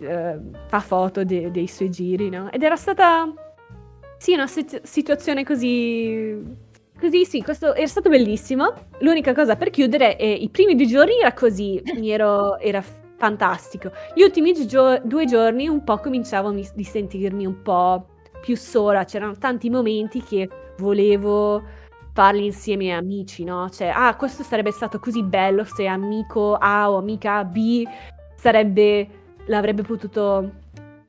uh, 0.00 0.50
fa 0.66 0.80
foto 0.80 1.24
de- 1.24 1.50
dei 1.50 1.68
suoi 1.68 1.90
giri, 1.90 2.28
no? 2.28 2.50
Ed 2.50 2.62
era 2.62 2.76
stata, 2.76 3.32
sì, 4.18 4.34
una 4.34 4.46
sit- 4.46 4.82
situazione 4.82 5.44
così... 5.44 6.62
Così 6.98 7.24
sì, 7.24 7.42
questo 7.42 7.74
era 7.74 7.86
stato 7.86 8.08
bellissimo. 8.08 8.72
L'unica 9.00 9.34
cosa 9.34 9.56
per 9.56 9.70
chiudere 9.70 10.16
è 10.16 10.24
i 10.24 10.48
primi 10.48 10.74
due 10.76 10.86
giorni 10.86 11.18
era 11.18 11.32
così, 11.32 11.80
mi 11.98 12.10
ero, 12.10 12.58
era 12.58 12.82
fantastico. 13.16 13.90
Gli 14.14 14.22
ultimi 14.22 14.52
gio- 14.66 15.00
due 15.04 15.24
giorni 15.26 15.66
un 15.68 15.82
po' 15.84 15.98
cominciavo 15.98 16.52
mi- 16.52 16.68
di 16.74 16.84
sentirmi 16.84 17.46
un 17.46 17.62
po' 17.62 18.06
più 18.40 18.56
sola, 18.56 19.04
c'erano 19.04 19.36
tanti 19.36 19.70
momenti 19.70 20.22
che 20.22 20.48
volevo 20.78 21.62
farli 22.12 22.46
insieme 22.46 22.92
a 22.92 22.98
amici, 22.98 23.42
no? 23.44 23.68
Cioè, 23.70 23.88
ah, 23.88 24.14
questo 24.16 24.42
sarebbe 24.42 24.70
stato 24.70 24.98
così 25.00 25.22
bello 25.22 25.64
se 25.64 25.86
amico 25.86 26.54
A 26.54 26.90
o 26.90 26.96
amica 26.98 27.42
B 27.44 27.82
sarebbe, 28.36 29.08
l'avrebbe 29.46 29.82
potuto 29.82 30.52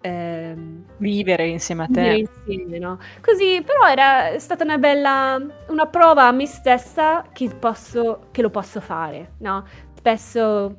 ehm, 0.06 0.84
vivere 0.98 1.48
insieme 1.48 1.84
a 1.84 1.88
te. 1.88 2.02
Vivere 2.02 2.18
insieme, 2.18 2.78
no? 2.80 3.00
Così, 3.22 3.62
però 3.66 3.88
era 3.88 4.38
stata 4.40 4.64
una 4.64 4.78
bella, 4.78 5.40
una 5.68 5.86
prova 5.88 6.28
a 6.28 6.32
me 6.32 6.46
stessa 6.46 7.26
che, 7.34 7.50
posso, 7.50 8.28
che 8.32 8.42
lo 8.42 8.50
posso 8.50 8.80
fare, 8.80 9.34
no? 9.40 9.66
Spesso 9.96 10.76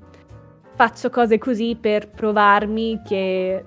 faccio 0.74 1.10
cose 1.10 1.38
così 1.38 1.76
per 1.80 2.10
provarmi 2.10 3.00
che, 3.04 3.64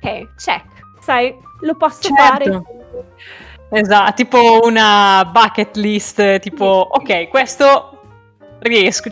ok, 0.00 0.34
check, 0.36 0.66
sai, 1.00 1.34
lo 1.60 1.74
posso 1.76 2.14
certo. 2.14 2.14
fare 2.14 3.22
Esatto, 3.70 4.12
tipo 4.12 4.60
una 4.62 5.28
bucket 5.32 5.76
list, 5.76 6.38
tipo, 6.38 6.86
ok, 6.90 7.28
questo 7.28 7.93
riesco, 8.68 9.08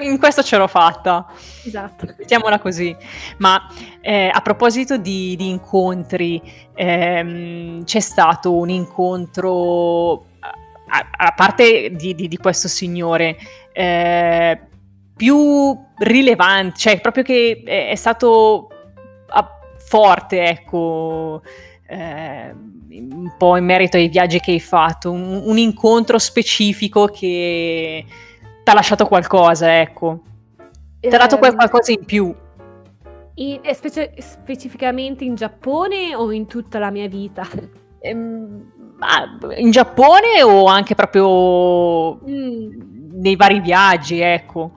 in 0.00 0.18
questo 0.18 0.42
ce 0.42 0.56
l'ho 0.56 0.66
fatta. 0.66 1.26
Esatto. 1.64 2.06
Mettiamola 2.18 2.58
così. 2.58 2.94
Ma 3.38 3.66
eh, 4.00 4.30
a 4.32 4.40
proposito 4.40 4.96
di, 4.96 5.34
di 5.36 5.48
incontri, 5.48 6.40
ehm, 6.74 7.84
c'è 7.84 8.00
stato 8.00 8.54
un 8.54 8.70
incontro, 8.70 10.26
a, 10.40 11.08
a 11.16 11.32
parte 11.34 11.90
di, 11.90 12.14
di, 12.14 12.28
di, 12.28 12.36
questo 12.36 12.68
signore, 12.68 13.36
eh, 13.72 14.60
più 15.16 15.76
rilevante, 15.98 16.78
cioè 16.78 17.00
proprio 17.00 17.24
che 17.24 17.62
è, 17.64 17.88
è 17.88 17.94
stato 17.96 18.68
a, 19.28 19.50
forte, 19.78 20.44
ecco. 20.44 21.42
Eh, 21.88 22.54
un 22.98 23.34
po' 23.36 23.56
in 23.56 23.64
merito 23.64 23.96
ai 23.98 24.08
viaggi 24.08 24.40
che 24.40 24.52
hai 24.52 24.60
fatto, 24.60 25.10
un, 25.10 25.42
un 25.44 25.58
incontro 25.58 26.18
specifico 26.18 27.06
che 27.08 28.04
ti 28.66 28.72
ha 28.72 28.74
lasciato 28.74 29.06
qualcosa, 29.06 29.78
ecco. 29.80 30.22
Ti 30.98 31.06
ha 31.06 31.18
dato 31.18 31.40
ehm, 31.40 31.54
qualcosa 31.54 31.92
in 31.92 32.04
più. 32.04 32.34
In, 33.34 33.60
specie, 33.72 34.12
specificamente 34.18 35.22
in 35.22 35.36
Giappone 35.36 36.16
o 36.16 36.32
in 36.32 36.48
tutta 36.48 36.80
la 36.80 36.90
mia 36.90 37.06
vita? 37.06 37.46
Ehm, 38.00 38.72
in 39.58 39.70
Giappone 39.70 40.42
o 40.42 40.64
anche 40.66 40.96
proprio 40.96 42.18
mm. 42.28 43.20
nei 43.20 43.36
vari 43.36 43.60
viaggi, 43.60 44.18
ecco. 44.18 44.72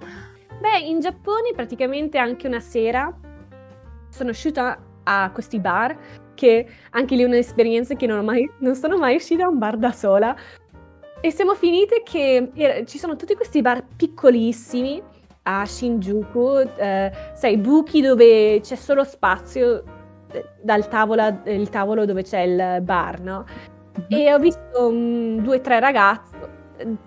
Beh, 0.62 0.86
in 0.86 1.00
Giappone 1.00 1.54
praticamente 1.56 2.20
anche 2.20 2.46
una 2.46 2.60
sera 2.60 3.12
sono 4.10 4.30
uscita 4.30 4.78
a 5.02 5.32
questi 5.34 5.60
bar 5.60 5.98
che 6.36 6.68
anche 6.92 7.16
lì 7.16 7.24
è 7.24 7.26
un'esperienza 7.26 7.96
che 7.96 8.06
non, 8.06 8.24
mai, 8.24 8.48
non 8.60 8.76
sono 8.76 9.00
mai 9.00 9.16
uscita 9.16 9.46
a 9.46 9.50
un 9.50 9.58
bar 9.58 9.78
da 9.78 9.92
sola. 9.92 10.36
E 11.22 11.32
siamo 11.32 11.54
finite 11.54 12.02
che 12.02 12.52
eh, 12.54 12.86
ci 12.86 12.98
sono 12.98 13.18
tutti 13.18 13.36
questi 13.36 13.62
bar 13.62 13.84
piccolissimi 13.98 15.04
a 15.44 15.66
Shinjuku, 15.66 16.60
eh, 16.78 17.12
sai, 17.34 17.58
buchi 17.58 18.00
dove 18.00 18.62
c'è 18.62 18.76
solo 18.76 19.04
spazio 19.04 19.84
eh, 20.32 20.46
dal 20.62 20.88
tavola, 20.88 21.42
il 21.46 21.68
tavolo 21.68 22.06
dove 22.06 22.24
c'è 22.24 22.40
il 22.40 22.82
bar, 22.84 23.20
no? 23.20 23.44
Mm-hmm. 24.00 24.28
E 24.28 24.34
ho 24.34 24.40
visto 24.40 24.88
um, 24.88 25.42
due 25.42 25.58
o 25.58 25.62
tre 25.62 25.82
ragazzi, 25.82 26.36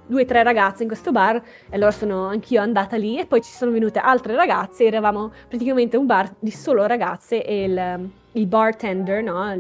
due 0.07 0.23
o 0.23 0.27
tre 0.27 0.43
ragazze 0.43 0.83
in 0.83 0.89
questo 0.89 1.11
bar 1.11 1.37
e 1.37 1.75
allora 1.75 1.91
sono 1.91 2.27
anch'io 2.27 2.61
andata 2.61 2.97
lì 2.97 3.19
e 3.19 3.25
poi 3.25 3.41
ci 3.41 3.53
sono 3.53 3.71
venute 3.71 3.99
altre 3.99 4.35
ragazze, 4.35 4.85
eravamo 4.85 5.33
praticamente 5.49 5.97
un 5.97 6.05
bar 6.05 6.35
di 6.39 6.51
solo 6.51 6.85
ragazze 6.85 7.43
e 7.43 7.65
il 7.65 8.11
il 8.33 8.47
bartender, 8.47 9.23
no? 9.23 9.55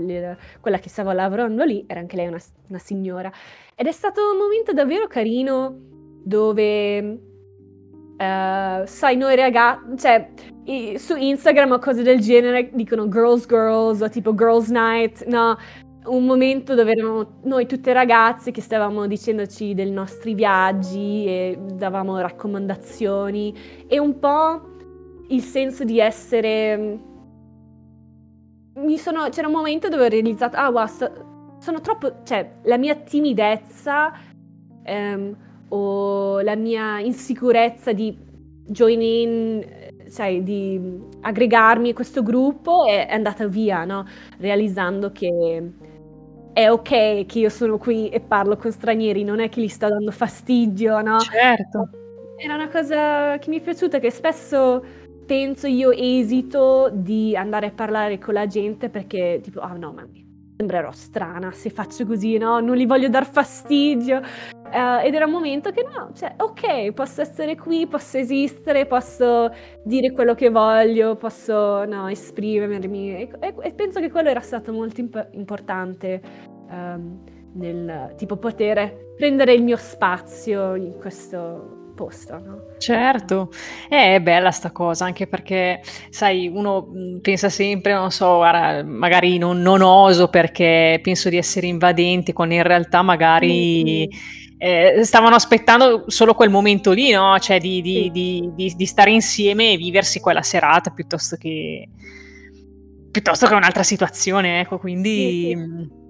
quella 0.60 0.78
che 0.78 0.88
stava 0.88 1.12
lavorando 1.12 1.64
lì, 1.64 1.84
era 1.86 2.00
anche 2.00 2.16
lei 2.16 2.26
una, 2.26 2.40
una, 2.68 2.78
signora. 2.78 3.30
Ed 3.74 3.86
è 3.86 3.92
stato 3.92 4.20
un 4.32 4.38
momento 4.38 4.72
davvero 4.72 5.06
carino 5.06 5.74
dove, 6.24 6.98
uh, 7.00 8.86
sai, 8.86 9.16
noi 9.16 9.36
ragazzi, 9.36 9.96
cioè, 9.98 10.28
i, 10.64 10.98
su 10.98 11.16
Instagram 11.16 11.72
o 11.72 11.78
cose 11.78 12.02
del 12.02 12.20
genere 12.20 12.70
dicono 12.72 13.08
girls 13.08 13.46
girls 13.46 14.00
o 14.00 14.08
tipo 14.08 14.34
girls 14.34 14.68
night, 14.68 15.24
no? 15.26 15.56
Un 16.04 16.24
momento 16.24 16.74
dove 16.74 16.92
eravamo 16.92 17.38
noi 17.44 17.66
tutte 17.66 17.92
ragazze 17.92 18.50
che 18.50 18.60
stavamo 18.60 19.06
dicendoci 19.06 19.72
dei 19.72 19.88
nostri 19.90 20.34
viaggi 20.34 21.26
e 21.26 21.58
davamo 21.74 22.18
raccomandazioni 22.18 23.54
e 23.86 24.00
un 24.00 24.18
po' 24.18 24.70
il 25.28 25.42
senso 25.42 25.84
di 25.84 26.00
essere 26.00 27.10
sono, 28.96 29.28
c'era 29.28 29.46
un 29.46 29.52
momento 29.52 29.88
dove 29.88 30.06
ho 30.06 30.08
realizzato, 30.08 30.56
ah 30.56 30.70
wow, 30.70 30.86
so, 30.86 31.56
sono 31.58 31.80
troppo, 31.80 32.22
cioè 32.24 32.48
la 32.64 32.76
mia 32.76 32.94
timidezza 32.96 34.12
um, 34.84 35.36
o 35.68 36.40
la 36.40 36.56
mia 36.56 36.98
insicurezza 37.00 37.92
di 37.92 38.16
join 38.66 39.00
in, 39.02 39.66
sai, 40.06 40.42
di 40.42 40.80
aggregarmi 41.20 41.90
a 41.90 41.94
questo 41.94 42.22
gruppo 42.22 42.84
è, 42.84 43.06
è 43.06 43.14
andata 43.14 43.46
via, 43.46 43.84
no? 43.84 44.04
Realizzando 44.38 45.12
che 45.12 45.70
è 46.52 46.70
ok 46.70 47.26
che 47.26 47.38
io 47.38 47.48
sono 47.48 47.78
qui 47.78 48.08
e 48.08 48.20
parlo 48.20 48.56
con 48.56 48.70
stranieri, 48.70 49.24
non 49.24 49.40
è 49.40 49.48
che 49.48 49.60
gli 49.60 49.68
sto 49.68 49.88
dando 49.88 50.10
fastidio, 50.10 51.00
no? 51.00 51.18
Certo. 51.20 51.88
Era 52.36 52.54
una 52.54 52.68
cosa 52.68 53.38
che 53.38 53.48
mi 53.50 53.58
è 53.58 53.62
piaciuta, 53.62 53.98
che 54.00 54.10
spesso 54.10 54.84
penso 55.24 55.66
io 55.66 55.90
esito 55.90 56.90
di 56.92 57.36
andare 57.36 57.66
a 57.66 57.70
parlare 57.70 58.18
con 58.18 58.34
la 58.34 58.46
gente 58.46 58.88
perché 58.88 59.40
tipo, 59.42 59.60
ah 59.60 59.72
oh, 59.72 59.76
no, 59.76 59.92
ma 59.92 60.06
sembrerò 60.56 60.92
strana 60.92 61.50
se 61.50 61.70
faccio 61.70 62.06
così, 62.06 62.38
no? 62.38 62.60
Non 62.60 62.76
li 62.76 62.86
voglio 62.86 63.08
dar 63.08 63.26
fastidio. 63.26 64.20
Uh, 64.72 65.04
ed 65.04 65.12
era 65.12 65.26
un 65.26 65.32
momento 65.32 65.70
che 65.70 65.82
no, 65.82 66.12
cioè, 66.14 66.34
ok, 66.38 66.92
posso 66.92 67.20
essere 67.20 67.56
qui, 67.56 67.86
posso 67.86 68.16
esistere, 68.16 68.86
posso 68.86 69.52
dire 69.84 70.12
quello 70.12 70.34
che 70.34 70.48
voglio, 70.48 71.16
posso 71.16 71.84
no, 71.84 72.08
esprimermi. 72.08 73.14
E, 73.14 73.30
e, 73.40 73.54
e, 73.60 73.72
penso 73.74 74.00
che 74.00 74.10
quello 74.10 74.30
era 74.30 74.40
stato 74.40 74.72
molto 74.72 75.00
imp- 75.00 75.28
importante 75.32 76.22
um, 76.70 77.22
nel 77.54 78.14
tipo 78.16 78.36
poter 78.36 79.14
prendere 79.16 79.52
il 79.52 79.62
mio 79.62 79.76
spazio 79.76 80.74
in 80.74 80.96
questo 80.96 81.81
posto, 81.94 82.38
no? 82.38 82.62
Certo, 82.78 83.50
è 83.88 84.20
bella 84.20 84.50
sta 84.50 84.70
cosa, 84.70 85.04
anche 85.04 85.26
perché, 85.26 85.80
sai, 86.10 86.48
uno 86.48 86.88
pensa 87.20 87.48
sempre, 87.48 87.92
non 87.92 88.10
so, 88.10 88.36
guarda, 88.36 88.82
magari 88.84 89.38
non, 89.38 89.60
non 89.60 89.82
oso 89.82 90.28
perché 90.28 90.98
penso 91.02 91.28
di 91.28 91.36
essere 91.36 91.66
invadente, 91.66 92.32
quando 92.32 92.54
in 92.54 92.62
realtà 92.62 93.02
magari... 93.02 93.82
Mm-hmm. 93.84 94.40
Eh, 94.64 95.00
stavano 95.02 95.34
aspettando 95.34 96.04
solo 96.06 96.34
quel 96.34 96.48
momento 96.48 96.92
lì, 96.92 97.10
no? 97.10 97.36
Cioè 97.40 97.58
di, 97.58 97.82
di, 97.82 98.02
sì. 98.14 98.52
di, 98.54 98.74
di, 98.76 98.86
stare 98.86 99.10
insieme 99.10 99.72
e 99.72 99.76
viversi 99.76 100.20
quella 100.20 100.42
serata 100.42 100.92
piuttosto 100.92 101.34
che, 101.34 101.88
piuttosto 103.10 103.48
che 103.48 103.54
un'altra 103.54 103.82
situazione, 103.82 104.60
ecco, 104.60 104.78
quindi... 104.78 105.52
Sì, 105.52 105.56
sì. 105.56 106.00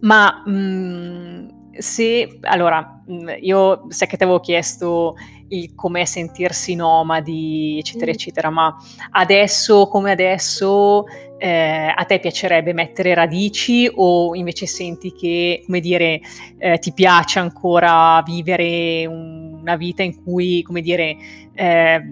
Ma 0.00 0.42
mh, 0.44 1.51
se, 1.78 2.38
allora, 2.42 3.02
mm, 3.10 3.28
io 3.40 3.86
sai 3.88 4.08
che 4.08 4.16
ti 4.16 4.22
avevo 4.22 4.40
chiesto 4.40 5.16
il 5.48 5.74
com'è 5.74 6.04
sentirsi 6.04 6.74
nomadi, 6.74 7.78
eccetera, 7.78 8.10
mm. 8.10 8.14
eccetera, 8.14 8.50
ma 8.50 8.76
adesso 9.10 9.86
come 9.88 10.10
adesso 10.10 11.04
eh, 11.38 11.92
a 11.94 12.04
te 12.04 12.20
piacerebbe 12.20 12.72
mettere 12.72 13.14
radici 13.14 13.90
o 13.92 14.34
invece 14.34 14.66
senti 14.66 15.12
che, 15.12 15.62
come 15.64 15.80
dire, 15.80 16.20
eh, 16.58 16.78
ti 16.78 16.92
piace 16.92 17.38
ancora 17.38 18.22
vivere 18.24 19.06
una 19.06 19.76
vita 19.76 20.02
in 20.02 20.22
cui, 20.22 20.62
come 20.62 20.80
dire, 20.80 21.16
eh, 21.54 22.02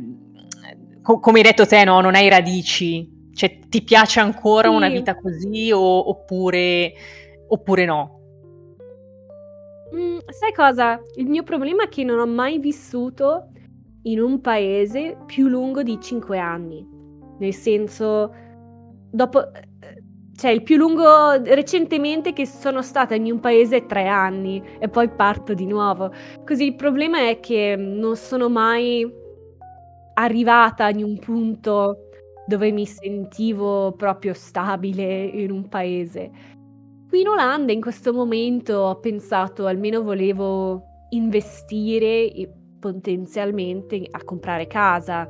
co- 1.03 1.21
come 1.21 1.39
hai 1.39 1.45
detto 1.45 1.67
te, 1.67 1.85
no, 1.85 2.01
non 2.01 2.15
hai 2.15 2.29
radici? 2.29 3.09
Cioè, 3.33 3.59
ti 3.69 3.83
piace 3.83 4.21
ancora 4.21 4.69
sì. 4.69 4.75
una 4.75 4.89
vita 4.89 5.15
così 5.15 5.71
o, 5.73 6.09
oppure, 6.11 6.93
oppure 7.49 7.85
no? 7.85 8.20
Mm, 9.95 10.19
sai 10.29 10.53
cosa? 10.55 11.01
Il 11.17 11.29
mio 11.29 11.43
problema 11.43 11.85
è 11.85 11.89
che 11.89 12.05
non 12.05 12.19
ho 12.19 12.27
mai 12.27 12.59
vissuto 12.59 13.49
in 14.03 14.21
un 14.21 14.41
paese 14.41 15.17
più 15.27 15.49
lungo 15.49 15.83
di 15.83 15.99
5 16.01 16.39
anni. 16.39 16.87
Nel 17.39 17.55
senso, 17.55 18.33
dopo... 19.11 19.43
Cioè, 20.41 20.53
il 20.53 20.63
più 20.63 20.79
lungo 20.79 21.33
recentemente 21.43 22.33
che 22.33 22.47
sono 22.47 22.81
stata 22.81 23.15
in 23.15 23.31
un 23.31 23.41
paese 23.41 23.77
è 23.79 23.87
3 23.87 24.07
anni 24.09 24.63
e 24.79 24.89
poi 24.89 25.11
parto 25.11 25.53
di 25.53 25.67
nuovo. 25.67 26.11
Così 26.47 26.65
il 26.65 26.77
problema 26.77 27.29
è 27.29 27.41
che 27.41 27.77
non 27.77 28.17
sono 28.17 28.49
mai 28.49 29.07
arrivata 30.15 30.89
in 30.89 31.05
un 31.05 31.19
punto 31.19 32.09
dove 32.47 32.73
mi 32.73 32.87
sentivo 32.87 33.93
proprio 33.93 34.33
stabile 34.33 35.25
in 35.25 35.51
un 35.51 35.69
paese. 35.69 36.31
Qui 37.11 37.23
in 37.23 37.27
Olanda 37.27 37.73
in 37.73 37.81
questo 37.81 38.13
momento 38.13 38.77
ho 38.77 39.01
pensato, 39.01 39.67
almeno 39.67 40.01
volevo 40.01 40.85
investire 41.09 42.31
potenzialmente 42.79 44.07
a 44.09 44.23
comprare 44.23 44.69
casa, 44.69 45.29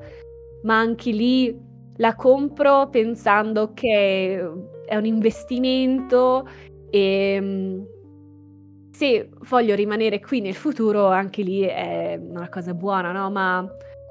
ma 0.64 0.78
anche 0.78 1.10
lì 1.10 1.58
la 1.96 2.14
compro 2.16 2.90
pensando 2.90 3.72
che 3.72 4.46
è 4.84 4.94
un 4.94 5.06
investimento 5.06 6.46
e 6.90 7.38
mm, 7.40 7.82
se 8.90 9.30
voglio 9.48 9.74
rimanere 9.74 10.20
qui 10.20 10.42
nel 10.42 10.54
futuro 10.54 11.06
anche 11.06 11.40
lì 11.40 11.62
è 11.62 12.20
una 12.22 12.50
cosa 12.50 12.74
buona, 12.74 13.10
no? 13.10 13.30
Ma 13.30 13.66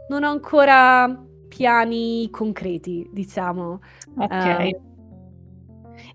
non 0.07 0.24
ho 0.24 0.30
ancora 0.32 1.24
piani 1.47 2.30
concreti, 2.32 3.07
diciamo. 3.11 3.80
Ok. 4.17 4.70
Uh, 4.72 4.88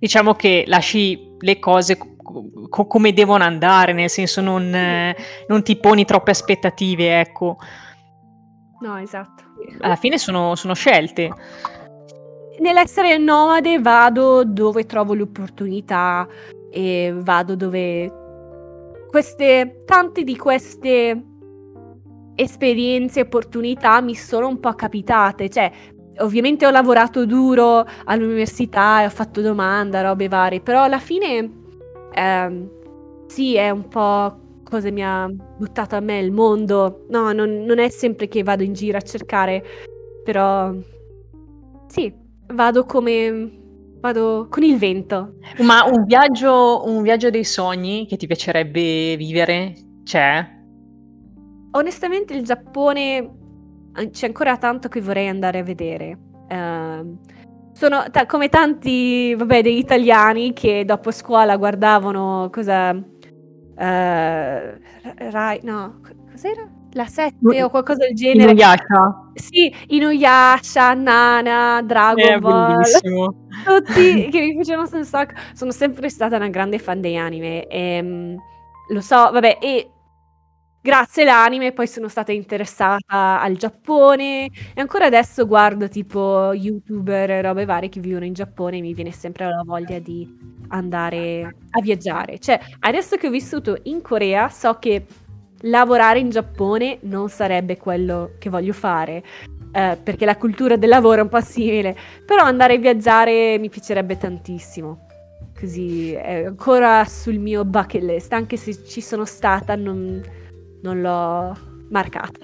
diciamo 0.01 0.35
che 0.35 0.65
lasci 0.67 1.33
le 1.45 1.59
cose 1.59 1.97
co- 1.97 2.87
come 2.87 3.13
devono 3.13 3.45
andare, 3.45 3.93
nel 3.93 4.09
senso 4.09 4.41
non, 4.41 4.75
eh, 4.75 5.15
non, 5.47 5.63
ti 5.63 5.77
poni 5.77 6.05
troppe 6.05 6.31
aspettative, 6.31 7.21
ecco. 7.21 7.59
No, 8.81 8.99
esatto. 8.99 9.45
Alla 9.81 9.97
fine 9.97 10.19
sono, 10.19 10.55
sono 10.57 10.75
scelte. 10.75 11.31
Nell'essere 12.59 13.19
nomade 13.19 13.79
vado 13.79 14.45
dove 14.45 14.87
trovo 14.87 15.15
l'opportunità 15.15 16.27
e 16.71 17.13
vado 17.15 17.57
dove 17.57 18.13
queste, 19.09 19.83
tante 19.85 20.25
di 20.25 20.37
queste 20.37 21.25
esperienze, 22.37 23.21
opportunità 23.21 24.01
mi 24.01 24.15
sono 24.15 24.49
un 24.49 24.61
po' 24.61 24.75
capitate, 24.75 25.49
cioè 25.49 25.71
ovviamente 26.19 26.67
ho 26.67 26.71
lavorato 26.71 27.27
duro 27.27 27.87
all'università 28.05 29.03
e 29.03 29.07
ho 29.07 29.11
fatto 29.11 29.41
domanda, 29.41 30.03
robe 30.03 30.29
varie, 30.29 30.61
però 30.61 30.83
alla 30.83 30.99
fine 30.99 31.51
ehm, 32.13 32.71
sì, 33.27 33.57
è 33.57 33.71
un 33.71 33.89
po' 33.89 34.43
cosa 34.63 34.91
mi 34.91 35.05
ha 35.05 35.29
buttato 35.29 35.97
a 35.97 36.01
me 36.01 36.19
il 36.19 36.33
mondo. 36.33 37.07
No, 37.09 37.33
non, 37.33 37.63
non, 37.65 37.79
è 37.79 37.89
sempre 37.89 38.29
che 38.29 38.43
vado 38.43 38.63
in 38.63 38.73
giro 38.73 38.99
a 38.99 39.03
cercare, 39.03 39.63
però 40.25 40.73
sì, 41.87 42.13
vado 42.53 42.85
come... 42.85 43.51
vado 44.01 44.49
con 44.51 44.63
il 44.63 44.77
vento. 44.77 45.35
Ma 45.59 45.85
un 45.85 46.05
viaggio, 46.05 46.83
un 46.87 47.03
viaggio 47.03 47.31
dei 47.31 47.45
sogni 47.45 48.07
che 48.07 48.17
ti 48.17 48.27
piacerebbe 48.27 49.17
vivere 49.17 49.75
c'è? 50.03 50.45
Onestamente 51.73 52.35
il 52.35 52.45
Giappone 52.45 53.44
c'è 54.11 54.27
ancora 54.27 54.57
tanto 54.57 54.89
che 54.89 55.01
vorrei 55.01 55.29
andare 55.29 55.59
a 55.61 55.63
vedere. 55.63 56.19
Uh, 56.49 57.19
sono 57.73 58.05
ta- 58.11 58.27
come 58.27 58.49
tanti, 58.49 59.35
vabbè, 59.35 59.63
degli 59.63 59.79
italiani 59.79 60.53
che 60.53 60.85
dopo 60.85 61.11
scuola 61.11 61.57
guardavano 61.57 62.49
cosa... 62.53 62.91
Uh, 62.93 63.03
Rai, 63.77 65.61
no, 65.63 66.01
cos'era? 66.31 66.69
La 66.93 67.07
7 67.07 67.63
o 67.65 67.71
qualcosa 67.71 68.07
del 68.07 68.15
genere. 68.15 68.53
Inuyasha. 68.53 69.31
Sì, 69.35 69.75
Inuyasha, 69.89 70.95
Nana, 70.95 71.83
Dragon 71.83 72.25
È 72.25 72.39
Ball. 72.39 72.69
Bellissimo. 72.69 73.35
Tutti 73.67 74.29
che 74.29 74.41
mi 74.41 74.55
piacevano 74.55 74.89
un 74.93 75.05
sacco. 75.05 75.35
Sono 75.55 75.73
sempre 75.73 76.09
stata 76.09 76.37
una 76.37 76.49
grande 76.49 76.79
fan 76.79 77.01
degli 77.01 77.17
anime. 77.17 77.67
E, 77.67 78.01
um, 78.01 78.37
lo 78.91 79.01
so, 79.01 79.31
vabbè, 79.33 79.59
e 79.61 79.91
grazie 80.85 81.23
all'anime 81.23 81.73
poi 81.73 81.87
sono 81.87 82.09
stata 82.09 82.31
interessata 82.31 83.41
al 83.41 83.57
Giappone 83.57 84.45
e 84.45 84.81
ancora 84.83 85.07
adesso 85.07 85.47
guardo 85.47 85.89
tipo 85.89 86.53
youtuber 86.53 87.31
e 87.31 87.41
robe 87.41 87.65
varie 87.65 87.89
che 87.89 88.01
vivono 88.01 88.27
in 88.27 88.35
Giappone 88.35 88.77
e 88.77 88.81
mi 88.83 88.93
viene 88.93 89.11
sempre 89.11 89.47
la 89.47 89.63
voglia 89.65 89.99
di 89.99 90.31
andare 90.69 91.57
a 91.71 91.81
viaggiare. 91.81 92.39
Cioè, 92.39 92.61
adesso 92.81 93.17
che 93.17 93.29
ho 93.29 93.31
vissuto 93.31 93.79
in 93.85 94.03
Corea 94.03 94.51
so 94.51 94.75
che 94.79 95.07
lavorare 95.63 96.19
in 96.19 96.29
Giappone 96.29 96.99
non 97.05 97.31
sarebbe 97.31 97.79
quello 97.79 98.33
che 98.39 98.51
voglio 98.51 98.75
fare. 98.75 99.25
Eh, 99.73 99.99
perché 100.03 100.27
la 100.27 100.37
cultura 100.37 100.77
del 100.77 100.91
lavoro 100.91 101.21
è 101.21 101.23
un 101.23 101.31
po' 101.31 101.41
simile, 101.41 101.97
però 102.27 102.43
andare 102.43 102.75
a 102.75 102.79
viaggiare 102.79 103.57
mi 103.59 103.71
piacerebbe 103.71 104.19
tantissimo 104.19 105.07
così 105.59 106.13
è 106.13 106.45
ancora 106.45 107.05
sul 107.05 107.39
mio 107.39 107.65
bucket 107.65 108.03
list, 108.03 108.33
anche 108.33 108.57
se 108.57 108.85
ci 108.85 109.01
sono 109.01 109.25
stata 109.25 109.77
non, 109.77 110.21
non 110.85 111.01
l'ho 111.01 111.57
marcata. 111.89 112.39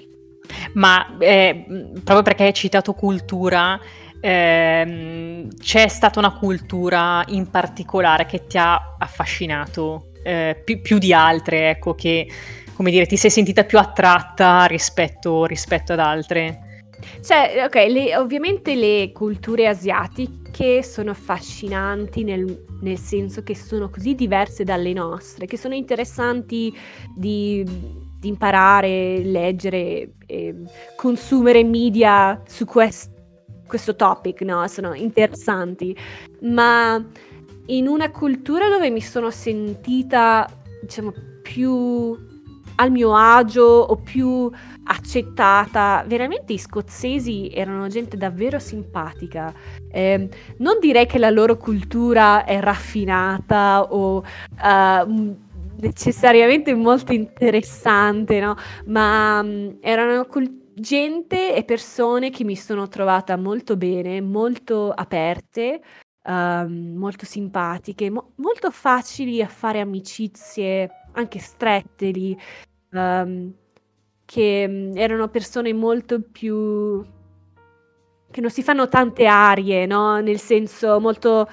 Ma 0.73 1.17
eh, 1.19 1.65
proprio 2.03 2.23
perché 2.23 2.43
hai 2.43 2.53
citato 2.53 2.93
cultura, 2.93 3.79
ehm, 4.19 5.47
c'è 5.57 5.87
stata 5.87 6.19
una 6.19 6.33
cultura 6.33 7.23
in 7.27 7.49
particolare 7.49 8.25
che 8.25 8.47
ti 8.47 8.57
ha 8.57 8.95
affascinato 8.97 10.07
eh, 10.23 10.59
più, 10.63 10.81
più, 10.81 10.97
di 10.97 11.13
altre, 11.13 11.69
ecco, 11.69 11.93
che 11.93 12.27
come 12.73 12.91
dire, 12.91 13.05
ti 13.05 13.15
sei 13.15 13.29
sentita 13.29 13.63
più 13.63 13.77
attratta 13.77 14.65
rispetto, 14.65 15.45
rispetto 15.45 15.93
ad 15.93 15.99
altre? 15.99 16.85
Cioè, 17.23 17.63
ok, 17.65 17.75
le, 17.87 18.17
ovviamente 18.17 18.75
le 18.75 19.11
culture 19.11 19.67
asiatiche 19.67 20.81
sono 20.83 21.11
affascinanti 21.11 22.23
nel, 22.23 22.65
nel, 22.81 22.97
senso 22.97 23.43
che 23.43 23.55
sono 23.55 23.89
così 23.89 24.15
diverse 24.15 24.63
dalle 24.63 24.93
nostre, 24.93 25.45
che 25.45 25.57
sono 25.57 25.75
interessanti 25.75 26.75
di 27.15 27.63
di 28.21 28.27
imparare, 28.27 29.23
leggere, 29.23 30.13
e 30.27 30.55
consumere 30.95 31.63
media 31.63 32.39
su 32.45 32.65
quest- 32.65 33.11
questo 33.65 33.95
topic, 33.95 34.41
no? 34.43 34.65
Sono 34.67 34.93
interessanti, 34.93 35.97
ma 36.41 37.03
in 37.65 37.87
una 37.87 38.11
cultura 38.11 38.69
dove 38.69 38.91
mi 38.91 39.01
sono 39.01 39.31
sentita, 39.31 40.47
diciamo, 40.81 41.11
più 41.41 42.15
al 42.75 42.91
mio 42.91 43.15
agio 43.15 43.63
o 43.63 43.95
più 43.95 44.49
accettata. 44.83 46.03
Veramente 46.05 46.53
i 46.53 46.59
scozzesi 46.59 47.49
erano 47.51 47.87
gente 47.87 48.17
davvero 48.17 48.59
simpatica. 48.59 49.51
Eh, 49.89 50.29
non 50.57 50.77
direi 50.79 51.07
che 51.07 51.17
la 51.17 51.31
loro 51.31 51.57
cultura 51.57 52.45
è 52.45 52.59
raffinata 52.59 53.81
o 53.81 54.17
uh, 54.17 55.37
necessariamente 55.77 56.73
molto 56.73 57.13
interessante, 57.13 58.39
no? 58.39 58.55
Ma 58.85 59.39
um, 59.41 59.77
erano 59.81 60.25
cult- 60.25 60.59
gente 60.73 61.53
e 61.55 61.63
persone 61.63 62.29
che 62.29 62.43
mi 62.43 62.55
sono 62.55 62.87
trovata 62.87 63.35
molto 63.37 63.77
bene, 63.77 64.21
molto 64.21 64.91
aperte, 64.91 65.81
um, 66.23 66.95
molto 66.97 67.25
simpatiche, 67.25 68.09
mo- 68.09 68.33
molto 68.35 68.71
facili 68.71 69.41
a 69.41 69.47
fare 69.47 69.79
amicizie, 69.79 70.89
anche 71.13 71.39
strette 71.39 72.09
lì, 72.11 72.37
um, 72.91 73.53
che 74.25 74.65
um, 74.67 74.97
erano 74.97 75.27
persone 75.29 75.73
molto 75.73 76.21
più... 76.21 77.03
che 78.31 78.41
non 78.41 78.49
si 78.49 78.63
fanno 78.63 78.87
tante 78.87 79.25
arie, 79.25 79.85
no? 79.85 80.19
Nel 80.21 80.39
senso 80.39 80.99
molto 80.99 81.47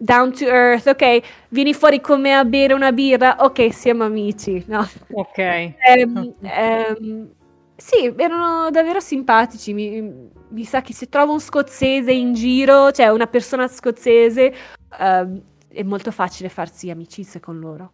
down 0.00 0.32
to 0.32 0.46
earth, 0.46 0.86
ok, 0.86 1.20
vieni 1.50 1.74
fuori 1.74 2.00
con 2.00 2.20
me 2.22 2.32
a 2.32 2.44
bere 2.44 2.72
una 2.72 2.90
birra, 2.90 3.36
ok, 3.40 3.72
siamo 3.72 4.04
amici, 4.04 4.64
no? 4.66 4.88
Ok. 5.12 5.74
Um, 5.94 6.34
um, 6.40 7.28
sì, 7.76 8.12
erano 8.16 8.70
davvero 8.70 8.98
simpatici. 8.98 9.74
Mi, 9.74 10.30
mi, 10.48 10.64
sa 10.64 10.80
che 10.80 10.94
se 10.94 11.08
trovo 11.08 11.32
un 11.32 11.40
scozzese 11.40 12.12
in 12.12 12.32
giro, 12.32 12.90
cioè 12.92 13.08
una 13.08 13.26
persona 13.26 13.68
scozzese, 13.68 14.54
uh, 14.98 15.42
è 15.68 15.82
molto 15.82 16.10
facile 16.10 16.48
farsi 16.48 16.90
amicizie 16.90 17.38
con 17.38 17.58
loro. 17.58 17.92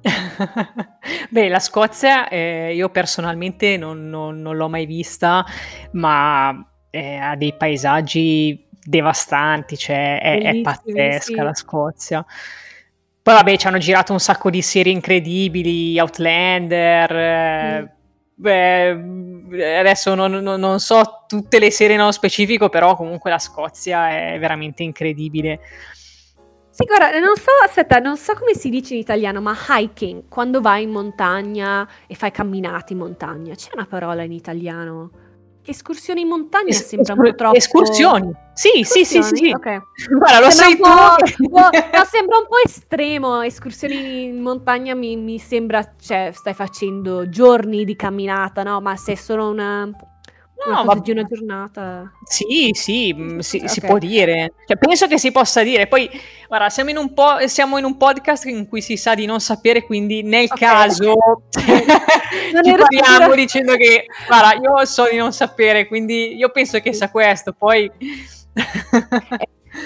Beh, 1.30 1.48
la 1.48 1.58
Scozia 1.58 2.28
eh, 2.28 2.72
io 2.72 2.88
personalmente 2.88 3.76
non, 3.76 4.08
non, 4.08 4.40
non, 4.40 4.56
l'ho 4.56 4.68
mai 4.68 4.86
vista, 4.86 5.44
ma 5.92 6.54
eh, 6.90 7.16
ha 7.16 7.34
dei 7.34 7.52
paesaggi 7.54 8.67
devastanti, 8.88 9.76
cioè 9.76 10.20
è, 10.20 10.42
è 10.42 10.60
pazzesca 10.60 11.20
sì. 11.20 11.34
la 11.34 11.54
Scozia. 11.54 12.24
Poi 13.22 13.34
vabbè, 13.34 13.56
ci 13.56 13.66
hanno 13.66 13.78
girato 13.78 14.12
un 14.12 14.20
sacco 14.20 14.48
di 14.48 14.62
serie 14.62 14.92
incredibili, 14.92 15.98
Outlander. 15.98 17.12
Eh, 17.12 17.82
mm 17.82 17.96
Beh, 18.40 19.80
adesso 19.80 20.14
non, 20.14 20.30
non, 20.30 20.60
non, 20.60 20.78
so 20.78 21.24
tutte 21.26 21.58
le 21.58 21.72
serie 21.72 21.96
nello 21.96 22.12
specifico, 22.12 22.68
però 22.68 22.94
comunque 22.94 23.30
la 23.30 23.40
Scozia 23.40 24.10
è 24.10 24.38
veramente 24.38 24.84
incredibile. 24.84 25.58
Sì, 26.70 26.84
guarda, 26.84 27.18
non 27.18 27.34
so, 27.34 27.50
aspetta, 27.64 27.98
non 27.98 28.16
so 28.16 28.34
come 28.34 28.54
si 28.54 28.70
dice 28.70 28.94
in 28.94 29.00
italiano, 29.00 29.40
ma 29.40 29.56
hiking, 29.68 30.28
quando 30.28 30.60
vai 30.60 30.84
in 30.84 30.90
montagna 30.90 31.88
e 32.06 32.14
fai 32.14 32.30
camminate 32.30 32.92
in 32.92 33.00
montagna, 33.00 33.56
c'è 33.56 33.70
una 33.74 33.86
parola 33.86 34.22
in 34.22 34.30
italiano? 34.30 35.10
Escursioni 35.64 36.22
in 36.22 36.28
montagna 36.28 36.70
es- 36.70 36.86
sembra 36.86 37.14
un 37.14 37.20
po' 37.20 37.34
troppo... 37.34 37.56
Escursioni. 37.56 38.32
Sì, 38.54 38.82
sì, 38.82 39.04
sì, 39.04 39.22
sì, 39.22 39.36
sì. 39.36 39.52
Okay. 39.54 39.80
Guarda, 40.10 40.40
lo 40.40 40.50
sembra 40.50 41.16
sai 41.18 41.34
tu. 41.34 41.48
no, 41.48 41.70
sembra 42.10 42.38
un 42.38 42.46
po' 42.48 42.56
estremo. 42.64 43.42
Escursioni 43.42 44.24
in 44.24 44.40
montagna 44.40 44.94
mi, 44.94 45.16
mi, 45.16 45.38
sembra, 45.38 45.94
cioè, 46.00 46.32
stai 46.34 46.54
facendo 46.54 47.28
giorni 47.28 47.84
di 47.84 47.94
camminata, 47.94 48.62
no? 48.62 48.80
Ma 48.80 48.96
se 48.96 49.12
è 49.12 49.14
solo 49.14 49.48
una, 49.48 49.88
No, 50.66 50.84
ma... 50.84 50.94
di 50.96 51.10
una 51.12 51.22
giornata. 51.22 52.12
Sì, 52.24 52.70
sì, 52.72 53.14
mm, 53.14 53.38
si, 53.38 53.56
okay. 53.56 53.68
si 53.68 53.80
può 53.80 53.98
dire. 53.98 54.54
Cioè, 54.66 54.76
penso 54.76 55.06
che 55.06 55.18
si 55.18 55.30
possa 55.30 55.62
dire. 55.62 55.86
Poi, 55.86 56.10
guarda, 56.48 56.68
siamo 56.68 56.90
in, 56.90 56.96
un 56.96 57.14
po', 57.14 57.46
siamo 57.46 57.78
in 57.78 57.84
un 57.84 57.96
podcast 57.96 58.46
in 58.46 58.66
cui 58.68 58.80
si 58.80 58.96
sa 58.96 59.14
di 59.14 59.24
non 59.24 59.40
sapere, 59.40 59.84
quindi 59.84 60.22
nel 60.22 60.46
okay. 60.50 60.58
caso 60.58 61.14
ci 61.54 62.74
parliamo 62.74 63.34
dicendo 63.34 63.76
che, 63.76 64.06
guarda, 64.26 64.60
io 64.60 64.84
so 64.84 65.08
di 65.10 65.16
non 65.16 65.32
sapere, 65.32 65.86
quindi 65.86 66.36
io 66.36 66.50
penso 66.50 66.80
che 66.80 66.92
sia 66.92 67.10
questo. 67.10 67.52
Poi... 67.52 67.90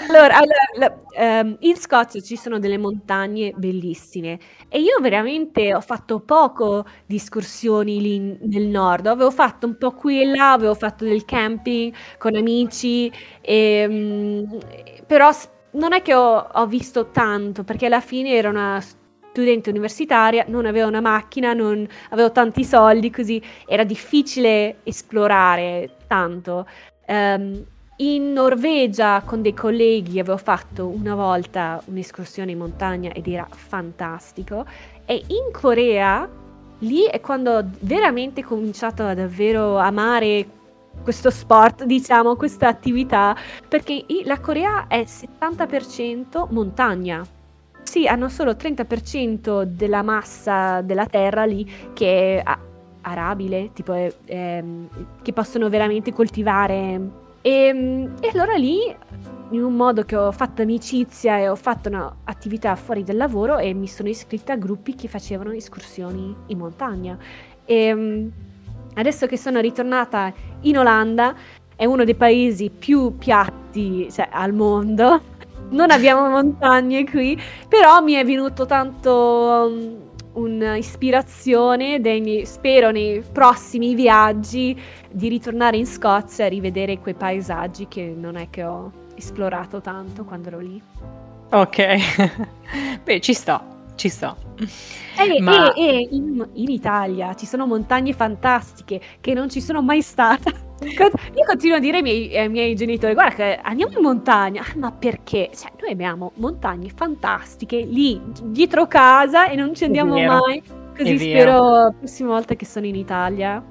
Allora, 0.09 0.37
allora 0.37 1.41
um, 1.41 1.55
in 1.59 1.75
Scozia 1.75 2.21
ci 2.21 2.35
sono 2.35 2.59
delle 2.59 2.77
montagne 2.77 3.53
bellissime 3.55 4.39
e 4.67 4.79
io 4.79 4.99
veramente 4.99 5.73
ho 5.73 5.81
fatto 5.81 6.19
poco 6.19 6.85
di 7.05 7.15
escursioni 7.15 8.01
lì 8.01 8.37
nel 8.41 8.67
nord, 8.67 9.07
avevo 9.07 9.31
fatto 9.31 9.67
un 9.67 9.77
po' 9.77 9.91
qui 9.91 10.21
e 10.21 10.25
là, 10.25 10.53
avevo 10.53 10.73
fatto 10.75 11.03
del 11.05 11.25
camping 11.25 11.93
con 12.17 12.35
amici, 12.35 13.11
e, 13.41 13.85
um, 13.87 14.59
però 15.05 15.29
non 15.71 15.93
è 15.93 16.01
che 16.01 16.13
ho, 16.13 16.37
ho, 16.37 16.65
visto 16.67 17.09
tanto 17.11 17.63
perché 17.63 17.87
alla 17.87 18.01
fine 18.01 18.33
ero 18.33 18.49
una 18.49 18.79
studente 18.81 19.69
universitaria, 19.69 20.45
non 20.47 20.65
avevo 20.65 20.87
una 20.87 21.01
macchina, 21.01 21.53
non 21.53 21.87
avevo 22.11 22.31
tanti 22.31 22.63
soldi, 22.63 23.09
così 23.09 23.41
era 23.65 23.83
difficile 23.83 24.77
esplorare 24.83 25.97
tanto. 26.07 26.67
Um, 27.07 27.65
in 28.03 28.33
Norvegia 28.33 29.21
con 29.23 29.41
dei 29.41 29.53
colleghi 29.53 30.19
avevo 30.19 30.35
fatto 30.35 30.87
una 30.87 31.15
volta 31.15 31.81
un'escursione 31.85 32.51
in 32.51 32.57
montagna 32.57 33.13
ed 33.13 33.27
era 33.27 33.47
fantastico 33.49 34.65
e 35.05 35.23
in 35.27 35.53
Corea 35.53 36.27
lì 36.79 37.05
è 37.05 37.21
quando 37.21 37.51
ho 37.51 37.65
veramente 37.79 38.43
cominciato 38.43 39.03
a 39.03 39.13
davvero 39.13 39.77
amare 39.77 40.45
questo 41.01 41.29
sport, 41.29 41.85
diciamo, 41.85 42.35
questa 42.35 42.67
attività, 42.67 43.35
perché 43.67 44.05
la 44.25 44.39
Corea 44.39 44.87
è 44.87 45.03
70% 45.03 46.47
montagna. 46.49 47.25
Sì, 47.83 48.05
hanno 48.05 48.27
solo 48.27 48.51
30% 48.51 49.63
della 49.63 50.03
massa 50.03 50.81
della 50.81 51.05
terra 51.05 51.45
lì 51.45 51.69
che 51.93 52.41
è 52.41 52.43
arabile, 53.01 53.71
tipo 53.73 53.93
è, 53.93 54.13
è, 54.25 54.63
che 55.21 55.33
possono 55.33 55.69
veramente 55.69 56.13
coltivare 56.13 57.21
e, 57.43 57.49
ehm, 57.49 58.15
e, 58.21 58.31
allora 58.33 58.55
lì, 58.55 58.79
in 59.49 59.61
un 59.61 59.75
modo 59.75 60.03
che 60.03 60.15
ho 60.15 60.31
fatto 60.31 60.61
amicizia 60.61 61.37
e 61.37 61.49
ho 61.49 61.55
fatto 61.55 61.89
un'attività 61.89 62.75
fuori 62.75 63.03
dal 63.03 63.17
lavoro 63.17 63.57
e 63.57 63.73
mi 63.73 63.87
sono 63.87 64.07
iscritta 64.07 64.53
a 64.53 64.55
gruppi 64.55 64.95
che 64.95 65.09
facevano 65.09 65.51
escursioni 65.51 66.33
in 66.47 66.57
montagna. 66.57 67.17
E 67.65 67.75
ehm, 67.75 68.31
adesso 68.95 69.27
che 69.27 69.37
sono 69.37 69.59
ritornata 69.59 70.33
in 70.61 70.77
Olanda, 70.77 71.35
è 71.75 71.83
uno 71.85 72.05
dei 72.05 72.15
paesi 72.15 72.69
più 72.69 73.17
piatti 73.17 74.09
cioè, 74.09 74.29
al 74.31 74.53
mondo. 74.53 75.21
Non 75.71 75.91
abbiamo 75.91 76.29
montagne 76.29 77.03
qui, 77.03 77.37
però 77.67 78.01
mi 78.01 78.13
è 78.13 78.23
venuto 78.23 78.65
tanto 78.65 80.11
un'ispirazione, 80.33 81.99
dei, 81.99 82.45
spero 82.45 82.91
nei 82.91 83.23
prossimi 83.31 83.95
viaggi 83.95 84.79
di 85.11 85.27
ritornare 85.27 85.77
in 85.77 85.85
Scozia 85.85 86.45
e 86.45 86.49
rivedere 86.49 86.99
quei 86.99 87.13
paesaggi 87.13 87.87
che 87.87 88.13
non 88.15 88.35
è 88.35 88.49
che 88.49 88.63
ho 88.63 88.91
esplorato 89.15 89.81
tanto 89.81 90.23
quando 90.23 90.47
ero 90.47 90.59
lì. 90.59 90.81
Ok, 91.51 91.97
beh 93.03 93.21
ci 93.21 93.33
sta, 93.33 93.63
ci 93.95 94.09
sta. 94.09 94.35
E, 95.17 95.41
Ma... 95.41 95.73
e, 95.73 95.81
e 95.81 96.07
in, 96.11 96.47
in, 96.53 96.69
Italia 96.69 97.35
ci 97.35 97.45
sono 97.45 97.67
montagne 97.67 98.13
fantastiche 98.13 98.99
che 99.21 99.33
non 99.33 99.49
ci 99.49 99.61
sono 99.61 99.81
mai 99.81 100.01
stata. 100.01 100.51
Io 100.85 101.45
continuo 101.45 101.77
a 101.77 101.79
dire 101.79 101.97
ai 101.97 102.03
miei, 102.03 102.37
ai 102.37 102.49
miei 102.49 102.75
genitori: 102.75 103.13
guarda, 103.13 103.35
che 103.35 103.59
andiamo 103.61 103.93
in 103.93 104.01
montagna. 104.01 104.61
Ah, 104.61 104.73
ma 104.77 104.91
perché? 104.91 105.49
Cioè, 105.55 105.71
noi 105.79 105.91
abbiamo 105.91 106.31
montagne 106.35 106.89
fantastiche 106.93 107.79
lì 107.79 108.21
dietro 108.43 108.87
casa 108.87 109.47
e 109.47 109.55
non 109.55 109.73
ci 109.73 109.85
andiamo 109.85 110.19
mai. 110.19 110.61
Così 110.95 111.17
spero 111.17 111.69
la 111.71 111.93
prossima 111.97 112.29
volta 112.29 112.55
che 112.55 112.65
sono 112.65 112.85
in 112.85 112.95
Italia. 112.95 113.63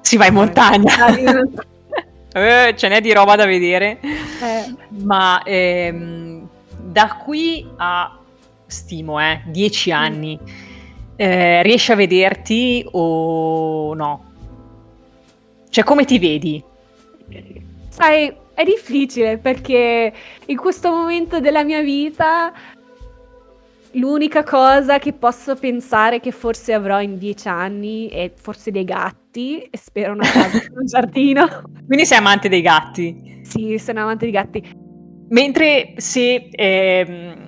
Si 0.00 0.16
va 0.16 0.26
in 0.26 0.34
montagna. 0.34 0.92
eh, 2.32 2.74
ce 2.76 2.88
n'è 2.88 3.00
di 3.00 3.12
roba 3.12 3.36
da 3.36 3.46
vedere. 3.46 3.98
Eh. 4.00 4.74
Ma 5.04 5.42
ehm, 5.44 6.46
da 6.76 7.18
qui 7.24 7.66
a 7.76 8.18
stimo, 8.66 9.20
eh, 9.20 9.42
dieci 9.46 9.90
anni. 9.90 10.38
Eh, 11.16 11.62
riesci 11.62 11.90
a 11.90 11.96
vederti 11.96 12.86
o 12.92 13.92
no? 13.94 14.27
Cioè, 15.70 15.84
come 15.84 16.04
ti 16.04 16.18
vedi? 16.18 16.62
Sai, 17.88 18.32
è 18.54 18.64
difficile 18.64 19.38
perché 19.38 20.12
in 20.46 20.56
questo 20.56 20.90
momento 20.90 21.40
della 21.40 21.62
mia 21.62 21.80
vita 21.80 22.52
l'unica 23.92 24.42
cosa 24.42 24.98
che 24.98 25.12
posso 25.12 25.54
pensare 25.56 26.20
che 26.20 26.30
forse 26.30 26.72
avrò 26.72 27.00
in 27.00 27.18
dieci 27.18 27.48
anni 27.48 28.08
è 28.08 28.32
forse 28.34 28.70
dei 28.70 28.84
gatti 28.84 29.60
e 29.62 29.76
spero 29.78 30.12
una 30.12 30.28
casa 30.28 30.58
un 30.74 30.86
giardino. 30.86 31.62
Quindi 31.86 32.04
sei 32.04 32.18
amante 32.18 32.48
dei 32.48 32.62
gatti? 32.62 33.40
Sì, 33.42 33.78
sono 33.78 34.00
amante 34.00 34.24
dei 34.24 34.34
gatti. 34.34 34.72
Mentre 35.28 35.94
se... 35.96 36.48
Ehm, 36.50 37.46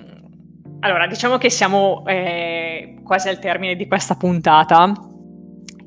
allora, 0.79 1.07
diciamo 1.07 1.37
che 1.37 1.49
siamo 1.49 2.03
eh, 2.07 2.95
quasi 3.03 3.27
al 3.29 3.37
termine 3.37 3.75
di 3.75 3.87
questa 3.87 4.15
puntata 4.15 4.91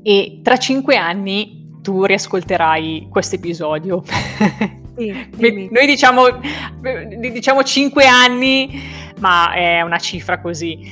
e 0.02 0.40
tra 0.42 0.56
cinque 0.56 0.96
anni 0.96 1.63
tu 1.84 2.02
riascolterai 2.06 3.08
questo 3.10 3.34
episodio. 3.34 4.02
Sì, 4.96 5.12
Noi 5.70 5.86
diciamo, 5.86 6.22
diciamo 7.30 7.62
5 7.62 8.06
anni, 8.06 8.80
ma 9.18 9.52
è 9.52 9.82
una 9.82 9.98
cifra 9.98 10.40
così. 10.40 10.90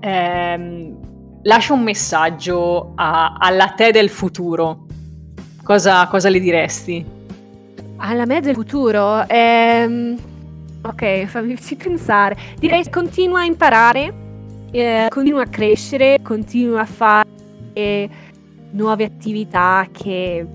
Ehm, 0.00 1.40
lascia 1.42 1.72
un 1.72 1.82
messaggio 1.82 2.92
a, 2.96 3.36
alla 3.38 3.68
te 3.68 3.92
del 3.92 4.10
futuro, 4.10 4.84
cosa, 5.64 6.06
cosa 6.06 6.28
le 6.28 6.38
diresti? 6.38 7.04
Alla 7.96 8.26
me 8.26 8.40
del 8.42 8.54
futuro? 8.54 9.26
Ehm, 9.26 10.18
ok, 10.82 11.24
fammi 11.24 11.56
pensare. 11.78 12.36
Direi 12.58 12.90
continua 12.90 13.40
a 13.40 13.44
imparare, 13.44 14.12
eh, 14.70 15.06
continua 15.08 15.44
a 15.44 15.46
crescere, 15.46 16.18
continua 16.22 16.82
a 16.82 16.84
fare 16.84 17.24
nuove 18.76 19.04
attività 19.04 19.88
che 19.90 20.46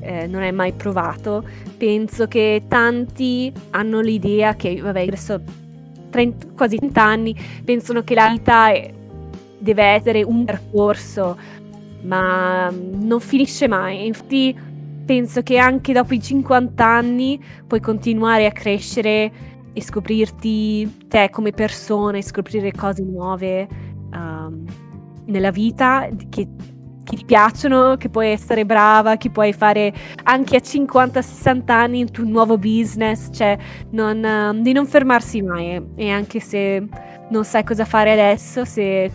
eh, 0.00 0.26
non 0.26 0.42
hai 0.42 0.52
mai 0.52 0.72
provato. 0.72 1.44
Penso 1.76 2.26
che 2.26 2.62
tanti 2.68 3.52
hanno 3.70 4.00
l'idea 4.00 4.54
che, 4.54 4.80
vabbè, 4.80 5.02
adesso 5.02 5.40
30, 6.10 6.46
quasi 6.54 6.76
30 6.76 7.02
anni, 7.02 7.36
pensano 7.64 8.02
che 8.02 8.14
la 8.14 8.28
vita 8.28 8.70
è, 8.70 8.92
deve 9.58 9.82
essere 9.82 10.22
un 10.22 10.44
percorso, 10.44 11.36
ma 12.02 12.70
non 12.70 13.20
finisce 13.20 13.66
mai. 13.66 14.06
Infatti 14.06 14.56
penso 15.04 15.42
che 15.42 15.58
anche 15.58 15.92
dopo 15.92 16.14
i 16.14 16.22
50 16.22 16.86
anni 16.86 17.42
puoi 17.66 17.80
continuare 17.80 18.46
a 18.46 18.52
crescere 18.52 19.52
e 19.72 19.82
scoprirti 19.82 21.06
te 21.08 21.28
come 21.30 21.50
persona 21.50 22.16
e 22.16 22.22
scoprire 22.22 22.70
cose 22.70 23.02
nuove 23.02 23.66
um, 24.12 24.64
nella 25.26 25.50
vita 25.50 26.08
che 26.30 26.46
che 27.04 27.16
ti 27.16 27.24
piacciono, 27.24 27.96
che 27.96 28.08
puoi 28.08 28.30
essere 28.30 28.64
brava, 28.64 29.16
che 29.16 29.30
puoi 29.30 29.52
fare 29.52 29.92
anche 30.24 30.56
a 30.56 30.60
50-60 30.60 31.70
anni 31.70 32.00
il 32.00 32.10
tuo 32.10 32.24
nuovo 32.24 32.58
business, 32.58 33.28
cioè 33.32 33.56
non, 33.90 34.22
uh, 34.24 34.60
di 34.60 34.72
non 34.72 34.86
fermarsi 34.86 35.42
mai 35.42 35.80
e 35.94 36.10
anche 36.10 36.40
se 36.40 36.86
non 37.28 37.44
sai 37.44 37.62
cosa 37.62 37.84
fare 37.84 38.12
adesso, 38.12 38.64
se 38.64 39.10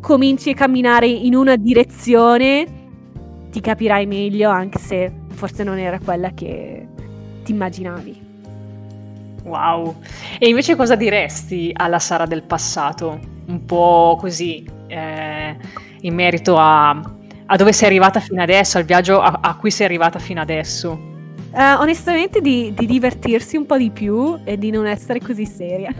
cominci 0.00 0.50
a 0.50 0.54
camminare 0.54 1.08
in 1.08 1.34
una 1.34 1.56
direzione 1.56 2.84
ti 3.50 3.60
capirai 3.60 4.06
meglio 4.06 4.50
anche 4.50 4.78
se 4.78 5.12
forse 5.30 5.64
non 5.64 5.78
era 5.78 5.98
quella 5.98 6.30
che 6.30 6.86
ti 7.42 7.52
immaginavi. 7.52 8.24
Wow. 9.44 9.96
E 10.38 10.48
invece 10.48 10.76
cosa 10.76 10.96
diresti 10.96 11.70
alla 11.72 11.98
Sara 11.98 12.26
del 12.26 12.42
passato? 12.42 13.18
Un 13.46 13.64
po' 13.64 14.16
così, 14.18 14.68
eh, 14.88 15.56
in 16.02 16.14
merito 16.14 16.56
a, 16.56 16.90
a, 16.90 17.56
dove 17.56 17.72
sei 17.72 17.88
arrivata 17.88 18.20
fino 18.20 18.42
adesso, 18.42 18.78
al 18.78 18.84
viaggio 18.84 19.20
a, 19.20 19.38
a 19.40 19.56
cui 19.56 19.70
sei 19.70 19.86
arrivata 19.86 20.18
fino 20.18 20.40
adesso? 20.40 21.14
Uh, 21.52 21.80
onestamente 21.80 22.40
di, 22.40 22.74
di, 22.74 22.84
divertirsi 22.84 23.56
un 23.56 23.64
po' 23.64 23.78
di 23.78 23.90
più 23.90 24.38
e 24.44 24.58
di 24.58 24.70
non 24.70 24.86
essere 24.86 25.20
così 25.20 25.46
seria. 25.46 25.90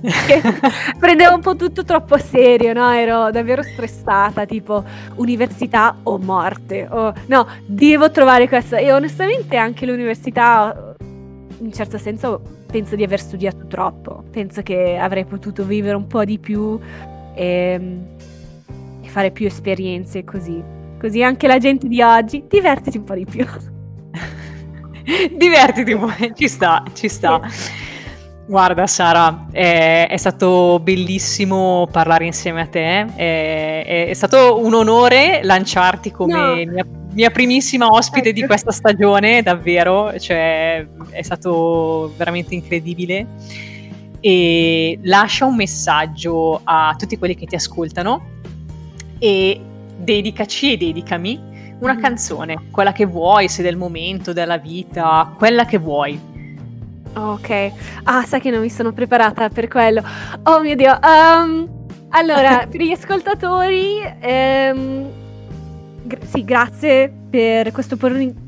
Prendevo 0.98 1.34
un 1.34 1.40
po' 1.40 1.56
tutto 1.56 1.84
troppo 1.84 2.16
serio, 2.18 2.72
no? 2.72 2.90
Ero 2.92 3.30
davvero 3.30 3.62
stressata, 3.62 4.46
tipo 4.46 4.82
università 5.16 5.96
o 6.04 6.18
morte. 6.18 6.86
O, 6.88 7.12
no, 7.26 7.46
devo 7.66 8.10
trovare 8.10 8.48
questa. 8.48 8.78
E 8.78 8.92
onestamente 8.92 9.56
anche 9.56 9.86
l'università, 9.86 10.94
in 11.00 11.66
un 11.66 11.72
certo 11.72 11.98
senso, 11.98 12.40
penso 12.70 12.96
di 12.96 13.02
aver 13.02 13.20
studiato 13.20 13.66
troppo. 13.66 14.24
Penso 14.30 14.62
che 14.62 14.96
avrei 14.96 15.24
potuto 15.24 15.64
vivere 15.64 15.96
un 15.96 16.06
po' 16.06 16.24
di 16.24 16.38
più. 16.38 16.78
E, 17.34 18.16
ehm, 19.08 19.12
fare 19.12 19.30
più 19.30 19.46
esperienze 19.46 20.22
così. 20.24 20.62
Così 21.00 21.22
anche 21.22 21.46
la 21.46 21.58
gente 21.58 21.88
di 21.88 22.02
oggi 22.02 22.44
divertiti 22.48 22.98
un 22.98 23.04
po' 23.04 23.14
di 23.14 23.24
più. 23.24 23.46
divertiti 25.36 25.92
un 25.92 26.00
po', 26.00 26.34
ci 26.34 26.48
sta, 26.48 26.82
ci 26.92 27.08
sta. 27.08 27.40
Sì. 27.48 27.86
Guarda 28.46 28.86
Sara, 28.86 29.46
è, 29.52 30.06
è, 30.08 30.16
stato 30.16 30.80
bellissimo 30.82 31.86
parlare 31.92 32.24
insieme 32.24 32.62
a 32.62 32.66
te, 32.66 33.04
è, 33.14 34.06
è 34.08 34.14
stato 34.14 34.64
un 34.64 34.72
onore 34.72 35.40
lanciarti 35.42 36.10
come 36.10 36.64
no. 36.64 36.72
mia, 36.72 36.86
mia, 37.12 37.30
primissima 37.30 37.88
ospite 37.88 38.30
ecco. 38.30 38.40
di 38.40 38.46
questa 38.46 38.72
stagione, 38.72 39.42
davvero, 39.42 40.18
cioè, 40.18 40.86
è 41.10 41.20
stato 41.20 42.14
veramente 42.16 42.54
incredibile 42.54 43.26
e 44.20 44.98
lascia 45.02 45.44
un 45.44 45.54
messaggio 45.54 46.60
a 46.64 46.94
tutti 46.98 47.18
quelli 47.18 47.36
che 47.36 47.44
ti 47.44 47.54
ascoltano 47.54 48.37
e 49.18 49.60
dedicaci 49.96 50.72
e 50.72 50.76
dedicami 50.76 51.40
una 51.80 51.94
mm. 51.94 52.00
canzone, 52.00 52.56
quella 52.70 52.92
che 52.92 53.04
vuoi, 53.04 53.48
se 53.48 53.62
del 53.62 53.76
momento, 53.76 54.32
della 54.32 54.58
vita, 54.58 55.32
quella 55.36 55.64
che 55.64 55.78
vuoi. 55.78 56.20
Ok, 57.14 57.72
ah, 58.04 58.22
sai 58.24 58.40
che 58.40 58.50
non 58.50 58.60
mi 58.60 58.70
sono 58.70 58.92
preparata 58.92 59.48
per 59.48 59.68
quello. 59.68 60.02
Oh 60.44 60.60
mio 60.60 60.76
Dio, 60.76 60.98
um, 61.02 61.68
allora, 62.10 62.66
per 62.70 62.80
gli 62.80 62.92
ascoltatori, 62.92 63.98
um, 64.22 65.10
gra- 66.02 66.24
sì, 66.24 66.44
grazie 66.44 67.12
per 67.30 67.72
questa 67.72 67.96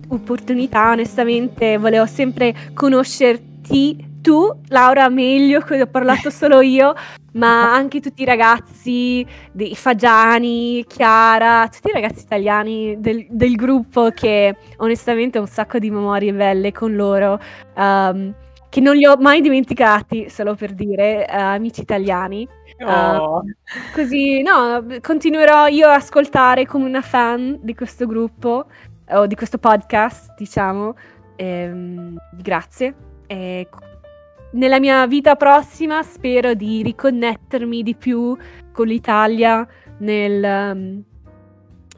opportunità, 0.09 0.91
onestamente 0.91 1.79
volevo 1.79 2.07
sempre 2.07 2.55
conoscerti 2.75 4.09
tu, 4.21 4.51
Laura, 4.68 5.09
meglio, 5.09 5.61
che 5.61 5.83
ho 5.83 5.87
parlato 5.87 6.31
solo 6.31 6.61
io, 6.61 6.95
ma 7.33 7.73
anche 7.73 8.01
tutti 8.01 8.23
i 8.23 8.25
ragazzi, 8.25 9.27
dei 9.53 9.75
Fagiani, 9.75 10.85
Chiara, 10.87 11.68
tutti 11.68 11.89
i 11.89 11.93
ragazzi 11.93 12.25
italiani 12.25 12.97
del, 12.99 13.27
del 13.29 13.55
gruppo 13.57 14.11
che 14.11 14.57
onestamente 14.79 15.39
ho 15.39 15.43
un 15.43 15.49
sacco 15.49 15.79
di 15.79 15.91
memorie 15.91 16.33
belle 16.33 16.73
con 16.73 16.95
loro, 16.95 17.41
um, 17.77 18.35
che 18.68 18.81
non 18.81 18.95
li 18.95 19.07
ho 19.07 19.16
mai 19.18 19.41
dimenticati, 19.41 20.29
solo 20.29 20.55
per 20.55 20.73
dire, 20.73 21.27
uh, 21.29 21.35
amici 21.35 21.81
italiani. 21.81 22.47
Oh. 22.87 23.39
Uh, 23.39 23.43
così, 23.93 24.43
no, 24.43 24.85
continuerò 25.01 25.66
io 25.66 25.89
a 25.89 25.95
ascoltare 25.95 26.66
come 26.66 26.87
una 26.87 27.03
fan 27.03 27.59
di 27.62 27.75
questo 27.75 28.07
gruppo, 28.07 28.66
o 29.12 29.27
di 29.27 29.35
questo 29.35 29.59
podcast, 29.59 30.35
diciamo. 30.37 30.95
Ehm, 31.37 32.16
grazie. 32.33 32.95
E 33.27 33.68
nella 34.53 34.80
mia 34.80 35.07
vita 35.07 35.36
prossima 35.36 36.03
spero 36.03 36.55
di 36.55 36.82
riconnettermi 36.82 37.82
di 37.82 37.94
più 37.94 38.36
con 38.72 38.86
l'Italia, 38.86 39.66
nel 39.98 40.42
um, 40.42 41.03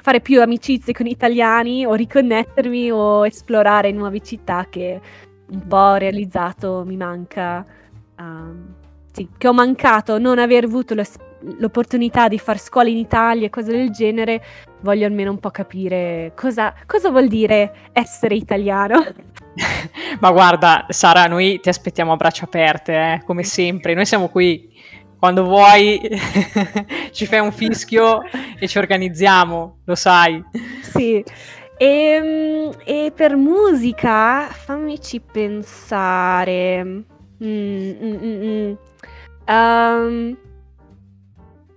fare 0.01 0.21
più 0.21 0.41
amicizie 0.41 0.93
con 0.93 1.07
italiani 1.07 1.87
o 1.87 1.95
riconnettermi 1.95 2.91
o 2.91 3.27
esplorare 3.27 3.93
nuove 3.93 4.21
città 4.21 4.67
che 4.69 5.01
un 5.49 5.67
po' 5.67 5.77
ho 5.77 5.97
realizzato 5.97 6.83
mi 6.87 6.97
manca. 6.97 7.65
Um, 8.19 8.75
sì, 9.13 9.29
che 9.37 9.47
ho 9.47 9.53
mancato 9.53 10.19
non 10.19 10.39
aver 10.39 10.65
avuto 10.65 10.95
l'opportunità 11.59 12.29
di 12.29 12.39
fare 12.39 12.59
scuola 12.59 12.89
in 12.89 12.97
Italia 12.97 13.47
e 13.47 13.51
cose 13.51 13.71
del 13.71 13.91
genere, 13.91 14.43
voglio 14.81 15.07
almeno 15.07 15.31
un 15.31 15.39
po' 15.39 15.51
capire 15.51 16.33
cosa, 16.35 16.75
cosa 16.87 17.11
vuol 17.11 17.29
dire 17.29 17.91
essere 17.93 18.35
italiano. 18.35 19.05
Ma 20.21 20.31
guarda, 20.31 20.87
Sara, 20.89 21.27
noi 21.27 21.61
ti 21.61 21.69
aspettiamo 21.69 22.13
a 22.13 22.17
braccia 22.17 22.45
aperte, 22.45 22.93
eh, 22.93 23.23
come 23.25 23.43
sempre. 23.43 23.95
Noi 23.95 24.07
siamo 24.07 24.29
qui 24.29 24.71
quando 25.19 25.45
vuoi, 25.45 26.01
ci 27.13 27.27
fai 27.27 27.39
un 27.39 27.53
fischio 27.53 28.23
e 28.59 28.67
ci 28.67 28.79
organizziamo, 28.79 29.79
lo 29.85 29.95
sai. 29.95 30.43
Sì. 30.83 31.23
E, 31.77 31.87
ehm, 31.87 32.73
e 32.85 33.13
per 33.15 33.37
musica, 33.37 34.47
fammici 34.49 35.21
pensare. 35.21 36.85
Mm, 36.85 37.05
mm, 37.43 38.17
mm, 38.23 38.73
um, 39.49 40.37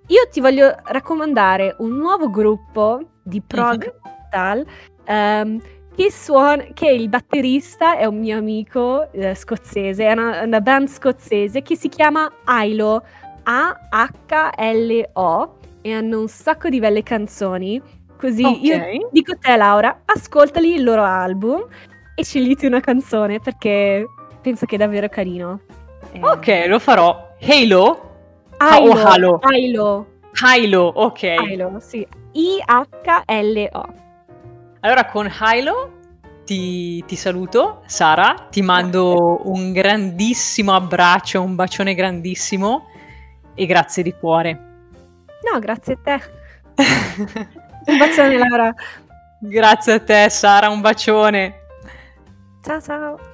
io 0.07 0.27
ti 0.31 0.39
voglio 0.39 0.75
raccomandare 0.83 1.75
un 1.79 1.95
nuovo 1.95 2.29
gruppo 2.29 3.01
di 3.23 3.41
prog 3.41 3.91
metal 4.03 4.65
um, 5.07 5.59
che 5.95 6.11
suona, 6.11 6.65
che 6.73 6.89
il 6.89 7.07
batterista 7.09 7.97
è 7.97 8.05
un 8.05 8.19
mio 8.19 8.37
amico 8.37 9.11
eh, 9.11 9.33
scozzese, 9.33 10.05
è 10.05 10.11
una, 10.11 10.41
una, 10.41 10.59
band 10.59 10.87
scozzese 10.89 11.61
che 11.61 11.75
si 11.77 11.87
chiama 11.87 12.29
Ailo, 12.43 13.03
A-H-L-O, 13.43 14.83
e 15.81 15.93
hanno 15.93 16.19
un 16.19 16.27
sacco 16.27 16.67
di 16.69 16.79
belle 16.79 17.01
canzoni. 17.03 17.81
Così 18.17 18.43
okay. 18.43 18.97
io 18.97 19.09
dico 19.11 19.33
a 19.33 19.37
te, 19.39 19.55
Laura, 19.55 20.01
ascoltali 20.05 20.73
il 20.73 20.83
loro 20.83 21.03
album 21.03 21.65
e 22.15 22.23
scegliti 22.23 22.65
una 22.65 22.79
canzone 22.79 23.39
perché 23.39 24.05
penso 24.41 24.65
che 24.65 24.75
è 24.75 24.77
davvero 24.77 25.07
carino. 25.09 25.59
Eh. 26.11 26.19
Ok, 26.21 26.65
lo 26.67 26.79
farò. 26.79 27.33
Halo? 27.41 28.13
Halo. 28.57 28.91
Oh, 28.91 28.97
Halo. 28.97 29.39
Halo. 29.41 30.07
Halo, 30.41 30.81
ok. 30.81 31.23
Halo, 31.23 31.79
sì. 31.79 32.05
I-H-L-O. 32.33 34.03
Allora 34.85 35.05
con 35.05 35.27
Hilo 35.27 35.93
ti, 36.45 37.03
ti, 37.05 37.15
saluto, 37.15 37.81
Sara, 37.87 38.49
ti 38.51 38.61
mando 38.61 39.41
un 39.45 39.71
grandissimo 39.71 40.75
abbraccio, 40.75 41.41
un 41.41 41.55
bacione 41.55 41.95
grandissimo 41.95 42.89
e 43.55 43.65
grazie 43.65 44.03
di 44.03 44.13
cuore. 44.13 44.53
No, 45.51 45.57
grazie 45.57 45.93
a 45.93 45.97
te. 46.03 46.21
un 47.87 47.97
bacione 47.97 48.37
Laura. 48.37 48.71
Grazie 49.41 49.93
a 49.93 49.99
te 49.99 50.29
Sara, 50.29 50.69
un 50.69 50.81
bacione. 50.81 51.61
Ciao 52.61 52.79
ciao. 52.79 53.33